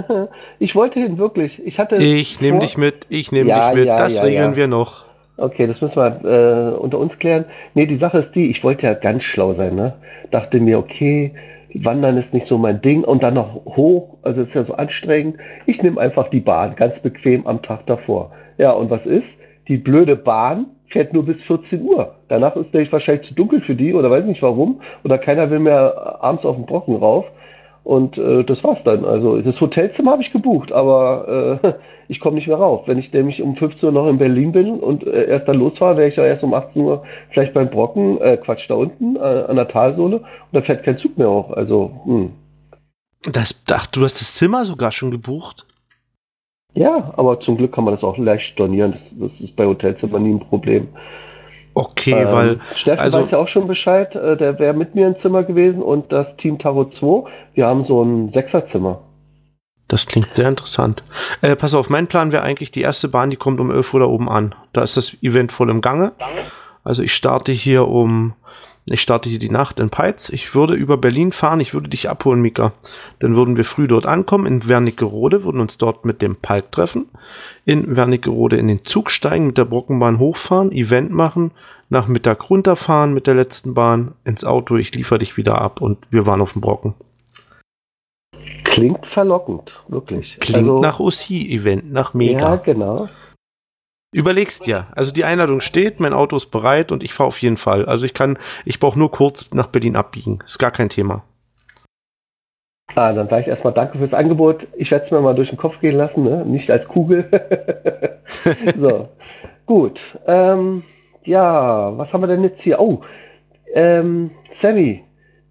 ich 0.59 0.75
wollte 0.75 0.99
hin, 0.99 1.17
wirklich. 1.17 1.65
Ich 1.65 1.79
hatte. 1.79 1.97
Ich 1.97 2.41
nehme 2.41 2.59
dich 2.59 2.77
mit, 2.77 3.05
ich 3.09 3.31
nehme 3.31 3.49
ja, 3.49 3.69
dich 3.69 3.79
mit. 3.79 3.85
Ja, 3.87 3.97
das 3.97 4.17
ja, 4.17 4.23
regeln 4.23 4.55
wir 4.55 4.67
noch. 4.67 5.05
Okay, 5.37 5.67
das 5.67 5.81
müssen 5.81 6.01
wir 6.01 6.73
äh, 6.73 6.75
unter 6.77 6.97
uns 6.97 7.19
klären. 7.19 7.45
Nee, 7.75 7.85
die 7.85 7.95
Sache 7.95 8.17
ist 8.17 8.31
die, 8.31 8.49
ich 8.49 8.63
wollte 8.63 8.87
ja 8.87 8.95
ganz 8.95 9.23
schlau 9.23 9.53
sein, 9.53 9.75
ne? 9.75 9.93
Dachte 10.31 10.59
mir, 10.59 10.79
okay, 10.79 11.33
Wandern 11.75 12.17
ist 12.17 12.33
nicht 12.33 12.47
so 12.47 12.57
mein 12.57 12.81
Ding 12.81 13.03
und 13.03 13.21
dann 13.21 13.35
noch 13.35 13.63
hoch, 13.65 14.17
also 14.23 14.41
ist 14.41 14.55
ja 14.55 14.63
so 14.63 14.73
anstrengend. 14.73 15.37
Ich 15.67 15.83
nehme 15.83 16.01
einfach 16.01 16.29
die 16.29 16.39
Bahn, 16.39 16.75
ganz 16.75 16.99
bequem 16.99 17.45
am 17.45 17.61
Tag 17.61 17.85
davor. 17.85 18.31
Ja, 18.57 18.71
und 18.71 18.89
was 18.89 19.05
ist? 19.05 19.41
Die 19.67 19.77
blöde 19.77 20.15
Bahn 20.15 20.65
fährt 20.87 21.13
nur 21.13 21.25
bis 21.25 21.43
14 21.43 21.83
Uhr. 21.83 22.15
Danach 22.29 22.55
ist 22.55 22.73
es 22.73 22.91
wahrscheinlich 22.91 23.27
zu 23.27 23.35
dunkel 23.35 23.61
für 23.61 23.75
die 23.75 23.93
oder 23.93 24.09
weiß 24.09 24.25
nicht 24.25 24.41
warum. 24.41 24.81
Oder 25.03 25.17
keiner 25.17 25.51
will 25.51 25.59
mehr 25.59 26.17
abends 26.21 26.45
auf 26.45 26.55
den 26.55 26.65
Brocken 26.65 26.95
rauf. 26.95 27.29
Und 27.87 28.17
äh, 28.17 28.43
das 28.43 28.65
war's 28.65 28.83
dann. 28.83 29.05
Also 29.05 29.41
das 29.41 29.61
Hotelzimmer 29.61 30.11
habe 30.11 30.21
ich 30.21 30.33
gebucht, 30.33 30.73
aber 30.73 31.61
äh, 31.63 31.73
ich 32.09 32.19
komme 32.19 32.35
nicht 32.35 32.49
mehr 32.49 32.57
rauf. 32.57 32.85
Wenn 32.85 32.97
ich 32.97 33.13
nämlich 33.13 33.41
um 33.41 33.55
15 33.55 33.87
Uhr 33.87 33.93
noch 33.93 34.09
in 34.09 34.17
Berlin 34.17 34.51
bin 34.51 34.81
und 34.81 35.07
äh, 35.07 35.29
erst 35.29 35.47
dann 35.47 35.55
losfahre, 35.57 35.95
wäre 35.95 36.09
ich 36.09 36.17
ja 36.17 36.25
erst 36.25 36.43
um 36.43 36.53
18 36.53 36.83
Uhr 36.83 37.03
vielleicht 37.29 37.53
beim 37.53 37.69
Brocken, 37.69 38.19
äh, 38.19 38.35
Quatsch, 38.35 38.69
da 38.69 38.73
unten 38.73 39.15
äh, 39.15 39.19
an 39.19 39.55
der 39.55 39.69
Talsohle 39.69 40.17
und 40.17 40.25
dann 40.51 40.63
fährt 40.63 40.83
kein 40.83 40.97
Zug 40.97 41.17
mehr 41.17 41.29
hoch. 41.29 41.51
Also, 41.51 41.93
hm. 42.03 42.31
Das, 43.21 43.63
ach, 43.71 43.87
du 43.87 44.03
hast 44.03 44.19
das 44.19 44.35
Zimmer 44.35 44.65
sogar 44.65 44.91
schon 44.91 45.09
gebucht? 45.09 45.65
Ja, 46.73 47.13
aber 47.15 47.39
zum 47.39 47.55
Glück 47.55 47.71
kann 47.71 47.85
man 47.85 47.93
das 47.93 48.03
auch 48.03 48.17
leicht 48.17 48.47
stornieren. 48.47 48.91
Das, 48.91 49.13
das 49.17 49.39
ist 49.39 49.55
bei 49.55 49.65
Hotelzimmer 49.65 50.19
nie 50.19 50.33
ein 50.33 50.39
Problem. 50.39 50.89
Okay, 51.77 52.13
ähm, 52.13 52.31
weil. 52.31 52.59
Steffen 52.75 52.99
also, 52.99 53.19
weiß 53.19 53.31
ja 53.31 53.37
auch 53.37 53.47
schon 53.47 53.67
Bescheid, 53.67 54.15
äh, 54.15 54.35
der 54.35 54.57
wäre 54.57 54.73
mit 54.73 54.95
mir 54.95 55.05
im 55.05 55.15
Zimmer 55.15 55.43
gewesen 55.43 55.83
und 55.83 56.11
das 56.11 56.35
Team 56.35 56.57
Tarot 56.57 56.91
2, 56.91 57.29
wir 57.53 57.67
haben 57.67 57.83
so 57.83 58.01
ein 58.01 58.31
Sechserzimmer. 58.31 59.01
Das 59.87 60.07
klingt 60.07 60.33
sehr 60.33 60.49
interessant. 60.49 61.03
Äh, 61.41 61.55
pass 61.55 61.75
auf, 61.75 61.89
mein 61.89 62.07
Plan 62.07 62.31
wäre 62.31 62.41
eigentlich 62.41 62.71
die 62.71 62.81
erste 62.81 63.07
Bahn, 63.07 63.29
die 63.29 63.35
kommt 63.35 63.59
um 63.59 63.69
11 63.69 63.93
Uhr 63.93 63.99
da 63.99 64.05
oben 64.07 64.27
an. 64.27 64.55
Da 64.73 64.81
ist 64.81 64.97
das 64.97 65.21
Event 65.21 65.51
voll 65.51 65.69
im 65.69 65.81
Gange. 65.81 66.13
Also 66.83 67.03
ich 67.03 67.13
starte 67.13 67.51
hier 67.51 67.87
um 67.87 68.33
ich 68.89 69.01
starte 69.01 69.27
hier 69.27 69.39
die 69.39 69.49
Nacht 69.49 69.81
in 69.81 69.89
Peitz. 69.89 70.29
Ich 70.29 70.55
würde 70.55 70.73
über 70.73 70.97
Berlin 70.97 71.33
fahren. 71.33 71.59
Ich 71.59 71.73
würde 71.73 71.89
dich 71.89 72.09
abholen, 72.09 72.41
Mika. 72.41 72.71
Dann 73.19 73.35
würden 73.35 73.57
wir 73.57 73.65
früh 73.65 73.87
dort 73.87 74.05
ankommen 74.05 74.45
in 74.45 74.69
Wernigerode, 74.69 75.43
würden 75.43 75.59
uns 75.59 75.77
dort 75.77 76.05
mit 76.05 76.21
dem 76.21 76.37
Palk 76.37 76.71
treffen. 76.71 77.09
In 77.65 77.97
Wernigerode 77.97 78.55
in 78.55 78.69
den 78.69 78.85
Zug 78.85 79.11
steigen, 79.11 79.47
mit 79.47 79.57
der 79.57 79.65
Brockenbahn 79.65 80.19
hochfahren, 80.19 80.71
Event 80.71 81.11
machen, 81.11 81.51
nach 81.89 82.07
Mittag 82.07 82.49
runterfahren 82.49 83.13
mit 83.13 83.27
der 83.27 83.35
letzten 83.35 83.73
Bahn 83.73 84.13
ins 84.23 84.45
Auto. 84.45 84.77
Ich 84.77 84.93
liefere 84.95 85.19
dich 85.19 85.35
wieder 85.35 85.59
ab 85.59 85.81
und 85.81 85.97
wir 86.09 86.25
waren 86.25 86.41
auf 86.41 86.53
dem 86.53 86.61
Brocken. 86.61 86.93
Klingt 88.63 89.05
verlockend, 89.05 89.83
wirklich. 89.89 90.37
Klingt 90.39 90.69
also, 90.69 90.79
nach 90.79 90.99
OC-Event, 90.99 91.91
nach 91.91 92.13
Mega. 92.13 92.49
Ja, 92.51 92.55
genau. 92.55 93.09
Überlegst 94.17 94.65
ja. 94.65 94.81
Also 94.95 95.13
die 95.13 95.25
Einladung 95.25 95.59
steht, 95.59 95.99
mein 95.99 96.11
Auto 96.11 96.35
ist 96.35 96.47
bereit 96.47 96.91
und 96.91 97.03
ich 97.03 97.13
fahre 97.13 97.27
auf 97.27 97.39
jeden 97.39 97.57
Fall. 97.57 97.85
Also 97.85 98.03
ich 98.03 98.15
kann, 98.15 98.39
ich 98.65 98.79
brauche 98.79 98.97
nur 98.97 99.11
kurz 99.11 99.51
nach 99.53 99.67
Berlin 99.67 99.95
abbiegen. 99.95 100.39
Ist 100.43 100.57
gar 100.57 100.71
kein 100.71 100.89
Thema. 100.89 101.23
Ah, 102.95 103.13
dann 103.13 103.27
sage 103.27 103.43
ich 103.43 103.47
erstmal 103.47 103.73
danke 103.73 103.99
fürs 103.99 104.15
Angebot. 104.15 104.65
Ich 104.75 104.89
werde 104.89 105.05
es 105.05 105.11
mir 105.11 105.21
mal 105.21 105.35
durch 105.35 105.49
den 105.49 105.59
Kopf 105.59 105.79
gehen 105.81 105.95
lassen, 105.95 106.23
ne? 106.23 106.43
nicht 106.47 106.71
als 106.71 106.87
Kugel. 106.87 107.29
so, 108.75 109.09
gut. 109.67 110.17
Ähm, 110.25 110.81
ja, 111.23 111.95
was 111.95 112.11
haben 112.11 112.21
wir 112.21 112.27
denn 112.27 112.43
jetzt 112.43 112.63
hier? 112.63 112.79
Oh, 112.79 113.01
ähm, 113.71 114.31
Sammy. 114.49 115.03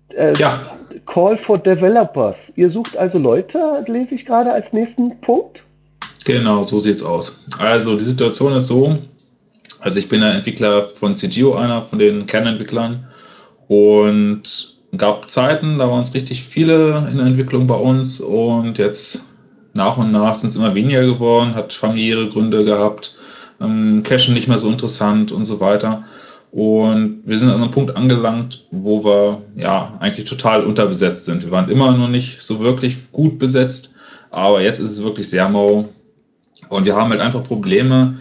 Äh, 0.08 0.36
ja. 0.38 0.72
Call 1.06 1.38
for 1.38 1.58
Developers. 1.58 2.52
Ihr 2.56 2.70
sucht 2.70 2.96
also 2.96 3.20
Leute, 3.20 3.84
lese 3.86 4.16
ich 4.16 4.26
gerade 4.26 4.52
als 4.52 4.72
nächsten 4.72 5.20
Punkt. 5.20 5.65
Genau, 6.26 6.64
so 6.64 6.80
sieht's 6.80 7.04
aus. 7.04 7.44
Also 7.56 7.96
die 7.96 8.02
Situation 8.02 8.52
ist 8.52 8.66
so, 8.66 8.98
also 9.78 9.98
ich 10.00 10.08
bin 10.08 10.22
der 10.22 10.32
Entwickler 10.32 10.86
von 10.86 11.14
CGO, 11.14 11.54
einer 11.54 11.84
von 11.84 12.00
den 12.00 12.26
Kernentwicklern 12.26 13.06
und 13.68 14.74
gab 14.96 15.30
Zeiten, 15.30 15.78
da 15.78 15.88
waren 15.88 16.02
es 16.02 16.14
richtig 16.14 16.42
viele 16.42 17.06
in 17.08 17.18
der 17.18 17.26
Entwicklung 17.26 17.68
bei 17.68 17.76
uns 17.76 18.20
und 18.20 18.76
jetzt 18.76 19.32
nach 19.72 19.98
und 19.98 20.10
nach 20.10 20.34
sind 20.34 20.48
es 20.48 20.56
immer 20.56 20.74
weniger 20.74 21.06
geworden, 21.06 21.54
hat 21.54 21.72
familiäre 21.72 22.28
Gründe 22.28 22.64
gehabt, 22.64 23.14
ähm, 23.60 24.02
Cachen 24.02 24.34
nicht 24.34 24.48
mehr 24.48 24.58
so 24.58 24.68
interessant 24.68 25.30
und 25.30 25.44
so 25.44 25.60
weiter. 25.60 26.02
Und 26.50 27.22
wir 27.24 27.38
sind 27.38 27.50
an 27.50 27.62
einem 27.62 27.70
Punkt 27.70 27.94
angelangt, 27.94 28.64
wo 28.72 29.04
wir 29.04 29.42
ja 29.54 29.96
eigentlich 30.00 30.28
total 30.28 30.64
unterbesetzt 30.64 31.26
sind. 31.26 31.44
Wir 31.44 31.52
waren 31.52 31.70
immer 31.70 31.96
noch 31.96 32.08
nicht 32.08 32.42
so 32.42 32.58
wirklich 32.58 33.12
gut 33.12 33.38
besetzt, 33.38 33.94
aber 34.30 34.60
jetzt 34.60 34.80
ist 34.80 34.90
es 34.90 35.04
wirklich 35.04 35.30
sehr 35.30 35.48
mau. 35.48 35.88
Und 36.68 36.84
wir 36.86 36.96
haben 36.96 37.10
halt 37.10 37.20
einfach 37.20 37.42
Probleme, 37.42 38.16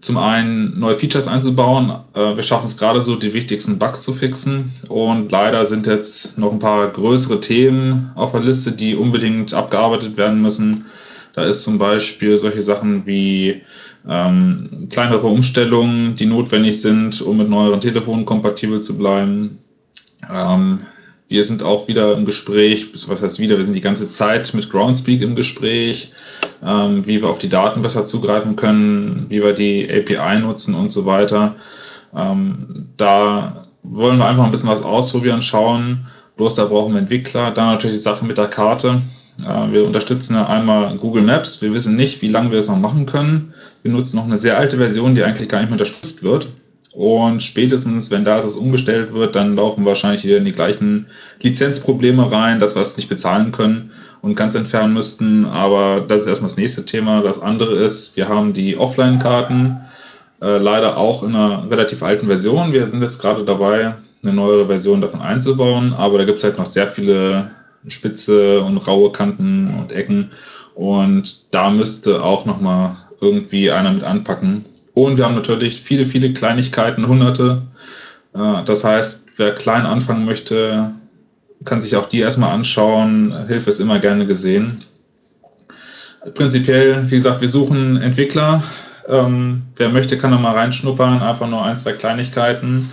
zum 0.00 0.16
einen 0.16 0.78
neue 0.78 0.96
Features 0.96 1.28
einzubauen. 1.28 1.90
Äh, 2.14 2.36
wir 2.36 2.42
schaffen 2.42 2.66
es 2.66 2.76
gerade 2.76 3.00
so, 3.00 3.16
die 3.16 3.34
wichtigsten 3.34 3.78
Bugs 3.78 4.02
zu 4.02 4.12
fixen. 4.12 4.72
Und 4.88 5.30
leider 5.30 5.64
sind 5.64 5.86
jetzt 5.86 6.38
noch 6.38 6.52
ein 6.52 6.58
paar 6.58 6.88
größere 6.88 7.40
Themen 7.40 8.10
auf 8.14 8.32
der 8.32 8.40
Liste, 8.40 8.72
die 8.72 8.96
unbedingt 8.96 9.52
abgearbeitet 9.52 10.16
werden 10.16 10.40
müssen. 10.40 10.86
Da 11.34 11.42
ist 11.42 11.62
zum 11.62 11.78
Beispiel 11.78 12.36
solche 12.38 12.62
Sachen 12.62 13.06
wie 13.06 13.62
ähm, 14.08 14.88
kleinere 14.90 15.26
Umstellungen, 15.26 16.16
die 16.16 16.26
notwendig 16.26 16.80
sind, 16.80 17.20
um 17.20 17.36
mit 17.36 17.48
neueren 17.48 17.80
Telefonen 17.80 18.24
kompatibel 18.24 18.80
zu 18.80 18.96
bleiben. 18.96 19.58
Ähm, 20.30 20.80
wir 21.30 21.44
sind 21.44 21.62
auch 21.62 21.86
wieder 21.86 22.12
im 22.14 22.24
Gespräch, 22.24 22.88
was 23.08 23.22
heißt 23.22 23.38
wieder, 23.38 23.56
wir 23.56 23.62
sind 23.62 23.74
die 23.74 23.80
ganze 23.80 24.08
Zeit 24.08 24.52
mit 24.52 24.68
Groundspeak 24.68 25.22
im 25.22 25.36
Gespräch, 25.36 26.10
ähm, 26.60 27.06
wie 27.06 27.22
wir 27.22 27.28
auf 27.28 27.38
die 27.38 27.48
Daten 27.48 27.82
besser 27.82 28.04
zugreifen 28.04 28.56
können, 28.56 29.26
wie 29.28 29.40
wir 29.40 29.52
die 29.52 29.88
API 29.88 30.40
nutzen 30.40 30.74
und 30.74 30.88
so 30.88 31.06
weiter. 31.06 31.54
Ähm, 32.16 32.88
da 32.96 33.68
wollen 33.84 34.18
wir 34.18 34.26
einfach 34.26 34.42
ein 34.42 34.50
bisschen 34.50 34.70
was 34.70 34.82
ausprobieren, 34.82 35.40
schauen. 35.40 36.08
Bloß 36.36 36.56
da 36.56 36.64
brauchen 36.64 36.94
wir 36.94 37.00
Entwickler. 37.00 37.52
Dann 37.52 37.74
natürlich 37.74 37.98
die 37.98 38.02
Sache 38.02 38.24
mit 38.24 38.36
der 38.36 38.48
Karte. 38.48 39.02
Äh, 39.40 39.72
wir 39.72 39.86
unterstützen 39.86 40.34
ja 40.34 40.48
einmal 40.48 40.96
Google 40.96 41.22
Maps. 41.22 41.62
Wir 41.62 41.72
wissen 41.72 41.94
nicht, 41.94 42.22
wie 42.22 42.28
lange 42.28 42.50
wir 42.50 42.58
es 42.58 42.68
noch 42.68 42.76
machen 42.76 43.06
können. 43.06 43.54
Wir 43.82 43.92
nutzen 43.92 44.16
noch 44.16 44.24
eine 44.24 44.36
sehr 44.36 44.58
alte 44.58 44.78
Version, 44.78 45.14
die 45.14 45.22
eigentlich 45.22 45.48
gar 45.48 45.60
nicht 45.60 45.68
mehr 45.68 45.74
unterstützt 45.78 46.24
wird. 46.24 46.48
Und 46.92 47.42
spätestens, 47.42 48.10
wenn 48.10 48.24
da 48.24 48.38
es 48.38 48.56
umgestellt 48.56 49.12
wird, 49.14 49.36
dann 49.36 49.54
laufen 49.54 49.84
wahrscheinlich 49.84 50.24
wieder 50.24 50.38
in 50.38 50.44
die 50.44 50.52
gleichen 50.52 51.06
Lizenzprobleme 51.40 52.32
rein, 52.32 52.58
dass 52.58 52.74
wir 52.74 52.82
es 52.82 52.96
nicht 52.96 53.08
bezahlen 53.08 53.52
können 53.52 53.92
und 54.22 54.34
ganz 54.34 54.56
entfernen 54.56 54.92
müssten. 54.92 55.44
Aber 55.44 56.00
das 56.00 56.22
ist 56.22 56.26
erstmal 56.26 56.48
das 56.48 56.56
nächste 56.56 56.84
Thema. 56.84 57.22
Das 57.22 57.40
andere 57.40 57.76
ist, 57.76 58.16
wir 58.16 58.28
haben 58.28 58.52
die 58.52 58.76
Offline-Karten. 58.76 59.80
Äh, 60.42 60.58
leider 60.58 60.96
auch 60.96 61.22
in 61.22 61.34
einer 61.34 61.70
relativ 61.70 62.02
alten 62.02 62.26
Version. 62.26 62.72
Wir 62.72 62.86
sind 62.86 63.02
jetzt 63.02 63.20
gerade 63.20 63.44
dabei, 63.44 63.94
eine 64.22 64.32
neuere 64.32 64.66
Version 64.66 65.00
davon 65.00 65.20
einzubauen, 65.20 65.92
aber 65.92 66.18
da 66.18 66.24
gibt 66.24 66.38
es 66.38 66.44
halt 66.44 66.58
noch 66.58 66.66
sehr 66.66 66.86
viele 66.86 67.50
spitze 67.88 68.62
und 68.62 68.78
raue 68.78 69.12
Kanten 69.12 69.74
und 69.78 69.92
Ecken 69.92 70.30
und 70.74 71.54
da 71.54 71.70
müsste 71.70 72.22
auch 72.22 72.44
nochmal 72.44 72.96
irgendwie 73.20 73.70
einer 73.70 73.92
mit 73.92 74.02
anpacken. 74.02 74.64
Und 75.04 75.18
wir 75.18 75.24
haben 75.24 75.34
natürlich 75.34 75.80
viele, 75.80 76.06
viele 76.06 76.32
Kleinigkeiten, 76.32 77.06
hunderte. 77.06 77.62
Äh, 78.34 78.64
das 78.64 78.84
heißt, 78.84 79.26
wer 79.36 79.54
klein 79.54 79.86
anfangen 79.86 80.24
möchte, 80.24 80.92
kann 81.64 81.80
sich 81.80 81.96
auch 81.96 82.08
die 82.08 82.20
erstmal 82.20 82.52
anschauen. 82.52 83.46
Hilfe 83.46 83.70
ist 83.70 83.80
immer 83.80 83.98
gerne 83.98 84.26
gesehen. 84.26 84.84
Prinzipiell, 86.34 87.10
wie 87.10 87.16
gesagt, 87.16 87.40
wir 87.40 87.48
suchen 87.48 87.96
Entwickler. 87.96 88.62
Ähm, 89.08 89.62
wer 89.76 89.88
möchte, 89.88 90.18
kann 90.18 90.30
da 90.30 90.38
mal 90.38 90.54
reinschnuppern. 90.54 91.22
Einfach 91.22 91.48
nur 91.48 91.64
ein, 91.64 91.76
zwei 91.76 91.92
Kleinigkeiten. 91.92 92.90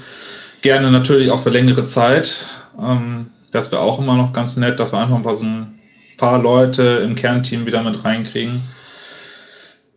Gerne 0.62 0.92
natürlich 0.92 1.30
auch 1.30 1.42
für 1.42 1.50
längere 1.50 1.86
Zeit. 1.86 2.46
Ähm, 2.82 3.28
das 3.52 3.72
wäre 3.72 3.82
auch 3.82 4.00
immer 4.00 4.16
noch 4.16 4.34
ganz 4.34 4.58
nett, 4.58 4.80
dass 4.80 4.94
wir 4.94 5.00
einfach 5.00 5.20
mal 5.20 5.34
so 5.34 5.46
ein 5.46 5.80
paar 6.18 6.42
Leute 6.42 7.02
im 7.04 7.16
Kernteam 7.16 7.66
wieder 7.66 7.84
mit 7.84 8.04
reinkriegen. 8.04 8.62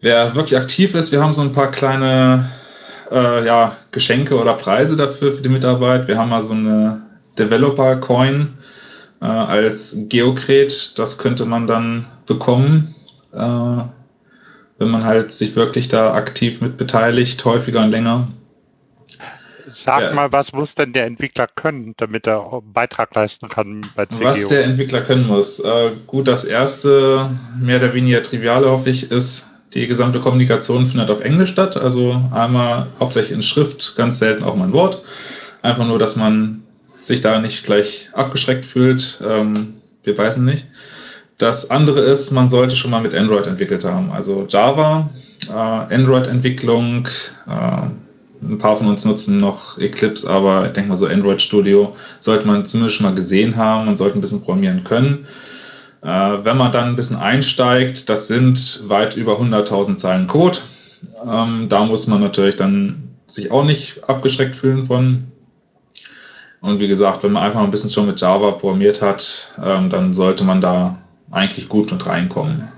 Wer 0.01 0.35
wirklich 0.35 0.59
aktiv 0.59 0.95
ist, 0.95 1.13
wir 1.13 1.23
haben 1.23 1.33
so 1.33 1.43
ein 1.43 1.53
paar 1.53 1.71
kleine 1.71 2.51
äh, 3.11 3.45
ja, 3.45 3.77
Geschenke 3.91 4.39
oder 4.39 4.55
Preise 4.55 4.97
dafür 4.97 5.33
für 5.33 5.43
die 5.43 5.49
Mitarbeit. 5.49 6.09
Wir 6.09 6.17
haben 6.17 6.31
mal 6.31 6.43
so 6.43 6.53
eine 6.53 7.03
Developer-Coin 7.39 8.55
äh, 9.21 9.25
als 9.25 9.97
Geokret. 10.09 10.99
Das 10.99 11.19
könnte 11.19 11.45
man 11.45 11.67
dann 11.67 12.07
bekommen, 12.27 12.95
äh, 13.33 13.37
wenn 13.37 14.89
man 14.89 15.05
halt 15.05 15.31
sich 15.31 15.55
wirklich 15.57 15.89
da 15.89 16.15
aktiv 16.15 16.61
mit 16.61 16.77
beteiligt, 16.77 17.45
häufiger 17.45 17.83
und 17.83 17.91
länger. 17.91 18.29
Sag 19.73 20.01
ja. 20.01 20.13
mal, 20.13 20.33
was 20.33 20.53
muss 20.53 20.75
denn 20.75 20.93
der 20.93 21.07
Entwickler 21.07 21.47
können, 21.47 21.95
damit 21.99 22.27
er 22.27 22.41
einen 22.53 22.73
Beitrag 22.73 23.15
leisten 23.15 23.49
kann 23.49 23.87
bei 23.95 24.07
CGO? 24.07 24.25
Was 24.25 24.49
der 24.49 24.65
Entwickler 24.65 25.03
können 25.03 25.27
muss. 25.27 25.61
Äh, 25.61 25.93
gut, 26.07 26.27
das 26.27 26.45
erste, 26.45 27.31
mehr 27.61 27.77
oder 27.77 27.95
weniger 27.95 28.23
triviale, 28.23 28.69
hoffe 28.69 28.91
ich, 28.91 29.13
ist, 29.13 29.51
die 29.75 29.87
gesamte 29.87 30.21
Kommunikation 30.21 30.87
findet 30.87 31.11
auf 31.11 31.21
Englisch 31.21 31.51
statt. 31.51 31.77
Also 31.77 32.21
einmal 32.33 32.89
hauptsächlich 32.99 33.33
in 33.33 33.43
Schrift, 33.43 33.95
ganz 33.97 34.19
selten 34.19 34.43
auch 34.43 34.57
mal 34.57 34.65
ein 34.65 34.73
Wort. 34.73 35.03
Einfach 35.63 35.87
nur, 35.87 35.99
dass 35.99 36.17
man 36.17 36.63
sich 37.01 37.21
da 37.21 37.41
nicht 37.41 37.65
gleich 37.65 38.11
abgeschreckt 38.13 38.67
fühlt. 38.67 39.23
Ähm, 39.25 39.75
wir 40.03 40.15
beißen 40.15 40.45
nicht. 40.45 40.67
Das 41.39 41.71
andere 41.71 42.01
ist, 42.01 42.31
man 42.33 42.49
sollte 42.49 42.77
schon 42.77 42.91
mal 42.91 43.01
mit 43.01 43.15
Android 43.15 43.47
entwickelt 43.47 43.85
haben. 43.85 44.11
Also 44.11 44.47
Java, 44.49 45.09
äh, 45.49 45.53
Android-Entwicklung, 45.53 47.09
äh, 47.49 47.87
ein 48.43 48.59
paar 48.59 48.77
von 48.77 48.89
uns 48.89 49.05
nutzen 49.05 49.41
noch 49.41 49.79
Eclipse, 49.79 50.29
aber 50.29 50.67
ich 50.67 50.73
denke 50.73 50.91
mal 50.91 50.97
so 50.97 51.07
Android 51.07 51.41
Studio 51.41 51.95
sollte 52.21 52.47
man 52.47 52.65
zumindest 52.65 52.97
schon 52.97 53.07
mal 53.07 53.15
gesehen 53.15 53.57
haben 53.57 53.89
und 53.89 53.97
sollte 53.97 54.19
ein 54.19 54.21
bisschen 54.21 54.43
programmieren 54.43 54.85
können. 54.85 55.27
Äh, 56.03 56.09
wenn 56.45 56.57
man 56.57 56.73
dann 56.73 56.89
ein 56.89 56.97
bisschen 56.97 57.19
einsteigt, 57.19 58.09
das 58.09 58.29
sind 58.29 58.83
weit 58.89 59.17
über 59.17 59.39
100.000 59.39 59.97
Zeilen 59.97 60.27
Code. 60.27 60.59
Ähm, 61.27 61.69
da 61.69 61.85
muss 61.85 62.07
man 62.07 62.21
natürlich 62.21 62.57
dann 62.57 63.11
sich 63.27 63.51
auch 63.51 63.65
nicht 63.65 64.09
abgeschreckt 64.09 64.57
fühlen 64.57 64.87
von. 64.87 65.25
Und 66.61 66.79
wie 66.79 66.89
gesagt, 66.89 67.23
wenn 67.23 67.33
man 67.33 67.43
einfach 67.43 67.61
ein 67.61 67.71
bisschen 67.71 67.91
schon 67.91 68.07
mit 68.07 68.21
Java 68.21 68.53
programmiert 68.53 69.01
hat, 69.01 69.55
ähm, 69.63 69.89
dann 69.89 70.13
sollte 70.13 70.45
man 70.45 70.61
da 70.61 70.99
eigentlich 71.31 71.69
gut 71.69 71.91
mit 71.91 72.05
reinkommen. 72.07 72.69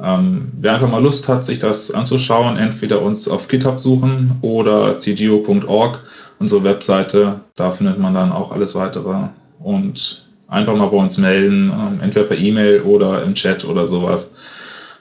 Ähm, 0.00 0.52
wer 0.58 0.74
einfach 0.74 0.88
mal 0.88 1.02
Lust 1.02 1.28
hat, 1.28 1.44
sich 1.44 1.58
das 1.58 1.90
anzuschauen, 1.90 2.56
entweder 2.56 3.02
uns 3.02 3.28
auf 3.28 3.48
GitHub 3.48 3.78
suchen 3.78 4.38
oder 4.42 4.96
cgo.org, 4.96 6.00
unsere 6.38 6.64
Webseite. 6.64 7.40
Da 7.56 7.70
findet 7.70 7.98
man 7.98 8.14
dann 8.14 8.32
auch 8.32 8.52
alles 8.52 8.74
weitere. 8.74 9.28
Und 9.60 10.26
einfach 10.52 10.76
mal 10.76 10.88
bei 10.88 10.96
uns 10.96 11.18
melden, 11.18 11.70
ähm, 11.70 12.00
entweder 12.02 12.26
per 12.26 12.38
E-Mail 12.38 12.82
oder 12.82 13.22
im 13.22 13.34
Chat 13.34 13.64
oder 13.64 13.86
sowas. 13.86 14.34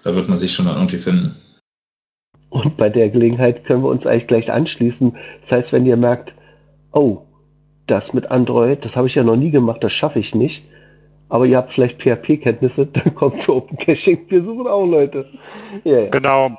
Da 0.03 0.15
wird 0.15 0.27
man 0.27 0.37
sich 0.37 0.53
schon 0.53 0.65
dann 0.65 0.75
irgendwie 0.75 0.97
finden. 0.97 1.35
Und 2.49 2.75
bei 2.77 2.89
der 2.89 3.09
Gelegenheit 3.09 3.63
können 3.63 3.83
wir 3.83 3.89
uns 3.89 4.05
eigentlich 4.05 4.27
gleich 4.27 4.51
anschließen. 4.51 5.15
Das 5.39 5.51
heißt, 5.51 5.73
wenn 5.73 5.85
ihr 5.85 5.97
merkt, 5.97 6.33
oh, 6.91 7.21
das 7.87 8.13
mit 8.13 8.31
Android, 8.31 8.83
das 8.83 8.95
habe 8.95 9.07
ich 9.07 9.15
ja 9.15 9.23
noch 9.23 9.35
nie 9.35 9.51
gemacht, 9.51 9.83
das 9.83 9.93
schaffe 9.93 10.19
ich 10.19 10.35
nicht, 10.35 10.65
aber 11.29 11.45
ihr 11.45 11.57
habt 11.57 11.71
vielleicht 11.71 12.01
PHP-Kenntnisse, 12.01 12.85
dann 12.93 13.15
kommt 13.15 13.39
zu 13.39 13.55
Open 13.55 13.77
Caching. 13.77 14.25
Wir 14.29 14.41
suchen 14.43 14.67
auch 14.67 14.85
Leute. 14.85 15.27
Yeah. 15.85 16.09
Genau. 16.09 16.51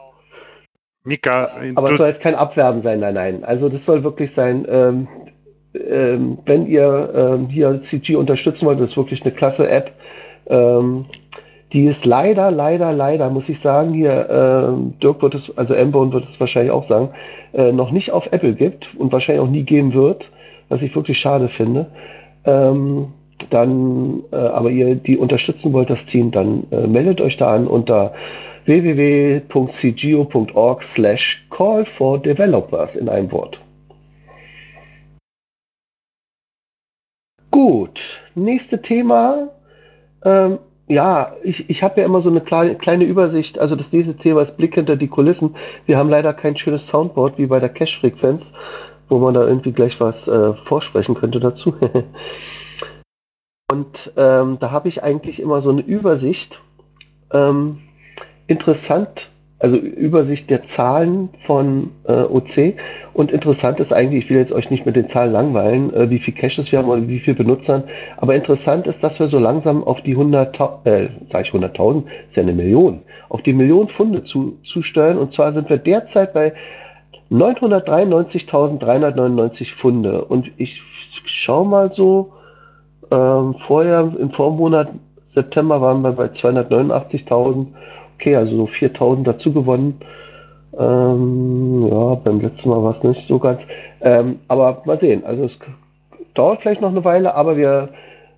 Mika. 1.05 1.51
Aber 1.75 1.91
es 1.91 1.99
soll 1.99 2.09
jetzt 2.09 2.23
kein 2.23 2.35
Abwerben 2.37 2.81
sein, 2.81 3.01
nein, 3.01 3.15
nein. 3.15 3.45
Also 3.45 3.69
das 3.69 3.85
soll 3.85 4.05
wirklich 4.05 4.33
sein, 4.33 4.65
ähm, 4.69 5.09
ähm, 5.75 6.39
wenn 6.45 6.67
ihr 6.67 7.11
ähm, 7.15 7.49
hier 7.49 7.77
CG 7.77 8.17
unterstützen 8.17 8.67
wollt, 8.67 8.81
das 8.81 8.91
ist 8.91 8.97
wirklich 8.97 9.23
eine 9.23 9.33
klasse 9.33 9.69
App. 9.69 9.93
Ähm, 10.47 11.07
die 11.73 11.87
ist 11.87 12.05
leider, 12.05 12.51
leider, 12.51 12.93
leider, 12.93 13.31
muss 13.31 13.49
ich 13.49 13.59
sagen, 13.59 13.95
hier, 13.95 14.29
ähm, 14.31 14.93
Dirk 15.03 15.23
wird 15.23 15.35
es, 15.35 15.57
also 15.57 15.73
Embone 15.73 16.13
wird 16.13 16.25
es 16.25 16.39
wahrscheinlich 16.39 16.71
auch 16.71 16.83
sagen, 16.83 17.09
äh, 17.55 17.73
noch 17.73 17.91
nicht 17.91 18.11
auf 18.11 18.31
Apple 18.31 18.53
gibt 18.53 18.95
und 18.99 19.11
wahrscheinlich 19.11 19.43
auch 19.43 19.51
nie 19.51 19.63
geben 19.63 19.95
wird, 19.95 20.31
was 20.69 20.83
ich 20.83 20.95
wirklich 20.95 21.19
schade 21.19 21.49
finde. 21.49 21.87
Ähm, 22.45 23.07
dann 23.49 24.23
äh, 24.33 24.37
aber 24.37 24.71
ihr 24.71 24.95
die 24.95 25.17
unterstützen 25.17 25.73
wollt, 25.73 25.89
das 25.89 26.05
Team, 26.05 26.31
dann 26.31 26.65
äh, 26.71 26.87
meldet 26.87 27.23
euch 27.23 27.39
da 27.39 27.55
an 27.55 27.67
unter 27.67 28.13
www.cgo.org 28.67 29.73
slash 30.83 31.47
call 31.51 31.85
for 31.85 32.19
developers 32.19 32.97
in 32.97 33.09
einem 33.09 33.33
Wort. 33.33 33.62
Gut, 37.53 38.23
nächste 38.35 38.81
Thema. 38.81 39.51
Ähm, 40.25 40.59
ja, 40.89 41.37
ich, 41.43 41.69
ich 41.69 41.83
habe 41.83 42.01
ja 42.01 42.07
immer 42.07 42.23
so 42.23 42.31
eine 42.31 42.41
kleine, 42.41 42.77
kleine 42.77 43.05
Übersicht. 43.05 43.59
Also 43.59 43.77
das 43.77 43.93
nächste 43.93 44.17
Thema 44.17 44.41
ist 44.41 44.57
Blick 44.57 44.75
hinter 44.75 44.97
die 44.97 45.09
Kulissen. 45.09 45.55
Wir 45.85 45.99
haben 45.99 46.09
leider 46.09 46.33
kein 46.33 46.57
schönes 46.57 46.89
Soundboard 46.89 47.37
wie 47.37 47.47
bei 47.47 47.61
der 47.61 47.69
Cache-Frequenz, 47.69 48.55
wo 49.11 49.19
man 49.19 49.35
da 49.35 49.47
irgendwie 49.47 49.73
gleich 49.73 50.01
was 50.01 50.29
äh, 50.29 50.55
vorsprechen 50.65 51.15
könnte 51.15 51.41
dazu. 51.41 51.75
Und 53.71 54.13
ähm, 54.17 54.59
da 54.59 54.71
habe 54.71 54.89
ich 54.89 55.03
eigentlich 55.03 55.39
immer 55.39 55.61
so 55.61 55.71
eine 55.71 55.83
Übersicht. 55.83 56.63
Ähm, 57.33 57.81
interessant, 58.47 59.31
also 59.63 59.77
Übersicht 59.77 60.51
der 60.51 60.65
Zahlen 60.65 61.29
von 61.45 61.93
äh, 62.05 62.23
OC. 62.23 62.75
Und 63.15 63.31
interessant 63.31 63.79
ist 63.79 63.93
eigentlich, 63.93 64.25
ich 64.25 64.31
will 64.31 64.39
jetzt 64.39 64.53
euch 64.53 64.71
nicht 64.71 64.87
mit 64.87 64.97
den 64.97 65.07
Zahlen 65.07 65.33
langweilen, 65.33 65.95
äh, 65.95 66.11
wie 66.11 66.19
viel 66.19 66.35
Caches 66.35 66.73
wir 66.73 66.81
haben 66.81 66.89
oder 66.89 67.07
wie 67.07 67.21
viel 67.21 67.35
Benutzern. 67.35 67.85
Aber 68.17 68.35
interessant 68.35 68.89
ist, 68.89 69.05
dass 69.05 69.21
wir 69.21 69.29
so 69.29 69.39
langsam 69.39 69.85
auf 69.85 70.01
die 70.01 70.17
100.000, 70.17 70.85
äh, 70.85 71.11
sage 71.27 71.47
ich 71.47 71.55
100.000, 71.55 72.03
ist 72.27 72.37
ja 72.37 72.43
eine 72.43 72.55
Million, 72.55 73.03
auf 73.29 73.43
die 73.43 73.53
Million 73.53 73.87
Funde 73.87 74.25
zu, 74.25 74.59
zusteuern. 74.65 75.17
Und 75.17 75.31
zwar 75.31 75.53
sind 75.53 75.71
wir 75.71 75.79
derzeit 75.79 76.35
bei 76.35 76.55
993.399 77.31 79.73
Funde. 79.73 80.25
Und 80.25 80.51
ich 80.57 80.83
schaue 81.25 81.69
mal 81.69 81.93
so, 81.93 82.33
ähm, 83.13 83.55
vorher, 83.61 84.13
im 84.19 84.33
Vormonat 84.33 84.89
September 85.23 85.81
waren 85.81 86.03
wir 86.03 86.11
bei 86.11 86.27
289.000. 86.27 87.69
Okay, 88.23 88.37
also 88.37 88.57
so 88.57 88.65
4.000 88.67 89.25
dazu 89.25 89.53
gewonnen. 89.53 90.01
Ähm, 90.79 91.89
ja, 91.91 92.15
beim 92.15 92.41
letzten 92.41 92.71
Mal 92.71 92.81
war 92.81 92.91
es 92.91 93.03
nicht 93.03 93.27
so 93.27 93.41
ganz. 93.41 93.67
Ähm, 94.01 94.39
aber 94.47 94.81
mal 94.85 94.97
sehen. 94.97 95.25
Also 95.25 95.43
es 95.43 95.59
dauert 96.35 96.61
vielleicht 96.61 96.81
noch 96.81 96.91
eine 96.91 97.05
Weile, 97.05 97.35
aber 97.35 97.57
wir, 97.57 97.89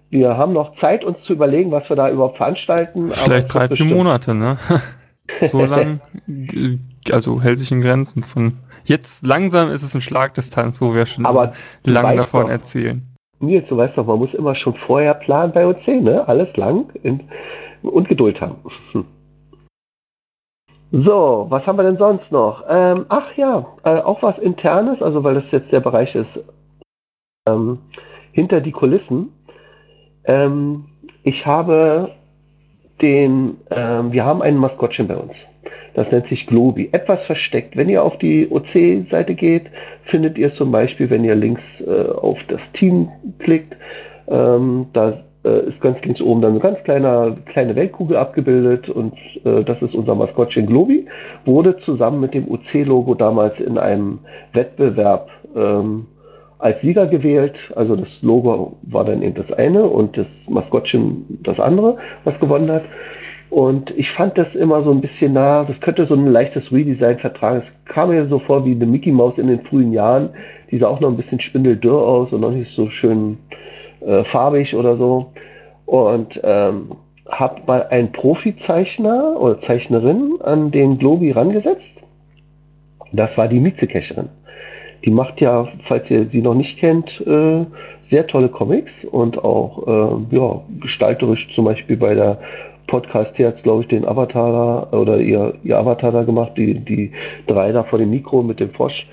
wir 0.08 0.38
haben 0.38 0.54
noch 0.54 0.72
Zeit, 0.72 1.04
uns 1.04 1.22
zu 1.22 1.34
überlegen, 1.34 1.70
was 1.70 1.90
wir 1.90 1.96
da 1.96 2.10
überhaupt 2.10 2.38
veranstalten. 2.38 3.10
Vielleicht 3.10 3.52
drei, 3.52 3.68
vier 3.68 3.84
Monate, 3.84 4.34
ne? 4.34 4.56
so 5.50 5.58
lang, 5.58 6.00
also 7.10 7.42
hält 7.42 7.58
sich 7.58 7.70
in 7.70 7.82
Grenzen 7.82 8.24
von. 8.24 8.60
Jetzt 8.84 9.26
langsam 9.26 9.70
ist 9.70 9.82
es 9.82 9.94
ein 9.94 10.00
Schlagdistanz, 10.00 10.80
wo 10.80 10.94
wir 10.94 11.04
schon 11.04 11.26
aber 11.26 11.52
lange 11.84 12.16
davon 12.16 12.44
doch, 12.44 12.50
erzählen. 12.50 13.02
Nils, 13.38 13.68
du 13.68 13.76
weißt 13.76 13.98
doch, 13.98 14.06
man 14.06 14.18
muss 14.18 14.32
immer 14.32 14.54
schon 14.54 14.74
vorher 14.74 15.12
planen 15.12 15.52
bei 15.52 15.66
OC, 15.66 15.88
ne? 16.00 16.26
Alles 16.26 16.56
lang 16.56 16.86
und 17.82 18.08
Geduld 18.08 18.40
haben. 18.40 18.56
So, 20.96 21.46
was 21.48 21.66
haben 21.66 21.76
wir 21.76 21.82
denn 21.82 21.96
sonst 21.96 22.30
noch? 22.30 22.62
Ähm, 22.68 23.06
ach 23.08 23.36
ja, 23.36 23.66
äh, 23.82 23.96
auch 23.98 24.22
was 24.22 24.38
Internes, 24.38 25.02
also 25.02 25.24
weil 25.24 25.34
das 25.34 25.50
jetzt 25.50 25.72
der 25.72 25.80
Bereich 25.80 26.14
ist, 26.14 26.44
ähm, 27.48 27.80
hinter 28.30 28.60
die 28.60 28.70
Kulissen. 28.70 29.32
Ähm, 30.22 30.84
ich 31.24 31.46
habe 31.46 32.12
den, 33.02 33.56
ähm, 33.72 34.12
wir 34.12 34.24
haben 34.24 34.40
ein 34.40 34.56
Maskottchen 34.56 35.08
bei 35.08 35.16
uns. 35.16 35.50
Das 35.94 36.12
nennt 36.12 36.28
sich 36.28 36.46
Globi. 36.46 36.90
Etwas 36.92 37.26
versteckt. 37.26 37.76
Wenn 37.76 37.88
ihr 37.88 38.04
auf 38.04 38.16
die 38.16 38.48
OC-Seite 38.48 39.34
geht, 39.34 39.72
findet 40.04 40.38
ihr 40.38 40.48
zum 40.48 40.70
Beispiel, 40.70 41.10
wenn 41.10 41.24
ihr 41.24 41.34
links 41.34 41.80
äh, 41.80 42.04
auf 42.08 42.44
das 42.44 42.70
Team 42.70 43.08
klickt, 43.40 43.76
ähm, 44.28 44.86
da 44.92 45.12
äh, 45.44 45.66
ist 45.66 45.80
ganz 45.80 46.04
links 46.04 46.20
oben 46.20 46.40
dann 46.40 46.52
eine 46.52 46.60
ganz 46.60 46.84
kleine, 46.84 47.36
kleine 47.46 47.76
Weltkugel 47.76 48.16
abgebildet 48.16 48.88
und 48.88 49.14
äh, 49.44 49.62
das 49.64 49.82
ist 49.82 49.94
unser 49.94 50.14
Maskottchen 50.14 50.66
Globi. 50.66 51.06
Wurde 51.44 51.76
zusammen 51.76 52.20
mit 52.20 52.34
dem 52.34 52.50
UC-Logo 52.50 53.14
damals 53.14 53.60
in 53.60 53.78
einem 53.78 54.20
Wettbewerb 54.52 55.30
ähm, 55.54 56.06
als 56.58 56.80
Sieger 56.80 57.06
gewählt. 57.06 57.72
Also 57.76 57.94
das 57.96 58.22
Logo 58.22 58.76
war 58.82 59.04
dann 59.04 59.22
eben 59.22 59.34
das 59.34 59.52
eine 59.52 59.84
und 59.84 60.16
das 60.16 60.48
Maskottchen 60.48 61.24
das 61.42 61.60
andere, 61.60 61.98
was 62.24 62.40
gewonnen 62.40 62.70
hat. 62.70 62.84
Und 63.50 63.96
ich 63.96 64.10
fand 64.10 64.36
das 64.36 64.56
immer 64.56 64.82
so 64.82 64.90
ein 64.90 65.00
bisschen 65.00 65.34
nah, 65.34 65.62
das 65.62 65.80
könnte 65.80 66.04
so 66.04 66.14
ein 66.14 66.26
leichtes 66.26 66.72
Redesign 66.72 67.18
vertragen. 67.18 67.58
Es 67.58 67.76
kam 67.84 68.08
mir 68.08 68.26
so 68.26 68.38
vor 68.38 68.64
wie 68.64 68.72
eine 68.72 68.86
Mickey 68.86 69.12
Mouse 69.12 69.38
in 69.38 69.46
den 69.46 69.62
frühen 69.62 69.92
Jahren. 69.92 70.30
Die 70.70 70.78
sah 70.78 70.88
auch 70.88 71.00
noch 71.00 71.08
ein 71.08 71.16
bisschen 71.16 71.38
spindeldürr 71.38 72.02
aus 72.02 72.32
und 72.32 72.40
noch 72.40 72.50
nicht 72.50 72.72
so 72.72 72.88
schön 72.88 73.38
äh, 74.06 74.24
farbig 74.24 74.74
oder 74.74 74.96
so. 74.96 75.32
Und 75.86 76.40
ähm, 76.42 76.92
habe 77.28 77.62
mal 77.66 77.86
einen 77.88 78.12
Profizeichner 78.12 79.40
oder 79.40 79.58
Zeichnerin 79.58 80.38
an 80.42 80.70
den 80.70 80.98
Globi 80.98 81.30
rangesetzt. 81.30 82.06
Das 83.12 83.38
war 83.38 83.48
die 83.48 83.60
Mietzekecherin. 83.60 84.28
Die 85.04 85.10
macht 85.10 85.40
ja, 85.40 85.68
falls 85.82 86.10
ihr 86.10 86.28
sie 86.28 86.40
noch 86.40 86.54
nicht 86.54 86.78
kennt, 86.78 87.20
äh, 87.26 87.66
sehr 88.00 88.26
tolle 88.26 88.48
Comics 88.48 89.04
und 89.04 89.44
auch 89.44 89.86
äh, 90.30 90.36
ja, 90.36 90.62
gestalterisch 90.80 91.52
zum 91.54 91.66
Beispiel 91.66 91.96
bei 91.96 92.14
der 92.14 92.38
Podcast 92.86 93.36
hier 93.36 93.48
hat 93.48 93.62
glaube 93.62 93.82
ich, 93.82 93.88
den 93.88 94.06
Avatar 94.06 94.92
oder 94.92 95.18
ihr, 95.18 95.54
ihr 95.62 95.78
Avatar 95.78 96.12
da 96.12 96.22
gemacht, 96.22 96.52
die, 96.56 96.74
die 96.74 97.12
drei 97.46 97.72
da 97.72 97.82
vor 97.82 97.98
dem 97.98 98.10
Mikro 98.10 98.42
mit 98.42 98.60
dem 98.60 98.70
Frosch. 98.70 99.06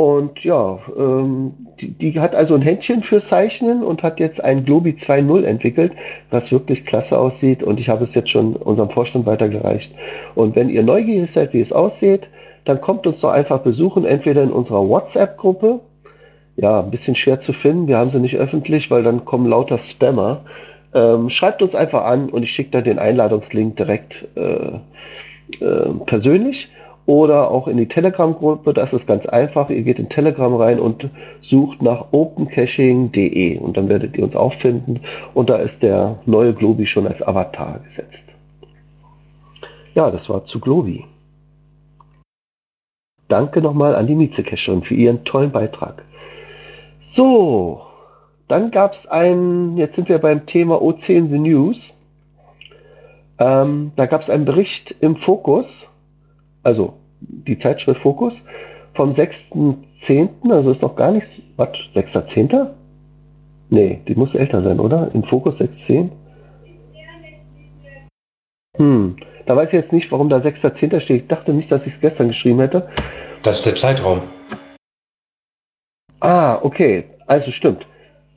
Und 0.00 0.44
ja, 0.44 0.78
ähm, 0.96 1.52
die, 1.78 1.90
die, 1.90 2.18
hat 2.20 2.34
also 2.34 2.54
ein 2.54 2.62
Händchen 2.62 3.02
fürs 3.02 3.28
Zeichnen 3.28 3.82
und 3.82 4.02
hat 4.02 4.18
jetzt 4.18 4.42
ein 4.42 4.64
Globi 4.64 4.92
2.0 4.92 5.42
entwickelt, 5.44 5.92
was 6.30 6.50
wirklich 6.50 6.86
klasse 6.86 7.18
aussieht. 7.18 7.62
Und 7.62 7.80
ich 7.80 7.90
habe 7.90 8.02
es 8.02 8.14
jetzt 8.14 8.30
schon 8.30 8.56
unserem 8.56 8.88
Vorstand 8.88 9.26
weitergereicht. 9.26 9.94
Und 10.34 10.56
wenn 10.56 10.70
ihr 10.70 10.82
neugierig 10.82 11.30
seid, 11.30 11.52
wie 11.52 11.60
es 11.60 11.74
aussieht, 11.74 12.30
dann 12.64 12.80
kommt 12.80 13.06
uns 13.06 13.20
doch 13.20 13.28
einfach 13.28 13.58
besuchen, 13.58 14.06
entweder 14.06 14.42
in 14.42 14.52
unserer 14.52 14.88
WhatsApp-Gruppe. 14.88 15.80
Ja, 16.56 16.80
ein 16.80 16.90
bisschen 16.90 17.14
schwer 17.14 17.40
zu 17.40 17.52
finden. 17.52 17.86
Wir 17.86 17.98
haben 17.98 18.08
sie 18.08 18.20
nicht 18.20 18.36
öffentlich, 18.36 18.90
weil 18.90 19.02
dann 19.02 19.26
kommen 19.26 19.44
lauter 19.44 19.76
Spammer. 19.76 20.46
Ähm, 20.94 21.28
schreibt 21.28 21.60
uns 21.60 21.74
einfach 21.74 22.06
an 22.06 22.30
und 22.30 22.42
ich 22.42 22.52
schicke 22.52 22.70
dann 22.70 22.84
den 22.84 22.98
Einladungslink 22.98 23.76
direkt 23.76 24.28
äh, 24.34 24.78
äh, 25.62 25.90
persönlich 26.06 26.70
oder 27.10 27.50
auch 27.50 27.66
in 27.66 27.76
die 27.76 27.88
Telegram-Gruppe. 27.88 28.72
Das 28.72 28.92
ist 28.92 29.08
ganz 29.08 29.26
einfach. 29.26 29.68
Ihr 29.68 29.82
geht 29.82 29.98
in 29.98 30.08
Telegram 30.08 30.54
rein 30.54 30.78
und 30.78 31.10
sucht 31.40 31.82
nach 31.82 32.12
opencaching.de 32.12 33.58
und 33.58 33.76
dann 33.76 33.88
werdet 33.88 34.16
ihr 34.16 34.22
uns 34.22 34.36
auch 34.36 34.54
finden. 34.54 35.00
Und 35.34 35.50
da 35.50 35.56
ist 35.56 35.82
der 35.82 36.20
neue 36.24 36.54
Globi 36.54 36.86
schon 36.86 37.08
als 37.08 37.20
Avatar 37.20 37.80
gesetzt. 37.80 38.36
Ja, 39.92 40.12
das 40.12 40.30
war 40.30 40.44
zu 40.44 40.60
Globi. 40.60 41.04
Danke 43.26 43.60
nochmal 43.60 43.96
an 43.96 44.06
die 44.06 44.14
Mietzecacherin 44.14 44.84
für 44.84 44.94
ihren 44.94 45.24
tollen 45.24 45.50
Beitrag. 45.50 46.04
So, 47.00 47.80
dann 48.46 48.70
gab 48.70 48.92
es 48.92 49.08
einen, 49.08 49.76
jetzt 49.76 49.96
sind 49.96 50.08
wir 50.08 50.18
beim 50.18 50.46
Thema 50.46 50.80
OC 50.80 51.08
in 51.08 51.28
the 51.28 51.40
News. 51.40 51.98
Ähm, 53.40 53.90
da 53.96 54.06
gab 54.06 54.20
es 54.20 54.30
einen 54.30 54.44
Bericht 54.44 54.94
im 55.00 55.16
Fokus, 55.16 55.90
also 56.62 56.99
die 57.20 57.56
Zeitschrift 57.56 58.00
Fokus, 58.00 58.44
vom 58.94 59.10
6.10., 59.10 60.50
also 60.50 60.70
ist 60.70 60.82
noch 60.82 60.96
gar 60.96 61.12
nichts, 61.12 61.42
was, 61.56 61.68
6.10.? 61.94 62.68
Nee, 63.70 64.00
die 64.08 64.14
muss 64.14 64.34
älter 64.34 64.62
sein, 64.62 64.80
oder? 64.80 65.10
Im 65.14 65.22
Fokus 65.22 65.60
6.10? 65.60 66.10
Hm, 68.76 69.16
da 69.46 69.56
weiß 69.56 69.70
ich 69.70 69.76
jetzt 69.76 69.92
nicht, 69.92 70.10
warum 70.10 70.28
da 70.28 70.38
6.10. 70.38 71.00
steht. 71.00 71.22
Ich 71.22 71.28
dachte 71.28 71.52
nicht, 71.52 71.70
dass 71.70 71.86
ich 71.86 71.94
es 71.94 72.00
gestern 72.00 72.28
geschrieben 72.28 72.60
hätte. 72.60 72.88
Das 73.42 73.58
ist 73.58 73.66
der 73.66 73.76
Zeitraum. 73.76 74.22
Ah, 76.20 76.58
okay. 76.62 77.04
Also 77.26 77.50
stimmt. 77.50 77.86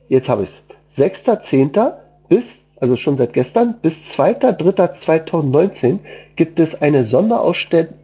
Jetzt 0.08 0.28
habe 0.28 0.42
ich 0.44 0.50
es. 0.50 0.62
6.10. 0.90 1.94
bis, 2.28 2.66
also 2.76 2.96
schon 2.96 3.16
seit 3.16 3.32
gestern, 3.32 3.74
bis 3.82 4.12
2.3.2019 4.18 5.98
gibt 6.36 6.60
es 6.60 6.80
eine 6.80 7.04
Sonderausstellung 7.04 7.94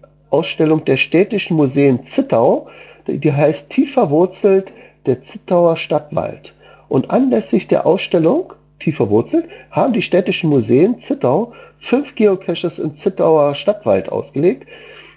der 0.86 0.96
städtischen 0.96 1.56
Museen 1.56 2.04
Zittau, 2.04 2.68
die 3.06 3.32
heißt 3.32 3.70
Tief 3.70 3.94
verwurzelt 3.94 4.72
der 5.06 5.22
Zittauer 5.22 5.76
Stadtwald. 5.76 6.54
Und 6.88 7.10
anlässlich 7.10 7.68
der 7.68 7.86
Ausstellung 7.86 8.52
Tief 8.78 8.96
verwurzelt 8.96 9.46
haben 9.70 9.92
die 9.92 10.02
städtischen 10.02 10.50
Museen 10.50 10.98
Zittau 10.98 11.52
fünf 11.78 12.14
Geocaches 12.14 12.78
im 12.78 12.96
Zittauer 12.96 13.54
Stadtwald 13.54 14.10
ausgelegt, 14.10 14.66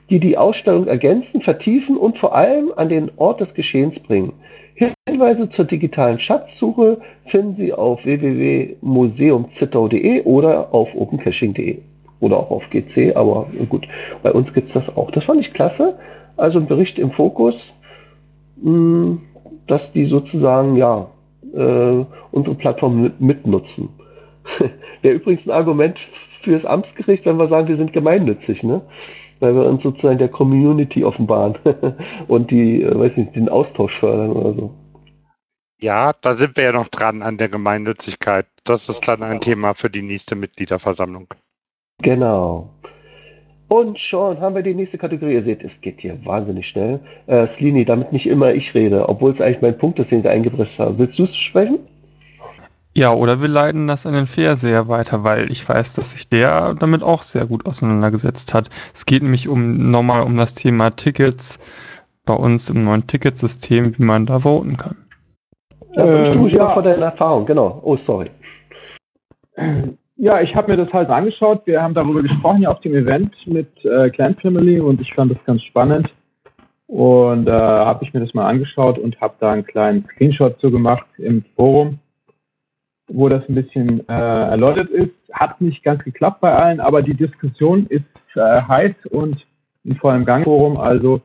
die 0.09 0.20
die 0.20 0.38
Ausstellung 0.38 0.88
ergänzen, 0.88 1.41
vertiefen 1.41 1.97
und 1.97 2.18
vor 2.18 2.36
allem 2.36 2.72
an 2.76 2.89
den 2.89 3.11
Ort 3.18 3.41
des 3.41 3.53
Geschehens 3.53 3.99
bringen. 3.99 4.34
Hinweise 5.07 5.49
zur 5.49 5.66
digitalen 5.66 6.20
Schatzsuche 6.20 6.99
finden 7.26 7.55
Sie 7.55 7.74
auf 7.74 8.05
www.museumzittau.de 8.05 10.24
oder 10.24 10.74
auf 10.74 10.95
opencaching.de 10.95 11.80
oder 12.24 12.38
auch 12.38 12.51
auf 12.51 12.69
GC, 12.69 13.15
aber 13.15 13.47
gut, 13.69 13.88
bei 14.21 14.32
uns 14.32 14.53
gibt 14.53 14.67
es 14.67 14.74
das 14.74 14.95
auch. 14.95 15.11
Das 15.11 15.26
fand 15.26 15.41
ich 15.41 15.53
klasse. 15.53 15.97
Also 16.38 16.59
ein 16.59 16.67
Bericht 16.67 16.97
im 16.97 17.11
Fokus, 17.11 17.74
hm, 18.61 19.21
dass 19.67 19.91
die 19.91 20.05
sozusagen 20.05 20.76
ja 20.76 21.07
äh, 21.53 22.05
unsere 22.32 22.55
Plattform 22.55 23.11
mitnutzen. 23.19 23.89
Wäre 25.01 25.15
übrigens 25.15 25.47
ein 25.47 25.51
Argument 25.51 25.99
fürs 25.99 26.65
Amtsgericht, 26.65 27.26
wenn 27.26 27.38
wir 27.38 27.47
sagen, 27.47 27.67
wir 27.67 27.76
sind 27.76 27.93
gemeinnützig, 27.93 28.63
ne? 28.63 28.82
Weil 29.39 29.55
wir 29.55 29.65
uns 29.65 29.84
sozusagen 29.84 30.19
der 30.19 30.30
Community 30.30 31.03
offenbaren 31.03 31.57
und 32.28 32.51
die, 32.51 32.82
äh, 32.82 32.97
weiß 32.97 33.17
nicht, 33.17 33.36
den 33.36 33.49
Austausch 33.49 33.99
fördern 33.99 34.32
oder 34.32 34.53
so. 34.53 34.74
Ja, 35.80 36.13
da 36.13 36.36
sind 36.36 36.55
wir 36.55 36.63
ja 36.63 36.71
noch 36.71 36.88
dran 36.88 37.21
an 37.21 37.38
der 37.38 37.49
Gemeinnützigkeit. 37.49 38.47
Das 38.63 38.88
ist 38.88 39.05
dann 39.05 39.21
ein 39.21 39.41
Thema 39.41 39.74
für 39.74 39.89
die 39.89 40.01
nächste 40.01 40.36
Mitgliederversammlung. 40.36 41.28
Genau. 42.01 42.69
Und 43.67 43.99
schon 43.99 44.39
haben 44.39 44.55
wir 44.55 44.61
die 44.61 44.75
nächste 44.75 44.97
Kategorie. 44.97 45.33
Ihr 45.33 45.41
seht, 45.41 45.63
es 45.63 45.81
geht 45.81 46.01
hier 46.01 46.23
wahnsinnig 46.25 46.67
schnell. 46.67 46.99
Äh, 47.25 47.47
Slini, 47.47 47.85
damit 47.85 48.11
nicht 48.11 48.27
immer 48.27 48.53
ich 48.53 48.73
rede, 48.75 49.09
obwohl 49.09 49.31
es 49.31 49.41
eigentlich 49.41 49.61
mein 49.61 49.77
Punkt 49.77 49.99
ist, 49.99 50.11
den 50.11 50.19
ich 50.19 50.23
da 50.23 50.29
eingebracht 50.29 50.77
habe. 50.77 50.97
Willst 50.99 51.17
du 51.17 51.23
es 51.23 51.35
sprechen? 51.35 51.79
Ja, 52.95 53.11
oder 53.11 53.41
wir 53.41 53.47
leiten 53.47 53.87
das 53.87 54.05
an 54.05 54.13
den 54.13 54.27
Fairseher 54.27 54.87
weiter, 54.87 55.23
weil 55.23 55.51
ich 55.51 55.67
weiß, 55.67 55.95
dass 55.95 56.11
sich 56.11 56.29
der 56.29 56.75
damit 56.75 57.01
auch 57.01 57.23
sehr 57.23 57.47
gut 57.47 57.65
auseinandergesetzt 57.65 58.53
hat. 58.53 58.69
Es 58.93 59.07
geht 59.07 59.23
nämlich 59.23 59.47
um 59.47 59.73
nochmal 59.73 60.21
um 60.21 60.37
das 60.37 60.53
Thema 60.53 60.91
Tickets 60.91 61.57
bei 62.25 62.35
uns 62.35 62.69
im 62.69 62.83
neuen 62.83 63.07
Ticketsystem, 63.07 63.97
wie 63.97 64.03
man 64.03 64.27
da 64.27 64.41
voten 64.41 64.77
kann. 64.77 64.97
Ja, 65.93 66.05
ähm, 66.05 66.33
du 66.33 66.47
ja. 66.47 66.69
von 66.69 66.83
deiner 66.83 67.05
Erfahrung, 67.05 67.47
genau. 67.47 67.81
Oh, 67.83 67.95
sorry. 67.95 68.27
Ja, 70.16 70.41
ich 70.41 70.55
habe 70.55 70.72
mir 70.72 70.78
das 70.78 70.93
halt 70.93 71.09
angeschaut. 71.09 71.66
Wir 71.66 71.82
haben 71.82 71.93
darüber 71.93 72.22
gesprochen 72.22 72.61
ja 72.61 72.70
auf 72.70 72.82
dem 72.82 72.93
Event 72.93 73.36
mit 73.45 73.70
äh, 73.84 74.09
Clan 74.11 74.36
Family 74.36 74.80
und 74.80 75.01
ich 75.01 75.14
fand 75.14 75.32
das 75.32 75.43
ganz 75.45 75.64
spannend. 75.64 76.07
Und 76.88 77.47
äh, 77.47 77.51
habe 77.51 78.03
ich 78.03 78.14
mir 78.14 78.20
das 78.20 78.34
mal 78.34 78.47
angeschaut 78.47 78.99
und 78.99 79.20
habe 79.20 79.34
da 79.39 79.51
einen 79.51 79.66
kleinen 79.66 80.05
Screenshot 80.05 80.59
zu 80.59 80.70
gemacht 80.70 81.07
im 81.18 81.43
Forum 81.55 81.99
wo 83.07 83.30
das 83.30 83.47
ein 83.47 83.55
bisschen 83.55 84.07
äh, 84.07 84.14
erläutert 84.14 84.89
ist. 84.89 85.11
Hat 85.32 85.59
nicht 85.61 85.84
ganz 85.84 86.03
geklappt 86.03 86.41
bei 86.41 86.53
allen, 86.53 86.80
aber 86.80 87.01
die 87.01 87.16
Diskussion 87.16 87.86
ist 87.88 88.03
äh, 88.36 88.61
heiß 88.61 88.95
und 89.09 89.45
in 89.84 89.95
vollem 89.97 90.26
Gang 90.26 90.43
Forum. 90.43 90.78
Also 90.78 91.22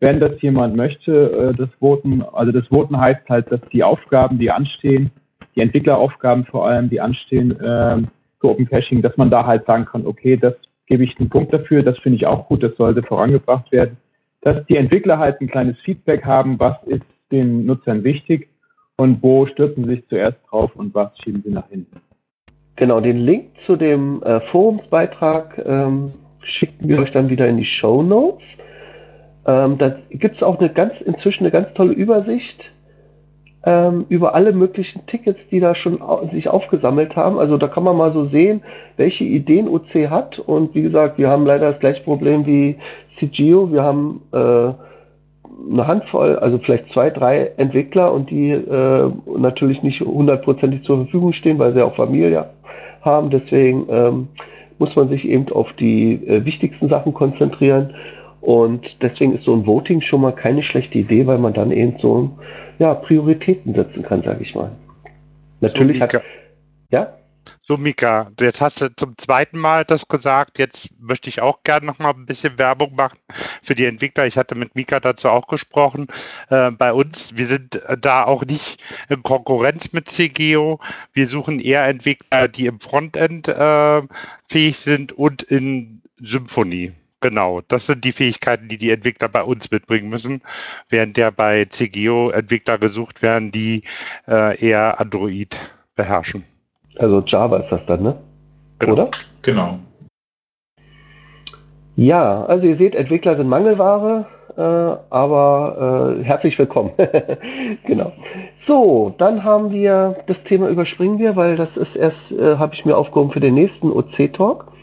wenn 0.00 0.20
das 0.20 0.40
jemand 0.42 0.76
möchte, 0.76 1.52
äh, 1.52 1.56
das 1.56 1.70
Voten, 1.78 2.22
also 2.22 2.52
das 2.52 2.66
Voten 2.68 2.98
heißt 2.98 3.28
halt, 3.28 3.50
dass 3.50 3.60
die 3.72 3.84
Aufgaben, 3.84 4.38
die 4.38 4.50
anstehen, 4.50 5.10
die 5.54 5.60
Entwickleraufgaben 5.60 6.44
vor 6.44 6.66
allem, 6.66 6.90
die 6.90 7.00
anstehen 7.00 7.52
äh, 7.60 8.02
für 8.40 8.50
Open 8.50 8.68
Caching, 8.68 9.02
dass 9.02 9.16
man 9.16 9.30
da 9.30 9.46
halt 9.46 9.66
sagen 9.66 9.84
kann, 9.84 10.06
okay, 10.06 10.36
das 10.36 10.54
gebe 10.86 11.04
ich 11.04 11.18
einen 11.18 11.30
Punkt 11.30 11.52
dafür, 11.52 11.82
das 11.82 11.98
finde 11.98 12.16
ich 12.16 12.26
auch 12.26 12.48
gut, 12.48 12.62
das 12.62 12.76
sollte 12.76 13.02
vorangebracht 13.02 13.70
werden. 13.72 13.96
Dass 14.42 14.64
die 14.66 14.76
Entwickler 14.76 15.18
halt 15.18 15.40
ein 15.40 15.48
kleines 15.48 15.78
Feedback 15.80 16.24
haben, 16.24 16.58
was 16.60 16.76
ist 16.86 17.04
den 17.32 17.64
Nutzern 17.64 18.04
wichtig 18.04 18.48
und 18.96 19.22
wo 19.22 19.46
stürzen 19.46 19.84
Sie 19.84 19.96
sich 19.96 20.08
zuerst 20.08 20.38
drauf 20.50 20.70
und 20.76 20.94
was 20.94 21.10
schieben 21.18 21.42
Sie 21.44 21.50
nach 21.50 21.68
hinten? 21.68 22.00
Genau, 22.76 23.00
den 23.00 23.18
Link 23.18 23.56
zu 23.56 23.76
dem 23.76 24.22
äh, 24.22 24.40
Forumsbeitrag 24.40 25.62
ähm, 25.64 26.12
schicken 26.40 26.88
wir 26.88 26.98
euch 26.98 27.12
dann 27.12 27.30
wieder 27.30 27.48
in 27.48 27.56
die 27.56 27.64
Show 27.64 28.02
Notes. 28.02 28.62
Ähm, 29.46 29.78
da 29.78 29.94
gibt 30.10 30.34
es 30.34 30.42
auch 30.42 30.58
eine 30.58 30.68
ganz, 30.68 31.00
inzwischen 31.00 31.44
eine 31.44 31.52
ganz 31.52 31.72
tolle 31.72 31.92
Übersicht 31.92 32.73
ähm, 33.66 34.04
über 34.08 34.34
alle 34.34 34.52
möglichen 34.52 35.06
Tickets, 35.06 35.48
die 35.48 35.60
da 35.60 35.74
schon 35.74 35.98
sich 36.26 36.48
aufgesammelt 36.48 37.16
haben. 37.16 37.38
Also 37.38 37.56
da 37.56 37.68
kann 37.68 37.84
man 37.84 37.96
mal 37.96 38.12
so 38.12 38.22
sehen, 38.22 38.62
welche 38.96 39.24
Ideen 39.24 39.68
OC 39.68 40.10
hat. 40.10 40.38
Und 40.38 40.74
wie 40.74 40.82
gesagt, 40.82 41.18
wir 41.18 41.30
haben 41.30 41.46
leider 41.46 41.66
das 41.66 41.80
gleiche 41.80 42.02
Problem 42.02 42.46
wie 42.46 42.76
CGO. 43.08 43.72
Wir 43.72 43.82
haben 43.82 44.22
äh, 44.32 44.36
eine 44.36 45.86
Handvoll, 45.86 46.36
also 46.36 46.58
vielleicht 46.58 46.88
zwei, 46.88 47.10
drei 47.10 47.52
Entwickler 47.56 48.12
und 48.12 48.30
die 48.30 48.50
äh, 48.50 49.10
natürlich 49.36 49.82
nicht 49.82 50.00
hundertprozentig 50.00 50.82
zur 50.82 50.98
Verfügung 50.98 51.32
stehen, 51.32 51.58
weil 51.58 51.72
sie 51.72 51.82
auch 51.82 51.94
Familie 51.94 52.50
haben. 53.00 53.30
Deswegen 53.30 53.86
ähm, 53.88 54.28
muss 54.78 54.96
man 54.96 55.08
sich 55.08 55.28
eben 55.28 55.50
auf 55.52 55.72
die 55.72 56.14
äh, 56.26 56.44
wichtigsten 56.44 56.88
Sachen 56.88 57.14
konzentrieren. 57.14 57.94
Und 58.40 59.02
deswegen 59.02 59.32
ist 59.32 59.44
so 59.44 59.54
ein 59.54 59.66
Voting 59.66 60.02
schon 60.02 60.20
mal 60.20 60.32
keine 60.32 60.62
schlechte 60.62 60.98
Idee, 60.98 61.26
weil 61.26 61.38
man 61.38 61.54
dann 61.54 61.70
eben 61.70 61.96
so 61.96 62.30
ja, 62.78 62.94
Prioritäten 62.94 63.72
setzen 63.72 64.04
kann, 64.04 64.22
sage 64.22 64.42
ich 64.42 64.54
mal. 64.54 64.70
Natürlich 65.60 65.98
so, 65.98 66.02
hat. 66.02 66.22
Ja? 66.90 67.16
So, 67.62 67.76
Mika, 67.76 68.30
jetzt 68.40 68.60
hast 68.60 68.80
du 68.80 68.94
zum 68.94 69.16
zweiten 69.16 69.58
Mal 69.58 69.84
das 69.84 70.08
gesagt. 70.08 70.58
Jetzt 70.58 70.90
möchte 70.98 71.28
ich 71.28 71.40
auch 71.40 71.62
gerne 71.62 71.86
noch 71.86 71.98
mal 71.98 72.10
ein 72.10 72.26
bisschen 72.26 72.58
Werbung 72.58 72.94
machen 72.94 73.18
für 73.62 73.74
die 73.74 73.86
Entwickler. 73.86 74.26
Ich 74.26 74.36
hatte 74.36 74.54
mit 74.54 74.74
Mika 74.74 75.00
dazu 75.00 75.28
auch 75.28 75.46
gesprochen. 75.46 76.08
Äh, 76.50 76.70
bei 76.72 76.92
uns, 76.92 77.36
wir 77.36 77.46
sind 77.46 77.80
da 78.00 78.24
auch 78.24 78.44
nicht 78.44 78.82
in 79.08 79.22
Konkurrenz 79.22 79.92
mit 79.92 80.08
CGO. 80.08 80.80
Wir 81.12 81.28
suchen 81.28 81.60
eher 81.60 81.86
Entwickler, 81.86 82.48
die 82.48 82.66
im 82.66 82.80
Frontend 82.80 83.48
äh, 83.48 84.02
fähig 84.48 84.78
sind 84.78 85.12
und 85.12 85.42
in 85.42 86.02
Symphony. 86.20 86.92
Genau, 87.24 87.62
das 87.68 87.86
sind 87.86 88.04
die 88.04 88.12
Fähigkeiten, 88.12 88.68
die 88.68 88.76
die 88.76 88.90
Entwickler 88.90 89.30
bei 89.30 89.42
uns 89.42 89.70
mitbringen 89.70 90.10
müssen, 90.10 90.42
während 90.90 91.16
der 91.16 91.30
bei 91.30 91.64
CGO 91.64 92.28
Entwickler 92.28 92.76
gesucht 92.76 93.22
werden, 93.22 93.50
die 93.50 93.84
äh, 94.28 94.62
eher 94.62 95.00
Android 95.00 95.56
beherrschen. 95.96 96.44
Also 96.98 97.22
Java 97.26 97.56
ist 97.56 97.70
das 97.70 97.86
dann, 97.86 98.02
ne? 98.02 98.18
Genau. 98.78 98.92
Oder? 98.92 99.10
Genau. 99.40 99.78
Ja, 101.96 102.44
also 102.44 102.66
ihr 102.66 102.76
seht, 102.76 102.94
Entwickler 102.94 103.36
sind 103.36 103.48
Mangelware, 103.48 104.26
äh, 104.58 104.60
aber 105.08 106.18
äh, 106.20 106.24
herzlich 106.24 106.58
willkommen. 106.58 106.90
genau. 107.86 108.12
So, 108.54 109.14
dann 109.16 109.44
haben 109.44 109.70
wir 109.70 110.16
das 110.26 110.44
Thema 110.44 110.68
überspringen 110.68 111.18
wir, 111.18 111.36
weil 111.36 111.56
das 111.56 111.78
ist 111.78 111.96
erst, 111.96 112.32
äh, 112.32 112.58
habe 112.58 112.74
ich 112.74 112.84
mir 112.84 112.98
aufgehoben 112.98 113.30
für 113.30 113.40
den 113.40 113.54
nächsten 113.54 113.90
OC-Talk. 113.90 114.73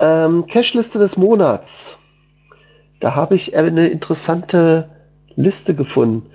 Ähm, 0.00 0.46
Cache-Liste 0.46 0.98
des 0.98 1.16
Monats. 1.16 1.98
Da 3.00 3.14
habe 3.14 3.34
ich 3.34 3.56
eine 3.56 3.88
interessante 3.88 4.88
Liste 5.36 5.74
gefunden. 5.74 6.30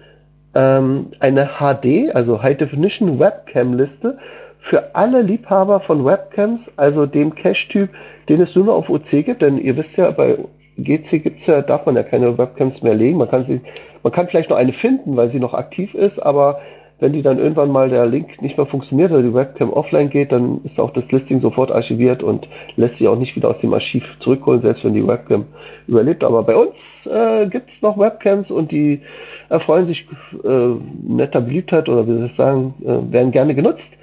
Ähm, 0.56 1.08
eine 1.20 1.50
HD, 1.60 2.14
also 2.14 2.42
High 2.42 2.58
Definition 2.58 3.20
Webcam-Liste 3.20 4.18
für 4.60 4.96
alle 4.96 5.22
Liebhaber 5.22 5.80
von 5.80 6.06
Webcams, 6.06 6.78
also 6.78 7.06
dem 7.06 7.36
Cache-Typ, 7.36 7.90
den 8.30 8.40
es 8.40 8.56
nur 8.56 8.66
noch 8.66 8.76
auf 8.76 8.90
OC 8.90 9.26
gibt, 9.26 9.42
denn 9.42 9.58
ihr 9.58 9.76
wisst 9.76 9.98
ja, 9.98 10.10
bei 10.12 10.38
GC 10.78 11.22
gibt's 11.22 11.48
ja, 11.48 11.62
darf 11.62 11.86
man 11.86 11.96
ja 11.96 12.04
keine 12.04 12.38
Webcams 12.38 12.82
mehr 12.82 12.96
legen. 12.96 13.18
Man 13.18 13.30
kann 13.30 13.44
sie, 13.44 13.62
man 14.04 14.14
kann 14.14 14.28
vielleicht 14.28 14.50
noch 14.50 14.58
eine 14.58 14.74
finden, 14.74 15.18
weil 15.18 15.30
sie 15.30 15.40
noch 15.40 15.54
aktiv 15.54 15.94
ist, 15.94 16.20
aber 16.20 16.60
wenn 17.04 17.12
die 17.12 17.22
dann 17.22 17.38
irgendwann 17.38 17.70
mal 17.70 17.90
der 17.90 18.06
Link 18.06 18.42
nicht 18.42 18.56
mehr 18.56 18.66
funktioniert 18.66 19.12
oder 19.12 19.22
die 19.22 19.34
Webcam 19.34 19.74
offline 19.74 20.10
geht, 20.10 20.32
dann 20.32 20.62
ist 20.64 20.80
auch 20.80 20.90
das 20.90 21.12
Listing 21.12 21.42
sofort 21.42 21.70
archiviert 21.70 22.24
und 22.24 22.48
lässt 22.78 22.96
sich 22.96 23.10
auch 23.10 23.18
nicht 23.18 23.36
wieder 23.36 23.50
aus 23.50 23.60
dem 23.60 23.74
Archiv 23.74 24.18
zurückholen, 24.20 24.62
selbst 24.62 24.86
wenn 24.86 24.94
die 24.94 25.06
Webcam 25.06 25.44
überlebt. 25.86 26.24
Aber 26.24 26.44
bei 26.44 26.56
uns 26.56 27.06
äh, 27.08 27.46
gibt 27.48 27.72
es 27.72 27.82
noch 27.82 28.00
Webcams 28.00 28.52
und 28.52 28.72
die 28.72 29.02
erfreuen 29.50 29.86
sich 29.86 30.08
äh, 30.46 30.70
netter 31.06 31.42
Beliebtheit 31.42 31.90
oder 31.90 32.08
wie 32.08 32.14
soll 32.14 32.26
ich 32.26 32.34
sagen, 32.34 32.74
äh, 32.86 33.12
werden 33.12 33.32
gerne 33.32 33.54
genutzt. 33.54 34.00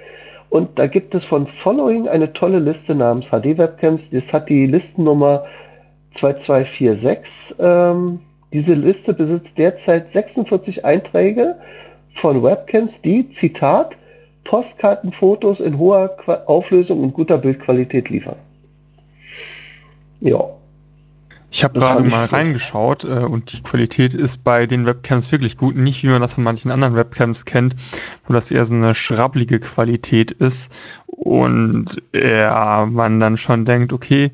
Und 0.51 0.77
da 0.77 0.85
gibt 0.85 1.15
es 1.15 1.25
von 1.25 1.47
Following 1.47 2.07
eine 2.07 2.33
tolle 2.33 2.59
Liste 2.59 2.93
namens 2.93 3.29
HD 3.31 3.57
Webcams. 3.57 4.11
Das 4.11 4.31
hat 4.31 4.47
die 4.47 4.67
Listennummer 4.67 5.45
2246. 6.11 7.55
Ähm, 7.57 8.19
diese 8.53 8.75
Liste 8.75 9.15
besitzt 9.15 9.57
derzeit 9.57 10.11
46 10.11 10.85
Einträge 10.85 11.55
von 12.13 12.43
Webcams, 12.43 13.01
die, 13.01 13.29
Zitat, 13.29 13.97
Postkartenfotos 14.43 15.59
in 15.59 15.77
hoher 15.77 16.17
Auflösung 16.47 17.03
und 17.03 17.13
guter 17.13 17.37
Bildqualität 17.37 18.09
liefern. 18.09 18.37
Ja. 20.19 20.43
Ich 21.53 21.65
habe 21.65 21.79
gerade 21.79 22.03
mal 22.03 22.27
gut. 22.27 22.33
reingeschaut 22.33 23.03
äh, 23.03 23.25
und 23.25 23.51
die 23.51 23.61
Qualität 23.61 24.13
ist 24.13 24.43
bei 24.43 24.65
den 24.65 24.85
Webcams 24.85 25.31
wirklich 25.33 25.57
gut. 25.57 25.75
Nicht 25.75 26.01
wie 26.01 26.07
man 26.07 26.21
das 26.21 26.35
von 26.35 26.45
manchen 26.45 26.71
anderen 26.71 26.95
Webcams 26.95 27.43
kennt, 27.43 27.75
wo 28.25 28.33
das 28.33 28.51
eher 28.51 28.65
so 28.65 28.73
eine 28.73 28.95
schrabbelige 28.95 29.59
Qualität 29.59 30.31
ist 30.31 30.71
und 31.07 32.01
ja, 32.13 32.87
man 32.89 33.19
dann 33.19 33.35
schon 33.35 33.65
denkt, 33.65 33.91
okay, 33.91 34.31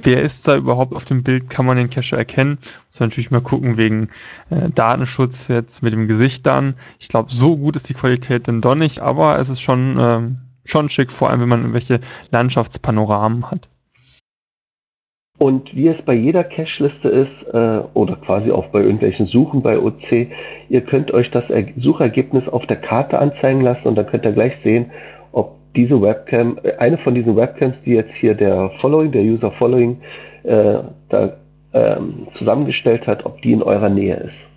wer 0.00 0.22
ist 0.22 0.46
da 0.46 0.56
überhaupt 0.56 0.94
auf 0.94 1.04
dem 1.04 1.22
Bild? 1.22 1.50
Kann 1.50 1.66
man 1.66 1.76
den 1.76 1.90
Cacher 1.90 2.16
erkennen? 2.16 2.58
Muss 2.88 3.00
man 3.00 3.08
natürlich 3.08 3.30
mal 3.30 3.40
gucken 3.40 3.76
wegen 3.76 4.08
äh, 4.50 4.70
Datenschutz 4.70 5.48
jetzt 5.48 5.82
mit 5.82 5.92
dem 5.92 6.08
Gesicht 6.08 6.46
dann. 6.46 6.74
Ich 6.98 7.08
glaube, 7.08 7.32
so 7.32 7.56
gut 7.56 7.76
ist 7.76 7.88
die 7.88 7.94
Qualität 7.94 8.48
dann 8.48 8.60
doch 8.60 8.74
nicht, 8.74 9.00
aber 9.00 9.38
es 9.38 9.48
ist 9.48 9.60
schon, 9.60 9.96
ähm, 9.98 10.38
schon 10.64 10.88
schick, 10.88 11.10
vor 11.10 11.30
allem 11.30 11.40
wenn 11.40 11.48
man 11.48 11.60
irgendwelche 11.60 12.00
Landschaftspanoramen 12.30 13.50
hat. 13.50 13.68
Und 15.38 15.74
wie 15.74 15.88
es 15.88 16.02
bei 16.02 16.14
jeder 16.14 16.44
Cache-Liste 16.44 17.08
ist, 17.08 17.44
äh, 17.48 17.80
oder 17.94 18.14
quasi 18.14 18.52
auch 18.52 18.66
bei 18.66 18.80
irgendwelchen 18.80 19.26
Suchen 19.26 19.60
bei 19.60 19.76
OC, 19.76 20.28
ihr 20.68 20.82
könnt 20.82 21.10
euch 21.10 21.32
das 21.32 21.50
er 21.50 21.66
Suchergebnis 21.74 22.48
auf 22.48 22.66
der 22.66 22.76
Karte 22.76 23.18
anzeigen 23.18 23.60
lassen 23.60 23.88
und 23.88 23.96
dann 23.96 24.06
könnt 24.06 24.24
ihr 24.24 24.30
gleich 24.30 24.56
sehen, 24.56 24.92
ob 25.32 25.56
diese 25.74 26.00
Webcam, 26.00 26.58
äh, 26.62 26.74
eine 26.76 26.96
von 26.98 27.14
diesen 27.14 27.36
Webcams, 27.36 27.82
die 27.82 27.92
jetzt 27.92 28.14
hier 28.14 28.34
der 28.34 28.70
Following, 28.70 29.12
der 29.12 29.22
User 29.22 29.50
Following, 29.50 30.00
äh, 30.44 30.78
da 31.08 31.36
ähm, 31.72 32.26
zusammengestellt 32.32 33.06
hat, 33.06 33.24
ob 33.24 33.40
die 33.42 33.52
in 33.52 33.62
eurer 33.62 33.88
Nähe 33.88 34.16
ist. 34.16 34.50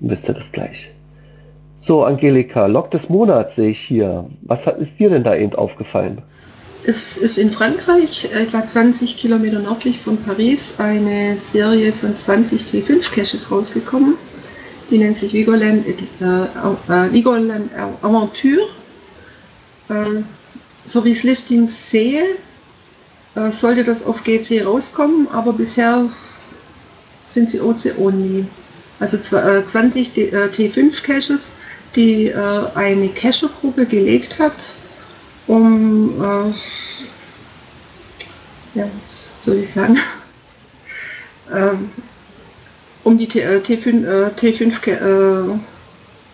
Dann 0.00 0.10
wisst 0.10 0.28
ihr 0.28 0.34
das 0.34 0.52
gleich. 0.52 0.90
So, 1.74 2.04
Angelika, 2.04 2.66
Log 2.66 2.90
des 2.90 3.10
Monats 3.10 3.56
sehe 3.56 3.70
ich 3.70 3.80
hier. 3.80 4.24
Was 4.42 4.66
hat, 4.66 4.78
ist 4.78 4.98
dir 4.98 5.10
denn 5.10 5.24
da 5.24 5.36
eben 5.36 5.54
aufgefallen? 5.54 6.22
Es 6.84 7.18
ist 7.18 7.36
in 7.36 7.50
Frankreich, 7.50 8.30
etwa 8.32 8.64
20 8.64 9.16
Kilometer 9.16 9.58
nördlich 9.58 9.98
von 9.98 10.16
Paris, 10.16 10.76
eine 10.78 11.36
Serie 11.36 11.92
von 11.92 12.16
20 12.16 12.62
T5-Caches 12.62 13.50
rausgekommen. 13.50 14.14
Die 14.90 14.98
nennt 14.98 15.16
sich 15.16 15.34
Vigoland, 15.34 15.84
äh, 15.86 17.12
Vigoland 17.12 17.70
Aventure. 18.02 18.62
Äh, 19.88 20.22
so 20.84 21.04
wie 21.04 21.10
ich 21.10 21.18
das 21.18 21.24
Listing 21.24 21.66
sehe, 21.66 22.22
äh, 23.34 23.50
sollte 23.52 23.84
das 23.84 24.04
auf 24.04 24.24
GC 24.24 24.62
rauskommen, 24.64 25.28
aber 25.28 25.52
bisher 25.52 26.08
sind 27.26 27.50
sie 27.50 27.60
OC-only. 27.60 28.46
Also 28.98 29.16
zwa- 29.18 29.58
äh, 29.58 29.64
20 29.64 30.14
D- 30.14 30.28
äh, 30.30 30.48
T5-Caches, 30.48 31.52
die 31.94 32.32
eine 32.34 33.08
Cacher-Gruppe 33.08 33.86
gelegt 33.86 34.38
hat, 34.38 34.74
um, 35.46 36.52
ja, 38.74 38.84
soll 39.44 39.56
ich 39.56 39.70
sagen, 39.70 39.98
ähm, 41.54 41.90
um 43.02 43.16
die 43.16 43.26
T, 43.28 43.40
äh, 43.40 43.60
T5, 43.60 44.04
äh, 44.04 44.30
T5 44.36 44.80
Ke- 44.80 44.90
äh, 45.54 45.58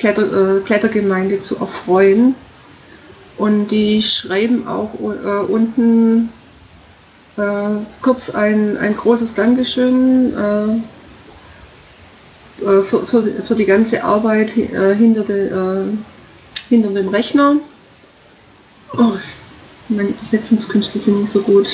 Kletter, 0.01 0.57
äh, 0.57 0.61
Klettergemeinde 0.63 1.41
zu 1.41 1.59
erfreuen. 1.59 2.35
Und 3.39 3.69
die 3.69 4.03
schreiben 4.03 4.69
auch 4.69 4.95
äh, 4.95 5.53
unten 5.53 6.29
äh, 7.37 7.43
kurz 8.03 8.31
ein, 8.31 8.77
ein 8.77 8.97
großes 8.97 9.35
Dankeschön 9.35 10.35
äh, 10.37 10.77
äh, 12.63 12.83
für, 12.83 13.07
für, 13.07 13.23
für 13.43 13.55
die 13.55 13.65
ganze 13.65 14.05
Arbeit 14.05 14.57
äh, 14.57 14.95
hinter, 14.95 15.23
de, 15.23 15.49
äh, 15.49 15.85
hinter 16.69 16.91
dem 16.91 17.09
Rechner. 17.09 17.57
Oh, 18.97 19.13
meine 19.89 20.11
Übersetzungskünste 20.11 20.99
sind 20.99 21.23
nicht 21.23 21.31
so 21.31 21.41
gut. 21.41 21.69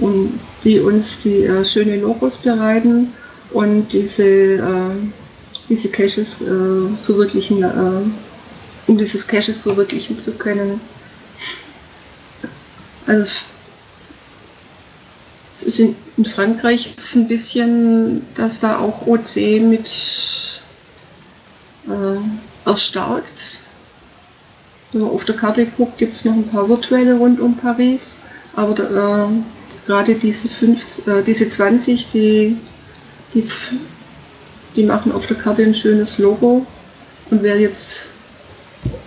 Und 0.00 0.40
die 0.62 0.80
uns 0.80 1.20
die 1.20 1.44
äh, 1.44 1.64
schöne 1.64 1.96
Logos 1.96 2.36
bereiten 2.36 3.14
und 3.52 3.92
diese, 3.92 4.60
diese 5.68 5.88
Caches 5.90 6.42
verwirklichen, 7.02 7.64
um 8.86 8.98
diese 8.98 9.18
Caches 9.20 9.60
verwirklichen 9.60 10.18
zu 10.18 10.32
können. 10.32 10.80
Also 13.06 13.22
es- 15.54 15.62
ist 15.62 15.78
in, 15.80 15.94
in 16.16 16.24
Frankreich 16.24 16.94
ist 16.96 17.14
ein 17.14 17.28
bisschen, 17.28 18.26
dass 18.34 18.60
da 18.60 18.78
auch 18.78 19.06
OC 19.06 19.60
mit 19.60 19.88
äh, 21.88 22.68
erstarkt. 22.68 23.60
Wenn 24.92 25.02
man 25.02 25.10
auf 25.10 25.24
der 25.24 25.36
Karte 25.36 25.66
guckt, 25.66 25.98
gibt 25.98 26.14
es 26.16 26.24
noch 26.24 26.34
ein 26.34 26.46
paar 26.48 26.68
virtuelle 26.68 27.14
rund 27.14 27.40
um 27.40 27.56
Paris, 27.56 28.20
aber 28.54 28.78
äh, 28.78 29.86
gerade 29.86 30.14
diese, 30.14 30.48
50, 30.48 31.06
äh, 31.06 31.22
diese 31.22 31.48
20, 31.48 32.10
die, 32.10 32.56
die, 33.34 33.48
die 34.76 34.84
machen 34.84 35.12
auf 35.12 35.26
der 35.26 35.36
Karte 35.38 35.62
ein 35.62 35.74
schönes 35.74 36.18
Logo. 36.18 36.66
Und 37.30 37.42
wer 37.42 37.58
jetzt 37.58 38.08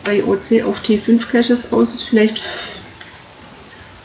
bei 0.05 0.23
OC 0.23 0.65
auf 0.65 0.79
T5 0.81 1.29
Caches 1.29 1.73
aus 1.73 1.93
ist, 1.93 2.03
vielleicht 2.03 2.41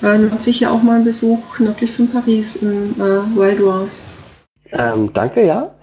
äh, 0.03 0.16
lohnt 0.16 0.42
sich 0.42 0.61
ja 0.61 0.70
auch 0.70 0.82
mal 0.82 0.98
ein 0.98 1.05
Besuch 1.05 1.59
nördlich 1.59 1.92
von 1.92 2.09
Paris 2.11 2.57
im 2.57 2.94
äh, 2.94 3.36
Wild 3.36 3.64
Wars. 3.64 4.09
Ähm, 4.72 5.12
danke, 5.12 5.46
ja. 5.46 5.74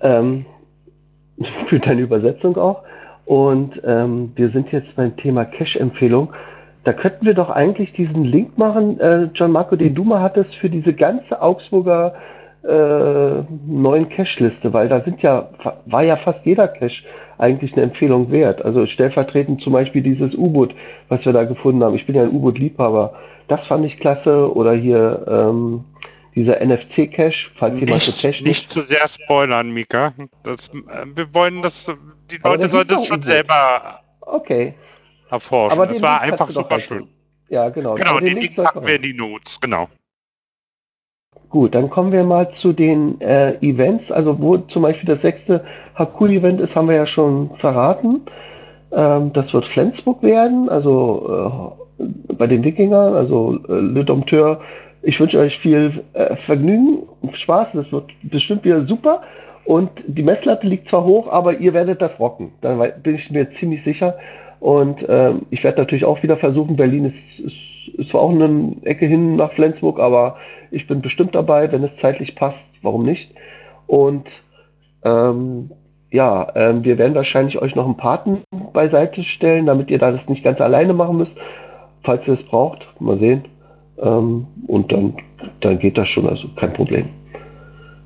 Ähm, 0.00 0.44
für 1.66 1.80
deine 1.80 2.02
Übersetzung 2.02 2.56
auch. 2.56 2.82
Und 3.24 3.82
ähm, 3.84 4.32
wir 4.36 4.48
sind 4.48 4.70
jetzt 4.72 4.96
beim 4.96 5.16
Thema 5.16 5.44
Cache-Empfehlung. 5.44 6.32
Da 6.84 6.92
könnten 6.92 7.26
wir 7.26 7.34
doch 7.34 7.50
eigentlich 7.50 7.92
diesen 7.92 8.22
Link 8.22 8.56
machen, 8.58 9.00
äh, 9.00 9.28
John 9.34 9.50
Marco, 9.50 9.74
den 9.74 9.94
du 9.94 10.04
mal 10.04 10.20
hattest, 10.20 10.54
für 10.54 10.70
diese 10.70 10.94
ganze 10.94 11.42
Augsburger 11.42 12.14
äh, 12.62 13.42
neuen 13.66 14.08
Cache-Liste, 14.08 14.72
weil 14.72 14.88
da 14.88 15.00
sind 15.00 15.22
ja, 15.22 15.48
war 15.86 16.02
ja 16.04 16.16
fast 16.16 16.46
jeder 16.46 16.68
Cache 16.68 17.04
eigentlich 17.38 17.74
eine 17.74 17.82
Empfehlung 17.82 18.30
wert. 18.30 18.64
Also 18.64 18.86
stellvertretend 18.86 19.60
zum 19.60 19.72
Beispiel 19.72 20.02
dieses 20.02 20.34
U-Boot, 20.34 20.74
was 21.08 21.26
wir 21.26 21.32
da 21.32 21.44
gefunden 21.44 21.82
haben. 21.82 21.94
Ich 21.94 22.06
bin 22.06 22.14
ja 22.14 22.22
ein 22.22 22.30
U-Boot-Liebhaber. 22.30 23.14
Das 23.48 23.66
fand 23.66 23.84
ich 23.84 23.98
klasse. 23.98 24.54
Oder 24.54 24.72
hier 24.74 25.24
ähm, 25.28 25.84
dieser 26.34 26.64
NFC-Cache, 26.64 27.50
falls 27.54 27.80
jemand 27.80 28.02
so 28.02 28.10
Nicht, 28.10 28.22
Cache 28.22 28.44
nicht 28.44 28.70
zu 28.70 28.82
sehr 28.82 29.08
spoilern, 29.08 29.70
Mika. 29.70 30.12
Das, 30.42 30.68
äh, 30.68 31.06
wir 31.14 31.32
wollen 31.34 31.62
das, 31.62 31.90
die 32.30 32.38
Leute 32.38 32.68
doch 32.68 32.98
es 32.98 33.06
schon 33.06 33.22
selber 33.22 34.00
Okay. 34.26 34.74
erforschen. 35.30 35.78
Aber 35.78 35.86
den 35.86 36.02
war 36.02 36.20
einfach 36.20 36.48
super 36.48 36.80
schön. 36.80 37.08
Ja, 37.48 37.68
genau. 37.68 37.94
Genau, 37.94 38.18
den 38.18 38.36
Link 38.36 38.52
sollten 38.52 38.74
packen 38.74 38.86
wir 38.86 38.96
in 38.96 39.02
die 39.02 39.14
Notes, 39.14 39.60
genau. 39.60 39.88
Gut, 41.48 41.74
dann 41.74 41.90
kommen 41.90 42.12
wir 42.12 42.24
mal 42.24 42.50
zu 42.50 42.72
den 42.72 43.20
äh, 43.20 43.54
Events. 43.60 44.10
Also 44.10 44.40
wo 44.40 44.58
zum 44.58 44.82
Beispiel 44.82 45.06
das 45.06 45.22
sechste 45.22 45.64
Hakul-Event 45.94 46.60
ist, 46.60 46.76
haben 46.76 46.88
wir 46.88 46.96
ja 46.96 47.06
schon 47.06 47.50
verraten. 47.54 48.22
Ähm, 48.92 49.32
das 49.32 49.54
wird 49.54 49.64
Flensburg 49.64 50.22
werden, 50.22 50.68
also 50.68 51.72
äh, 51.98 52.04
bei 52.34 52.46
den 52.46 52.64
Wikingern, 52.64 53.14
also 53.14 53.58
äh, 53.68 53.72
Le 53.72 54.04
Dompteur. 54.04 54.60
Ich 55.02 55.20
wünsche 55.20 55.38
euch 55.38 55.58
viel 55.58 56.02
äh, 56.14 56.34
Vergnügen 56.36 57.04
und 57.22 57.36
Spaß. 57.36 57.72
Das 57.72 57.92
wird 57.92 58.10
bestimmt 58.22 58.64
wieder 58.64 58.82
super. 58.82 59.22
Und 59.64 59.90
die 60.06 60.22
Messlatte 60.22 60.68
liegt 60.68 60.88
zwar 60.88 61.04
hoch, 61.04 61.28
aber 61.28 61.58
ihr 61.58 61.74
werdet 61.74 62.00
das 62.02 62.20
rocken. 62.20 62.52
Da 62.60 62.74
bin 62.74 63.14
ich 63.14 63.30
mir 63.30 63.50
ziemlich 63.50 63.82
sicher. 63.82 64.16
Und 64.60 65.06
ähm, 65.08 65.42
ich 65.50 65.64
werde 65.64 65.78
natürlich 65.78 66.04
auch 66.04 66.22
wieder 66.22 66.36
versuchen, 66.36 66.76
Berlin 66.76 67.04
ist, 67.04 67.40
ist, 67.40 67.75
ist 67.94 68.10
zwar 68.10 68.22
auch 68.22 68.30
eine 68.30 68.76
Ecke 68.82 69.06
hin 69.06 69.36
nach 69.36 69.52
Flensburg, 69.52 69.98
aber 69.98 70.36
ich 70.70 70.86
bin 70.86 71.02
bestimmt 71.02 71.34
dabei, 71.34 71.70
wenn 71.72 71.84
es 71.84 71.96
zeitlich 71.96 72.34
passt, 72.34 72.78
warum 72.82 73.04
nicht? 73.04 73.34
Und 73.86 74.42
ähm, 75.04 75.70
ja, 76.10 76.52
ähm, 76.54 76.84
wir 76.84 76.98
werden 76.98 77.14
wahrscheinlich 77.14 77.60
euch 77.60 77.74
noch 77.74 77.84
einen 77.84 77.96
Paten 77.96 78.42
beiseite 78.72 79.22
stellen, 79.22 79.66
damit 79.66 79.90
ihr 79.90 79.98
da 79.98 80.10
das 80.10 80.28
nicht 80.28 80.44
ganz 80.44 80.60
alleine 80.60 80.94
machen 80.94 81.16
müsst, 81.16 81.38
falls 82.02 82.26
ihr 82.28 82.34
es 82.34 82.44
braucht. 82.44 82.88
Mal 83.00 83.18
sehen. 83.18 83.44
Ähm, 83.98 84.46
und 84.66 84.92
dann, 84.92 85.14
dann 85.60 85.78
geht 85.78 85.98
das 85.98 86.08
schon, 86.08 86.28
also 86.28 86.48
kein 86.56 86.72
Problem. 86.72 87.08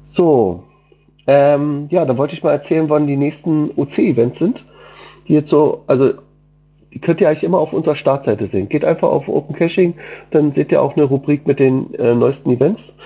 So, 0.04 0.64
ähm, 1.26 1.86
ja, 1.90 2.04
dann 2.04 2.18
wollte 2.18 2.34
ich 2.34 2.42
mal 2.42 2.52
erzählen, 2.52 2.88
wann 2.88 3.06
die 3.06 3.16
nächsten 3.16 3.70
OC-Events 3.76 4.38
sind. 4.38 4.64
Die 5.28 5.34
jetzt 5.34 5.50
so, 5.50 5.84
also 5.86 6.14
die 6.92 7.00
könnt 7.00 7.20
ihr 7.20 7.28
eigentlich 7.28 7.44
immer 7.44 7.58
auf 7.58 7.72
unserer 7.72 7.96
Startseite 7.96 8.46
sehen. 8.46 8.68
Geht 8.68 8.84
einfach 8.84 9.08
auf 9.08 9.28
Open 9.28 9.54
Caching, 9.54 9.94
dann 10.30 10.52
seht 10.52 10.72
ihr 10.72 10.82
auch 10.82 10.96
eine 10.96 11.04
Rubrik 11.04 11.46
mit 11.46 11.60
den 11.60 11.94
äh, 11.94 12.14
neuesten 12.14 12.50
Events, 12.50 12.96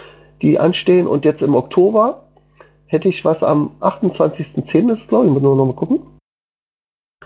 die 0.43 0.59
anstehen. 0.59 1.07
Und 1.07 1.24
jetzt 1.24 1.43
im 1.43 1.55
Oktober 1.55 2.24
hätte 2.87 3.09
ich 3.09 3.24
was 3.24 3.43
am 3.43 3.72
28.10. 3.80 4.91
ist, 4.91 5.09
glaube 5.09 5.26
ich, 5.26 5.32
muss 5.32 5.43
nur 5.43 5.57
noch 5.57 5.66
mal 5.66 5.74
gucken. 5.74 6.01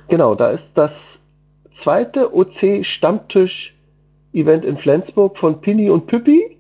Genau, 0.09 0.35
da 0.35 0.51
ist 0.51 0.79
das 0.79 1.23
zweite 1.71 2.35
OC-Stammtisch-Event 2.35 4.65
in 4.65 4.79
Flensburg 4.79 5.37
von 5.37 5.61
Pini 5.61 5.91
und 5.91 6.07
Püppi. 6.07 6.57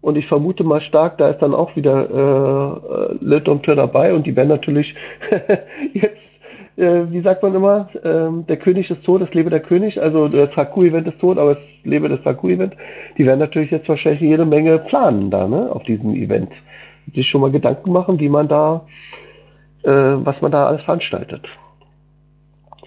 Und 0.00 0.16
ich 0.16 0.26
vermute 0.26 0.64
mal 0.64 0.80
stark, 0.80 1.18
da 1.18 1.28
ist 1.28 1.38
dann 1.38 1.54
auch 1.54 1.76
wieder 1.76 2.10
äh, 2.10 3.12
äh, 3.12 3.18
Le 3.20 3.40
Dompteur 3.42 3.76
dabei 3.76 4.14
und 4.14 4.26
die 4.26 4.34
werden 4.34 4.48
natürlich 4.48 4.96
jetzt, 5.92 6.39
äh, 6.80 7.12
wie 7.12 7.20
sagt 7.20 7.42
man 7.42 7.54
immer, 7.54 7.88
ähm, 8.02 8.46
der 8.46 8.56
König 8.56 8.90
ist 8.90 9.04
tot, 9.04 9.20
es 9.20 9.34
lebe 9.34 9.50
der 9.50 9.60
König. 9.60 10.00
Also 10.00 10.28
das 10.28 10.56
Haku-Event 10.56 11.06
ist 11.06 11.20
tot, 11.20 11.38
aber 11.38 11.50
es 11.50 11.84
lebe 11.84 12.08
das 12.08 12.24
Haku-Event. 12.24 12.74
Die 13.18 13.26
werden 13.26 13.38
natürlich 13.38 13.70
jetzt 13.70 13.88
wahrscheinlich 13.88 14.22
jede 14.22 14.46
Menge 14.46 14.78
planen 14.78 15.30
da, 15.30 15.46
ne, 15.46 15.70
auf 15.70 15.82
diesem 15.82 16.14
Event. 16.14 16.62
Sich 17.12 17.28
schon 17.28 17.42
mal 17.42 17.50
Gedanken 17.50 17.92
machen, 17.92 18.18
wie 18.18 18.28
man 18.28 18.48
da, 18.48 18.86
äh, 19.82 19.90
was 19.90 20.42
man 20.42 20.50
da 20.50 20.66
alles 20.66 20.82
veranstaltet. 20.82 21.58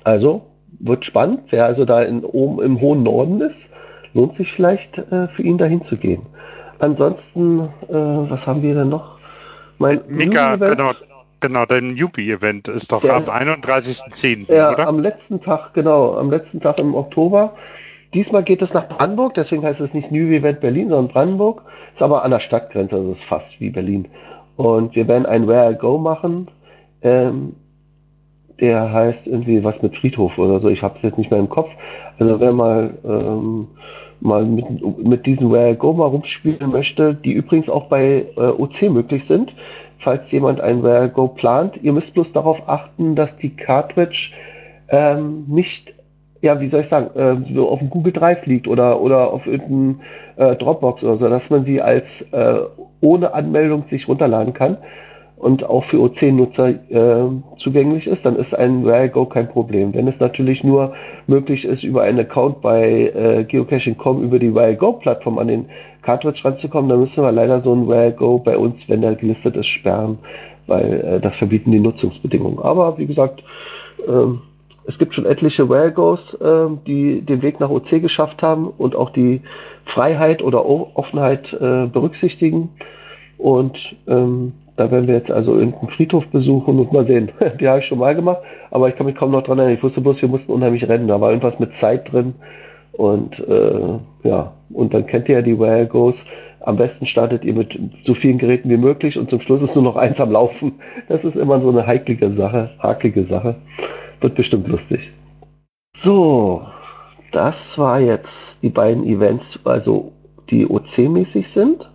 Also 0.03 0.41
wird 0.79 1.05
spannend. 1.05 1.41
Wer 1.49 1.65
also 1.65 1.85
da 1.85 2.01
in, 2.01 2.25
oben 2.25 2.61
im 2.61 2.81
hohen 2.81 3.03
Norden 3.03 3.41
ist, 3.41 3.73
lohnt 4.13 4.33
sich 4.33 4.51
vielleicht 4.51 4.97
äh, 4.97 5.27
für 5.27 5.43
ihn 5.43 5.57
dahin 5.57 5.83
zu 5.83 5.97
gehen. 5.97 6.23
Ansonsten, 6.79 7.69
äh, 7.87 7.93
was 7.93 8.47
haben 8.47 8.63
wir 8.63 8.73
denn 8.73 8.89
noch? 8.89 9.19
Mein 9.77 10.01
Mika, 10.07 10.55
genau, 10.55 10.91
genau, 11.43 11.67
dein 11.67 11.93
Newbie-Event 11.93 12.67
ist 12.67 12.91
doch 12.91 13.03
am 13.03 13.21
ist- 13.23 13.29
31.10., 13.29 14.51
Ja, 14.51 14.71
oder? 14.73 14.87
am 14.87 14.99
letzten 14.99 15.39
Tag, 15.39 15.73
genau, 15.75 16.15
am 16.17 16.31
letzten 16.31 16.59
Tag 16.59 16.79
im 16.79 16.95
Oktober. 16.95 17.53
Diesmal 18.15 18.43
geht 18.43 18.61
es 18.63 18.73
nach 18.73 18.87
Brandenburg, 18.87 19.35
deswegen 19.35 19.63
heißt 19.63 19.81
es 19.81 19.93
nicht 19.93 20.11
New 20.11 20.27
Event 20.31 20.59
Berlin, 20.61 20.89
sondern 20.89 21.07
Brandenburg. 21.13 21.61
Ist 21.93 22.01
aber 22.01 22.23
an 22.23 22.31
der 22.31 22.39
Stadtgrenze, 22.39 22.95
also 22.95 23.11
ist 23.11 23.23
fast 23.23 23.59
wie 23.59 23.69
Berlin. 23.69 24.07
Und 24.55 24.95
wir 24.95 25.07
werden 25.07 25.25
ein 25.25 25.47
Where 25.47 25.71
I 25.71 25.75
Go 25.75 25.97
machen. 25.97 26.47
Ähm, 27.01 27.53
der 28.59 28.91
heißt 28.93 29.27
irgendwie 29.27 29.63
was 29.63 29.81
mit 29.81 29.97
Friedhof 29.97 30.37
oder 30.37 30.59
so. 30.59 30.69
Ich 30.69 30.83
habe 30.83 30.95
es 30.95 31.01
jetzt 31.01 31.17
nicht 31.17 31.31
mehr 31.31 31.39
im 31.39 31.49
Kopf. 31.49 31.71
Also 32.19 32.39
wer 32.39 32.53
mal, 32.53 32.93
ähm, 33.03 33.67
mal 34.21 34.45
mit, 34.45 34.65
mit 35.03 35.25
diesem 35.25 35.51
Where 35.51 35.71
I 35.71 35.75
Go 35.75 35.93
mal 35.93 36.05
rumspielen 36.05 36.69
möchte, 36.69 37.15
die 37.15 37.33
übrigens 37.33 37.69
auch 37.69 37.85
bei 37.87 38.27
äh, 38.37 38.41
OC 38.41 38.83
möglich 38.91 39.25
sind, 39.25 39.55
falls 40.03 40.31
jemand 40.31 40.61
ein 40.61 40.83
Where 40.83 41.09
Go 41.09 41.27
plant. 41.27 41.79
Ihr 41.81 41.93
müsst 41.93 42.13
bloß 42.13 42.33
darauf 42.33 42.67
achten, 42.67 43.15
dass 43.15 43.37
die 43.37 43.55
Cartridge 43.55 44.31
ähm, 44.89 45.45
nicht, 45.47 45.95
ja, 46.41 46.59
wie 46.59 46.67
soll 46.67 46.81
ich 46.81 46.89
sagen, 46.89 47.09
äh, 47.15 47.59
auf 47.59 47.79
dem 47.79 47.89
Google 47.89 48.13
Drive 48.13 48.45
liegt 48.45 48.67
oder, 48.67 49.01
oder 49.01 49.31
auf 49.31 49.47
irgendeinem 49.47 50.01
äh, 50.35 50.55
Dropbox 50.55 51.03
oder 51.03 51.17
so, 51.17 51.29
dass 51.29 51.49
man 51.49 51.65
sie 51.65 51.81
als 51.81 52.21
äh, 52.33 52.59
ohne 53.01 53.33
Anmeldung 53.33 53.85
sich 53.85 54.07
runterladen 54.07 54.53
kann 54.53 54.77
und 55.43 55.65
auch 55.65 55.83
für 55.83 55.99
OC-Nutzer 55.99 56.69
äh, 56.69 57.29
zugänglich 57.57 58.07
ist, 58.07 58.25
dann 58.25 58.37
ist 58.37 58.53
ein 58.53 58.85
Where 58.85 59.09
Go 59.09 59.25
kein 59.25 59.49
Problem. 59.49 59.93
Wenn 59.93 60.07
es 60.07 60.19
natürlich 60.19 60.63
nur 60.63 60.93
möglich 61.27 61.65
ist, 61.65 61.83
über 61.83 62.03
einen 62.03 62.19
Account 62.19 62.61
bei 62.61 63.11
äh, 63.13 63.43
Geocaching.com 63.43 64.23
über 64.23 64.39
die 64.39 64.55
Where 64.55 64.75
Go-Plattform 64.75 65.37
an 65.39 65.49
den 65.49 65.65
Cartridge 66.03 66.41
ranzukommen, 66.43 66.89
dann 66.89 66.99
müssen 66.99 67.23
wir 67.23 67.31
leider 67.31 67.59
so 67.59 67.73
ein 67.73 67.87
Where 67.87 68.11
Go 68.11 68.39
bei 68.39 68.57
uns, 68.57 68.89
wenn 68.89 69.01
der 69.01 69.15
gelistet 69.15 69.57
ist, 69.57 69.67
sperren, 69.67 70.19
weil 70.67 71.01
äh, 71.01 71.19
das 71.19 71.37
verbieten 71.37 71.71
die 71.71 71.79
Nutzungsbedingungen. 71.79 72.59
Aber 72.59 72.97
wie 72.97 73.05
gesagt, 73.07 73.43
ähm, 74.07 74.41
es 74.85 74.99
gibt 74.99 75.13
schon 75.13 75.25
etliche 75.25 75.69
Where 75.69 75.91
Goes, 75.91 76.37
ähm, 76.43 76.79
die 76.85 77.21
den 77.21 77.41
Weg 77.41 77.59
nach 77.59 77.69
OC 77.69 78.01
geschafft 78.01 78.43
haben 78.43 78.67
und 78.77 78.95
auch 78.95 79.09
die 79.09 79.41
Freiheit 79.85 80.41
oder 80.43 80.65
O- 80.65 80.89
Offenheit 80.93 81.53
äh, 81.53 81.87
berücksichtigen. 81.87 82.69
Und 83.37 83.95
ähm, 84.07 84.53
da 84.75 84.89
werden 84.91 85.07
wir 85.07 85.15
jetzt 85.15 85.31
also 85.31 85.53
irgendeinen 85.57 85.89
Friedhof 85.89 86.27
besuchen 86.27 86.79
und 86.79 86.91
mal 86.93 87.03
sehen. 87.03 87.31
Die 87.59 87.67
habe 87.67 87.79
ich 87.79 87.85
schon 87.85 87.99
mal 87.99 88.15
gemacht, 88.15 88.39
aber 88.71 88.89
ich 88.89 88.95
kann 88.95 89.05
mich 89.05 89.15
kaum 89.15 89.31
noch 89.31 89.43
dran 89.43 89.59
erinnern. 89.59 89.75
Ich 89.77 89.83
wusste 89.83 90.01
bloß, 90.01 90.21
wir 90.21 90.29
mussten 90.29 90.51
unheimlich 90.51 90.87
rennen. 90.87 91.07
Da 91.07 91.21
war 91.21 91.29
irgendwas 91.29 91.59
mit 91.59 91.73
Zeit 91.73 92.11
drin. 92.11 92.35
Und 92.93 93.39
äh, 93.47 93.99
ja, 94.23 94.53
und 94.69 94.93
dann 94.93 95.05
kennt 95.07 95.27
ihr 95.27 95.35
ja 95.35 95.41
die 95.41 95.59
Where 95.59 95.87
Goes. 95.87 96.25
Am 96.61 96.77
besten 96.77 97.05
startet 97.05 97.43
ihr 97.43 97.53
mit 97.53 97.77
so 98.03 98.13
vielen 98.13 98.37
Geräten 98.37 98.69
wie 98.69 98.77
möglich 98.77 99.19
und 99.19 99.29
zum 99.29 99.41
Schluss 99.41 99.61
ist 99.61 99.75
nur 99.75 99.83
noch 99.83 99.97
eins 99.97 100.21
am 100.21 100.31
Laufen. 100.31 100.73
Das 101.09 101.25
ist 101.25 101.35
immer 101.35 101.59
so 101.59 101.69
eine 101.69 101.85
heiklige 101.85 102.31
Sache, 102.31 102.69
hakelige 102.79 103.25
Sache. 103.25 103.55
Wird 104.21 104.35
bestimmt 104.35 104.67
lustig. 104.67 105.11
So, 105.95 106.65
das 107.31 107.77
war 107.77 107.99
jetzt 107.99 108.63
die 108.63 108.69
beiden 108.69 109.03
Events, 109.05 109.59
also 109.65 110.13
die 110.49 110.65
OC-mäßig 110.65 111.47
sind. 111.49 111.91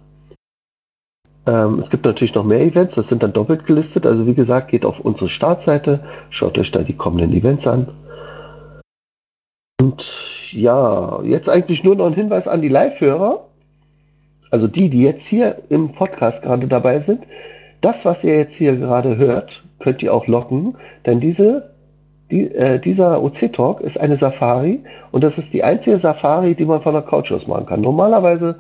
Ähm, 1.47 1.79
es 1.79 1.89
gibt 1.89 2.05
natürlich 2.05 2.35
noch 2.35 2.45
mehr 2.45 2.61
Events, 2.61 2.97
das 2.97 3.09
sind 3.09 3.23
dann 3.23 3.33
doppelt 3.33 3.65
gelistet. 3.65 4.05
Also 4.05 4.27
wie 4.27 4.35
gesagt, 4.35 4.69
geht 4.69 4.85
auf 4.85 5.01
unsere 5.01 5.31
Startseite, 5.31 6.05
schaut 6.29 6.59
euch 6.59 6.71
da 6.71 6.83
die 6.83 6.97
kommenden 6.97 7.33
Events 7.33 7.67
an. 7.67 7.89
Und 9.81 10.38
ja, 10.53 11.23
jetzt 11.23 11.49
eigentlich 11.49 11.85
nur 11.85 11.97
noch 11.97 12.07
ein 12.07 12.15
Hinweis 12.15 12.49
an 12.49 12.63
die 12.63 12.69
Live-Hörer. 12.69 13.45
Also 14.51 14.67
die, 14.67 14.89
die 14.89 15.03
jetzt 15.03 15.27
hier 15.27 15.59
im 15.69 15.93
Podcast 15.93 16.43
gerade 16.43 16.67
dabei 16.69 17.01
sind. 17.01 17.25
Das, 17.81 18.05
was 18.05 18.25
ihr 18.25 18.37
jetzt 18.37 18.57
hier 18.57 18.77
gerade 18.77 19.17
hört, 19.17 19.63
könnt 19.79 20.03
ihr 20.03 20.13
auch 20.13 20.27
locken, 20.27 20.77
denn 21.07 21.21
diese, 21.21 21.71
die, 22.31 22.53
äh, 22.53 22.81
dieser 22.81 23.23
OC-Talk 23.23 23.81
ist 23.81 23.99
eine 23.99 24.17
Safari 24.17 24.81
und 25.13 25.23
das 25.23 25.39
ist 25.39 25.55
die 25.55 25.63
einzige 25.63 25.99
Safari, 25.99 26.55
die 26.55 26.65
man 26.65 26.83
von 26.83 26.95
der 26.95 27.03
Couch 27.03 27.31
aus 27.31 27.47
machen 27.47 27.67
kann. 27.67 27.81
Normalerweise 27.81 28.57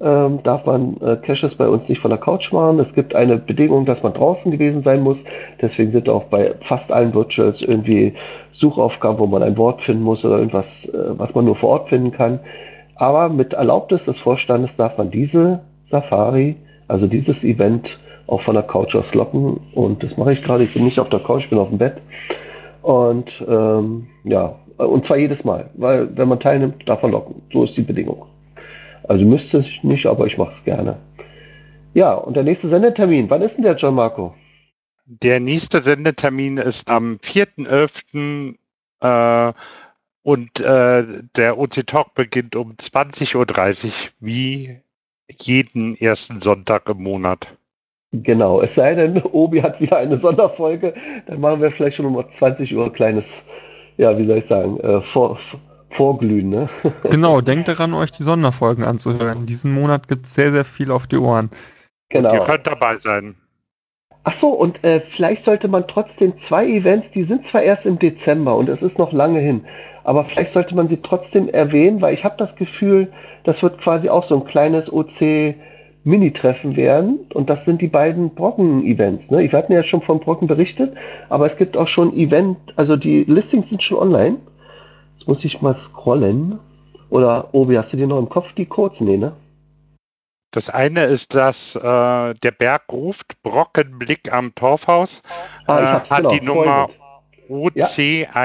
ähm, 0.00 0.42
darf 0.42 0.66
man 0.66 0.96
äh, 1.00 1.16
Caches 1.16 1.54
bei 1.54 1.68
uns 1.68 1.88
nicht 1.88 2.00
von 2.00 2.10
der 2.10 2.18
Couch 2.18 2.52
machen. 2.52 2.78
Es 2.80 2.94
gibt 2.94 3.14
eine 3.14 3.36
Bedingung, 3.36 3.86
dass 3.86 4.02
man 4.02 4.12
draußen 4.12 4.50
gewesen 4.50 4.80
sein 4.80 5.02
muss. 5.02 5.24
Deswegen 5.60 5.90
sind 5.90 6.08
auch 6.08 6.24
bei 6.24 6.54
fast 6.60 6.92
allen 6.92 7.14
Virtuals 7.14 7.62
irgendwie 7.62 8.14
Suchaufgaben, 8.50 9.18
wo 9.18 9.26
man 9.26 9.42
ein 9.42 9.56
Wort 9.56 9.82
finden 9.82 10.02
muss 10.02 10.24
oder 10.24 10.38
irgendwas, 10.38 10.88
äh, 10.88 11.18
was 11.18 11.34
man 11.34 11.44
nur 11.44 11.56
vor 11.56 11.70
Ort 11.70 11.88
finden 11.88 12.12
kann. 12.12 12.40
Aber 12.96 13.28
mit 13.28 13.54
Erlaubnis 13.54 14.04
des 14.04 14.18
Vorstandes 14.18 14.76
darf 14.76 14.98
man 14.98 15.10
diese 15.10 15.60
Safari, 15.84 16.56
also 16.88 17.06
dieses 17.06 17.44
Event, 17.44 17.98
auch 18.26 18.40
von 18.40 18.54
der 18.54 18.62
Couch 18.62 18.94
aus 18.94 19.14
locken. 19.14 19.60
Und 19.74 20.02
das 20.02 20.16
mache 20.16 20.32
ich 20.32 20.42
gerade. 20.42 20.64
Ich 20.64 20.74
bin 20.74 20.84
nicht 20.84 20.98
auf 20.98 21.08
der 21.08 21.20
Couch, 21.20 21.44
ich 21.44 21.50
bin 21.50 21.58
auf 21.58 21.68
dem 21.68 21.78
Bett. 21.78 22.02
Und 22.82 23.44
ähm, 23.48 24.08
ja, 24.24 24.56
und 24.76 25.04
zwar 25.04 25.18
jedes 25.18 25.44
Mal, 25.44 25.70
weil 25.74 26.16
wenn 26.16 26.28
man 26.28 26.40
teilnimmt, 26.40 26.88
darf 26.88 27.02
man 27.02 27.12
locken. 27.12 27.42
So 27.52 27.64
ist 27.64 27.76
die 27.76 27.82
Bedingung. 27.82 28.26
Also 29.08 29.24
müsste 29.24 29.58
ich 29.58 29.82
nicht, 29.82 30.06
aber 30.06 30.26
ich 30.26 30.38
mache 30.38 30.50
es 30.50 30.64
gerne. 30.64 30.98
Ja, 31.94 32.14
und 32.14 32.34
der 32.36 32.42
nächste 32.42 32.68
Sendetermin, 32.68 33.30
wann 33.30 33.42
ist 33.42 33.56
denn 33.56 33.64
der, 33.64 33.76
John 33.76 33.94
Marco? 33.94 34.34
Der 35.06 35.38
nächste 35.40 35.82
Sendetermin 35.82 36.56
ist 36.56 36.90
am 36.90 37.18
4.11. 37.22 38.56
Äh, 39.00 39.52
und 40.22 40.60
äh, 40.60 41.04
der 41.36 41.58
OC 41.58 41.86
Talk 41.86 42.14
beginnt 42.14 42.56
um 42.56 42.72
20.30 42.72 43.36
Uhr, 43.36 43.90
wie 44.20 44.80
jeden 45.30 45.96
ersten 45.98 46.40
Sonntag 46.40 46.88
im 46.88 47.02
Monat. 47.02 47.46
Genau, 48.12 48.60
es 48.60 48.74
sei 48.74 48.94
denn, 48.94 49.20
Obi 49.22 49.60
hat 49.60 49.80
wieder 49.80 49.98
eine 49.98 50.16
Sonderfolge, 50.16 50.94
dann 51.26 51.40
machen 51.40 51.60
wir 51.60 51.70
vielleicht 51.70 51.96
schon 51.96 52.06
um 52.06 52.28
20 52.28 52.74
Uhr 52.74 52.86
ein 52.86 52.92
kleines, 52.92 53.44
ja, 53.96 54.16
wie 54.16 54.24
soll 54.24 54.38
ich 54.38 54.46
sagen, 54.46 54.80
äh, 54.80 55.02
vor, 55.02 55.38
vorglühen. 55.94 56.50
Ne? 56.50 56.68
Genau, 57.10 57.40
denkt 57.40 57.68
daran, 57.68 57.94
euch 57.94 58.12
die 58.12 58.22
Sonderfolgen 58.22 58.84
anzuhören. 58.84 59.46
Diesen 59.46 59.72
Monat 59.72 60.08
gibt 60.08 60.26
es 60.26 60.34
sehr, 60.34 60.52
sehr 60.52 60.64
viel 60.64 60.90
auf 60.90 61.06
die 61.06 61.16
Ohren. 61.16 61.50
Genau. 62.10 62.30
Und 62.30 62.38
ihr 62.38 62.44
könnt 62.44 62.66
dabei 62.66 62.96
sein. 62.96 63.36
Ach 64.24 64.32
so, 64.32 64.48
und 64.48 64.82
äh, 64.84 65.00
vielleicht 65.00 65.44
sollte 65.44 65.68
man 65.68 65.86
trotzdem 65.86 66.36
zwei 66.36 66.66
Events, 66.66 67.10
die 67.10 67.22
sind 67.22 67.44
zwar 67.44 67.62
erst 67.62 67.84
im 67.84 67.98
Dezember 67.98 68.56
und 68.56 68.70
es 68.70 68.82
ist 68.82 68.98
noch 68.98 69.12
lange 69.12 69.38
hin, 69.38 69.64
aber 70.02 70.24
vielleicht 70.24 70.52
sollte 70.52 70.74
man 70.74 70.88
sie 70.88 71.02
trotzdem 71.02 71.48
erwähnen, 71.50 72.00
weil 72.00 72.14
ich 72.14 72.24
habe 72.24 72.36
das 72.38 72.56
Gefühl, 72.56 73.12
das 73.44 73.62
wird 73.62 73.78
quasi 73.78 74.08
auch 74.08 74.22
so 74.22 74.36
ein 74.36 74.46
kleines 74.46 74.90
OC 74.90 75.56
Mini-Treffen 76.04 76.74
werden 76.76 77.20
und 77.34 77.50
das 77.50 77.66
sind 77.66 77.82
die 77.82 77.88
beiden 77.88 78.34
Brocken-Events. 78.34 79.30
Ne? 79.30 79.40
Wir 79.40 79.52
hatten 79.52 79.72
ja 79.72 79.82
schon 79.82 80.00
von 80.00 80.20
Brocken 80.20 80.48
berichtet, 80.48 80.94
aber 81.28 81.44
es 81.44 81.58
gibt 81.58 81.76
auch 81.76 81.88
schon 81.88 82.16
Event, 82.16 82.56
also 82.76 82.96
die 82.96 83.24
Listings 83.24 83.68
sind 83.68 83.82
schon 83.82 83.98
online. 83.98 84.36
Jetzt 85.14 85.28
muss 85.28 85.44
ich 85.44 85.62
mal 85.62 85.72
scrollen. 85.74 86.58
Oder, 87.08 87.54
Obi, 87.54 87.76
hast 87.76 87.92
du 87.92 87.96
dir 87.96 88.08
noch 88.08 88.18
im 88.18 88.28
Kopf 88.28 88.52
die 88.52 88.66
Codes? 88.66 89.00
Nee, 89.00 89.16
ne? 89.16 89.32
Das 90.50 90.68
eine 90.68 91.04
ist 91.04 91.34
das, 91.34 91.76
äh, 91.76 91.80
der 92.34 92.50
Berg 92.50 92.82
ruft, 92.90 93.40
Brockenblick 93.42 94.32
am 94.32 94.52
Torfhaus. 94.56 95.22
Ah, 95.66 95.82
ich 95.84 95.90
hab's, 95.90 96.10
äh, 96.10 96.14
hat 96.14 96.22
genau, 96.22 96.34
die 96.34 96.40
Nummer 96.40 96.88
Folgendes. 97.46 97.96
Ja. 97.96 98.42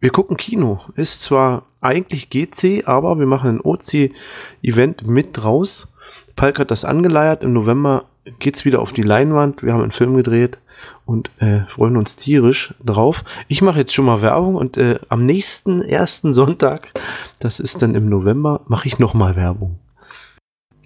wir 0.00 0.10
gucken 0.10 0.36
Kino. 0.36 0.80
Ist 0.94 1.22
zwar 1.22 1.64
eigentlich 1.80 2.30
GC, 2.30 2.84
aber 2.86 3.18
wir 3.18 3.26
machen 3.26 3.56
ein 3.56 3.60
OC-Event 3.60 5.06
mit 5.06 5.44
raus. 5.44 5.88
Palk 6.36 6.58
hat 6.58 6.70
das 6.70 6.84
angeleiert. 6.84 7.42
Im 7.42 7.52
November 7.52 8.04
geht's 8.38 8.64
wieder 8.64 8.80
auf 8.80 8.92
die 8.92 9.02
Leinwand. 9.02 9.62
Wir 9.62 9.72
haben 9.72 9.82
einen 9.82 9.90
Film 9.90 10.16
gedreht 10.16 10.58
und 11.04 11.30
äh, 11.40 11.60
freuen 11.68 11.96
uns 11.96 12.16
tierisch 12.16 12.74
drauf. 12.84 13.24
Ich 13.48 13.62
mache 13.62 13.80
jetzt 13.80 13.94
schon 13.94 14.04
mal 14.04 14.22
Werbung 14.22 14.54
und 14.54 14.76
äh, 14.76 14.98
am 15.08 15.24
nächsten 15.24 15.82
ersten 15.82 16.32
Sonntag, 16.32 16.92
das 17.40 17.58
ist 17.58 17.82
dann 17.82 17.94
im 17.94 18.08
November, 18.08 18.60
mache 18.68 18.86
ich 18.86 18.98
noch 18.98 19.14
mal 19.14 19.34
Werbung. 19.36 19.78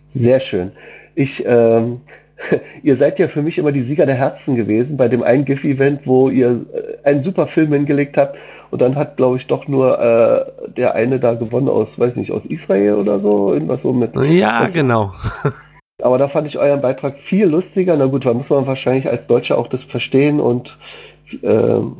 Sehr 0.08 0.40
schön. 0.40 0.72
Ich, 1.14 1.44
ähm, 1.46 2.00
ihr 2.82 2.94
seid 2.96 3.18
ja 3.18 3.28
für 3.28 3.42
mich 3.42 3.58
immer 3.58 3.72
die 3.72 3.82
Sieger 3.82 4.06
der 4.06 4.14
Herzen 4.14 4.54
gewesen 4.54 4.96
bei 4.96 5.08
dem 5.08 5.22
einen 5.22 5.44
GIF-Event, 5.44 6.06
wo 6.06 6.28
ihr 6.28 6.66
äh, 6.72 7.08
einen 7.08 7.22
super 7.22 7.46
Film 7.46 7.72
hingelegt 7.72 8.16
habt 8.16 8.36
und 8.70 8.80
dann 8.80 8.96
hat, 8.96 9.16
glaube 9.16 9.36
ich, 9.36 9.46
doch 9.46 9.68
nur 9.68 9.98
äh, 10.00 10.70
der 10.70 10.94
eine 10.94 11.18
da 11.18 11.34
gewonnen 11.34 11.68
aus, 11.68 11.98
weiß 11.98 12.16
nicht, 12.16 12.32
aus 12.32 12.46
Israel 12.46 12.94
oder 12.94 13.18
so, 13.18 13.52
irgendwas 13.52 13.82
so 13.82 13.92
mit. 13.92 14.14
Ja, 14.16 14.62
was, 14.62 14.72
genau. 14.72 15.12
Aber 16.02 16.18
da 16.18 16.28
fand 16.28 16.46
ich 16.46 16.58
euren 16.58 16.80
Beitrag 16.80 17.18
viel 17.18 17.46
lustiger. 17.46 17.96
Na 17.96 18.06
gut, 18.06 18.24
da 18.24 18.32
muss 18.32 18.50
man 18.50 18.66
wahrscheinlich 18.66 19.08
als 19.08 19.26
Deutscher 19.26 19.58
auch 19.58 19.66
das 19.66 19.82
verstehen 19.82 20.40
und 20.40 20.78
ähm, 21.42 21.96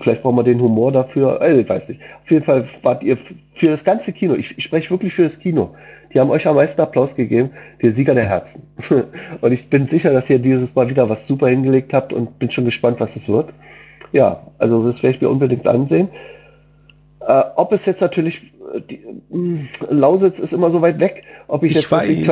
vielleicht 0.00 0.22
braucht 0.22 0.34
man 0.34 0.44
den 0.44 0.60
Humor 0.60 0.92
dafür. 0.92 1.40
Also, 1.40 1.60
ich 1.60 1.68
weiß 1.68 1.90
nicht. 1.90 2.00
Auf 2.22 2.30
jeden 2.30 2.44
Fall 2.44 2.68
wart 2.82 3.02
ihr 3.02 3.18
für 3.54 3.68
das 3.68 3.84
ganze 3.84 4.12
Kino. 4.12 4.34
Ich, 4.34 4.56
ich 4.58 4.64
spreche 4.64 4.90
wirklich 4.90 5.14
für 5.14 5.22
das 5.22 5.38
Kino. 5.38 5.74
Die 6.12 6.20
haben 6.20 6.30
euch 6.30 6.46
am 6.46 6.56
meisten 6.56 6.80
Applaus 6.80 7.14
gegeben, 7.14 7.50
der 7.82 7.90
Sieger 7.90 8.14
der 8.14 8.26
Herzen. 8.26 8.66
und 9.40 9.52
ich 9.52 9.68
bin 9.68 9.86
sicher, 9.86 10.12
dass 10.12 10.30
ihr 10.30 10.38
dieses 10.38 10.74
Mal 10.74 10.88
wieder 10.88 11.08
was 11.08 11.26
super 11.26 11.48
hingelegt 11.48 11.92
habt 11.92 12.12
und 12.12 12.38
bin 12.38 12.50
schon 12.50 12.64
gespannt, 12.64 13.00
was 13.00 13.16
es 13.16 13.28
wird. 13.28 13.52
Ja, 14.16 14.40
also 14.56 14.82
das 14.86 15.02
werde 15.02 15.16
ich 15.16 15.20
mir 15.20 15.28
unbedingt 15.28 15.66
ansehen. 15.66 16.08
Äh, 17.20 17.42
ob 17.56 17.70
es 17.72 17.84
jetzt 17.84 18.00
natürlich, 18.00 18.50
die, 18.88 19.04
mh, 19.28 19.66
Lausitz 19.90 20.38
ist 20.38 20.54
immer 20.54 20.70
so 20.70 20.80
weit 20.80 21.00
weg, 21.00 21.24
ob 21.48 21.62
ich, 21.64 21.72
Ich 21.72 21.82
jetzt 21.82 21.92
weiß. 21.92 22.24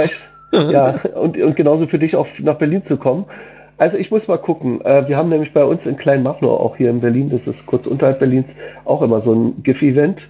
zwei, 0.50 0.72
ja, 0.72 0.94
und, 1.14 1.36
und 1.36 1.56
genauso 1.56 1.86
für 1.86 1.98
dich 1.98 2.16
auch 2.16 2.26
nach 2.42 2.54
Berlin 2.56 2.82
zu 2.84 2.96
kommen. 2.96 3.26
Also 3.76 3.98
ich 3.98 4.10
muss 4.10 4.28
mal 4.28 4.38
gucken. 4.38 4.80
Äh, 4.82 5.08
wir 5.08 5.18
haben 5.18 5.28
nämlich 5.28 5.52
bei 5.52 5.62
uns 5.64 5.84
in 5.84 5.98
Kleinmachnow, 5.98 6.58
auch 6.58 6.76
hier 6.76 6.88
in 6.88 7.00
Berlin, 7.02 7.28
das 7.28 7.46
ist 7.46 7.66
kurz 7.66 7.86
unterhalb 7.86 8.18
Berlins, 8.18 8.56
auch 8.86 9.02
immer 9.02 9.20
so 9.20 9.34
ein 9.34 9.62
GIF-Event. 9.62 10.28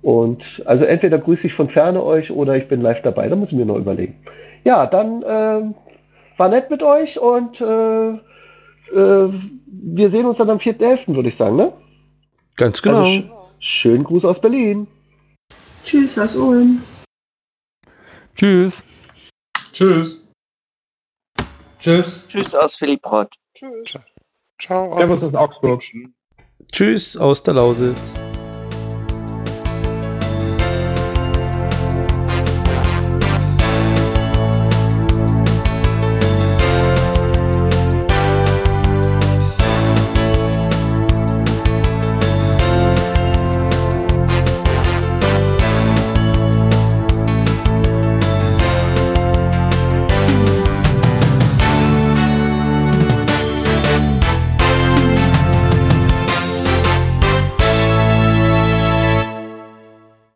Und 0.00 0.62
also 0.64 0.86
entweder 0.86 1.18
grüße 1.18 1.48
ich 1.48 1.52
von 1.52 1.68
ferne 1.68 2.02
euch 2.02 2.30
oder 2.30 2.56
ich 2.56 2.66
bin 2.66 2.80
live 2.80 3.02
dabei. 3.02 3.28
Da 3.28 3.36
muss 3.36 3.52
ich 3.52 3.58
mir 3.58 3.66
noch 3.66 3.76
überlegen. 3.76 4.14
Ja, 4.62 4.86
dann 4.86 5.22
äh, 5.22 5.62
war 6.38 6.48
nett 6.48 6.70
mit 6.70 6.82
euch 6.82 7.20
und 7.20 7.60
äh, 7.60 8.14
äh, 8.92 9.28
wir 9.66 10.10
sehen 10.10 10.26
uns 10.26 10.38
dann 10.38 10.50
am 10.50 10.58
4.11., 10.58 11.14
würde 11.14 11.28
ich 11.28 11.36
sagen, 11.36 11.56
ne? 11.56 11.72
Ganz 12.56 12.80
genau. 12.80 12.98
Also 12.98 13.10
sch 13.10 13.30
schönen 13.58 14.04
Gruß 14.04 14.24
aus 14.24 14.40
Berlin. 14.40 14.86
Tschüss 15.82 16.18
aus 16.18 16.36
Ulm. 16.36 16.82
Tschüss. 18.34 18.82
Tschüss. 19.72 20.24
Tschüss. 21.78 22.24
Tschüss 22.26 22.54
aus 22.54 22.76
Philipp 22.76 23.04
Rott. 23.10 23.34
Ciao. 24.58 24.96
Servus 24.98 25.22
aus 25.22 25.34
Augsburg. 25.34 25.82
Tschüss 26.72 27.16
aus 27.16 27.42
der 27.42 27.54
Lausitz. 27.54 28.23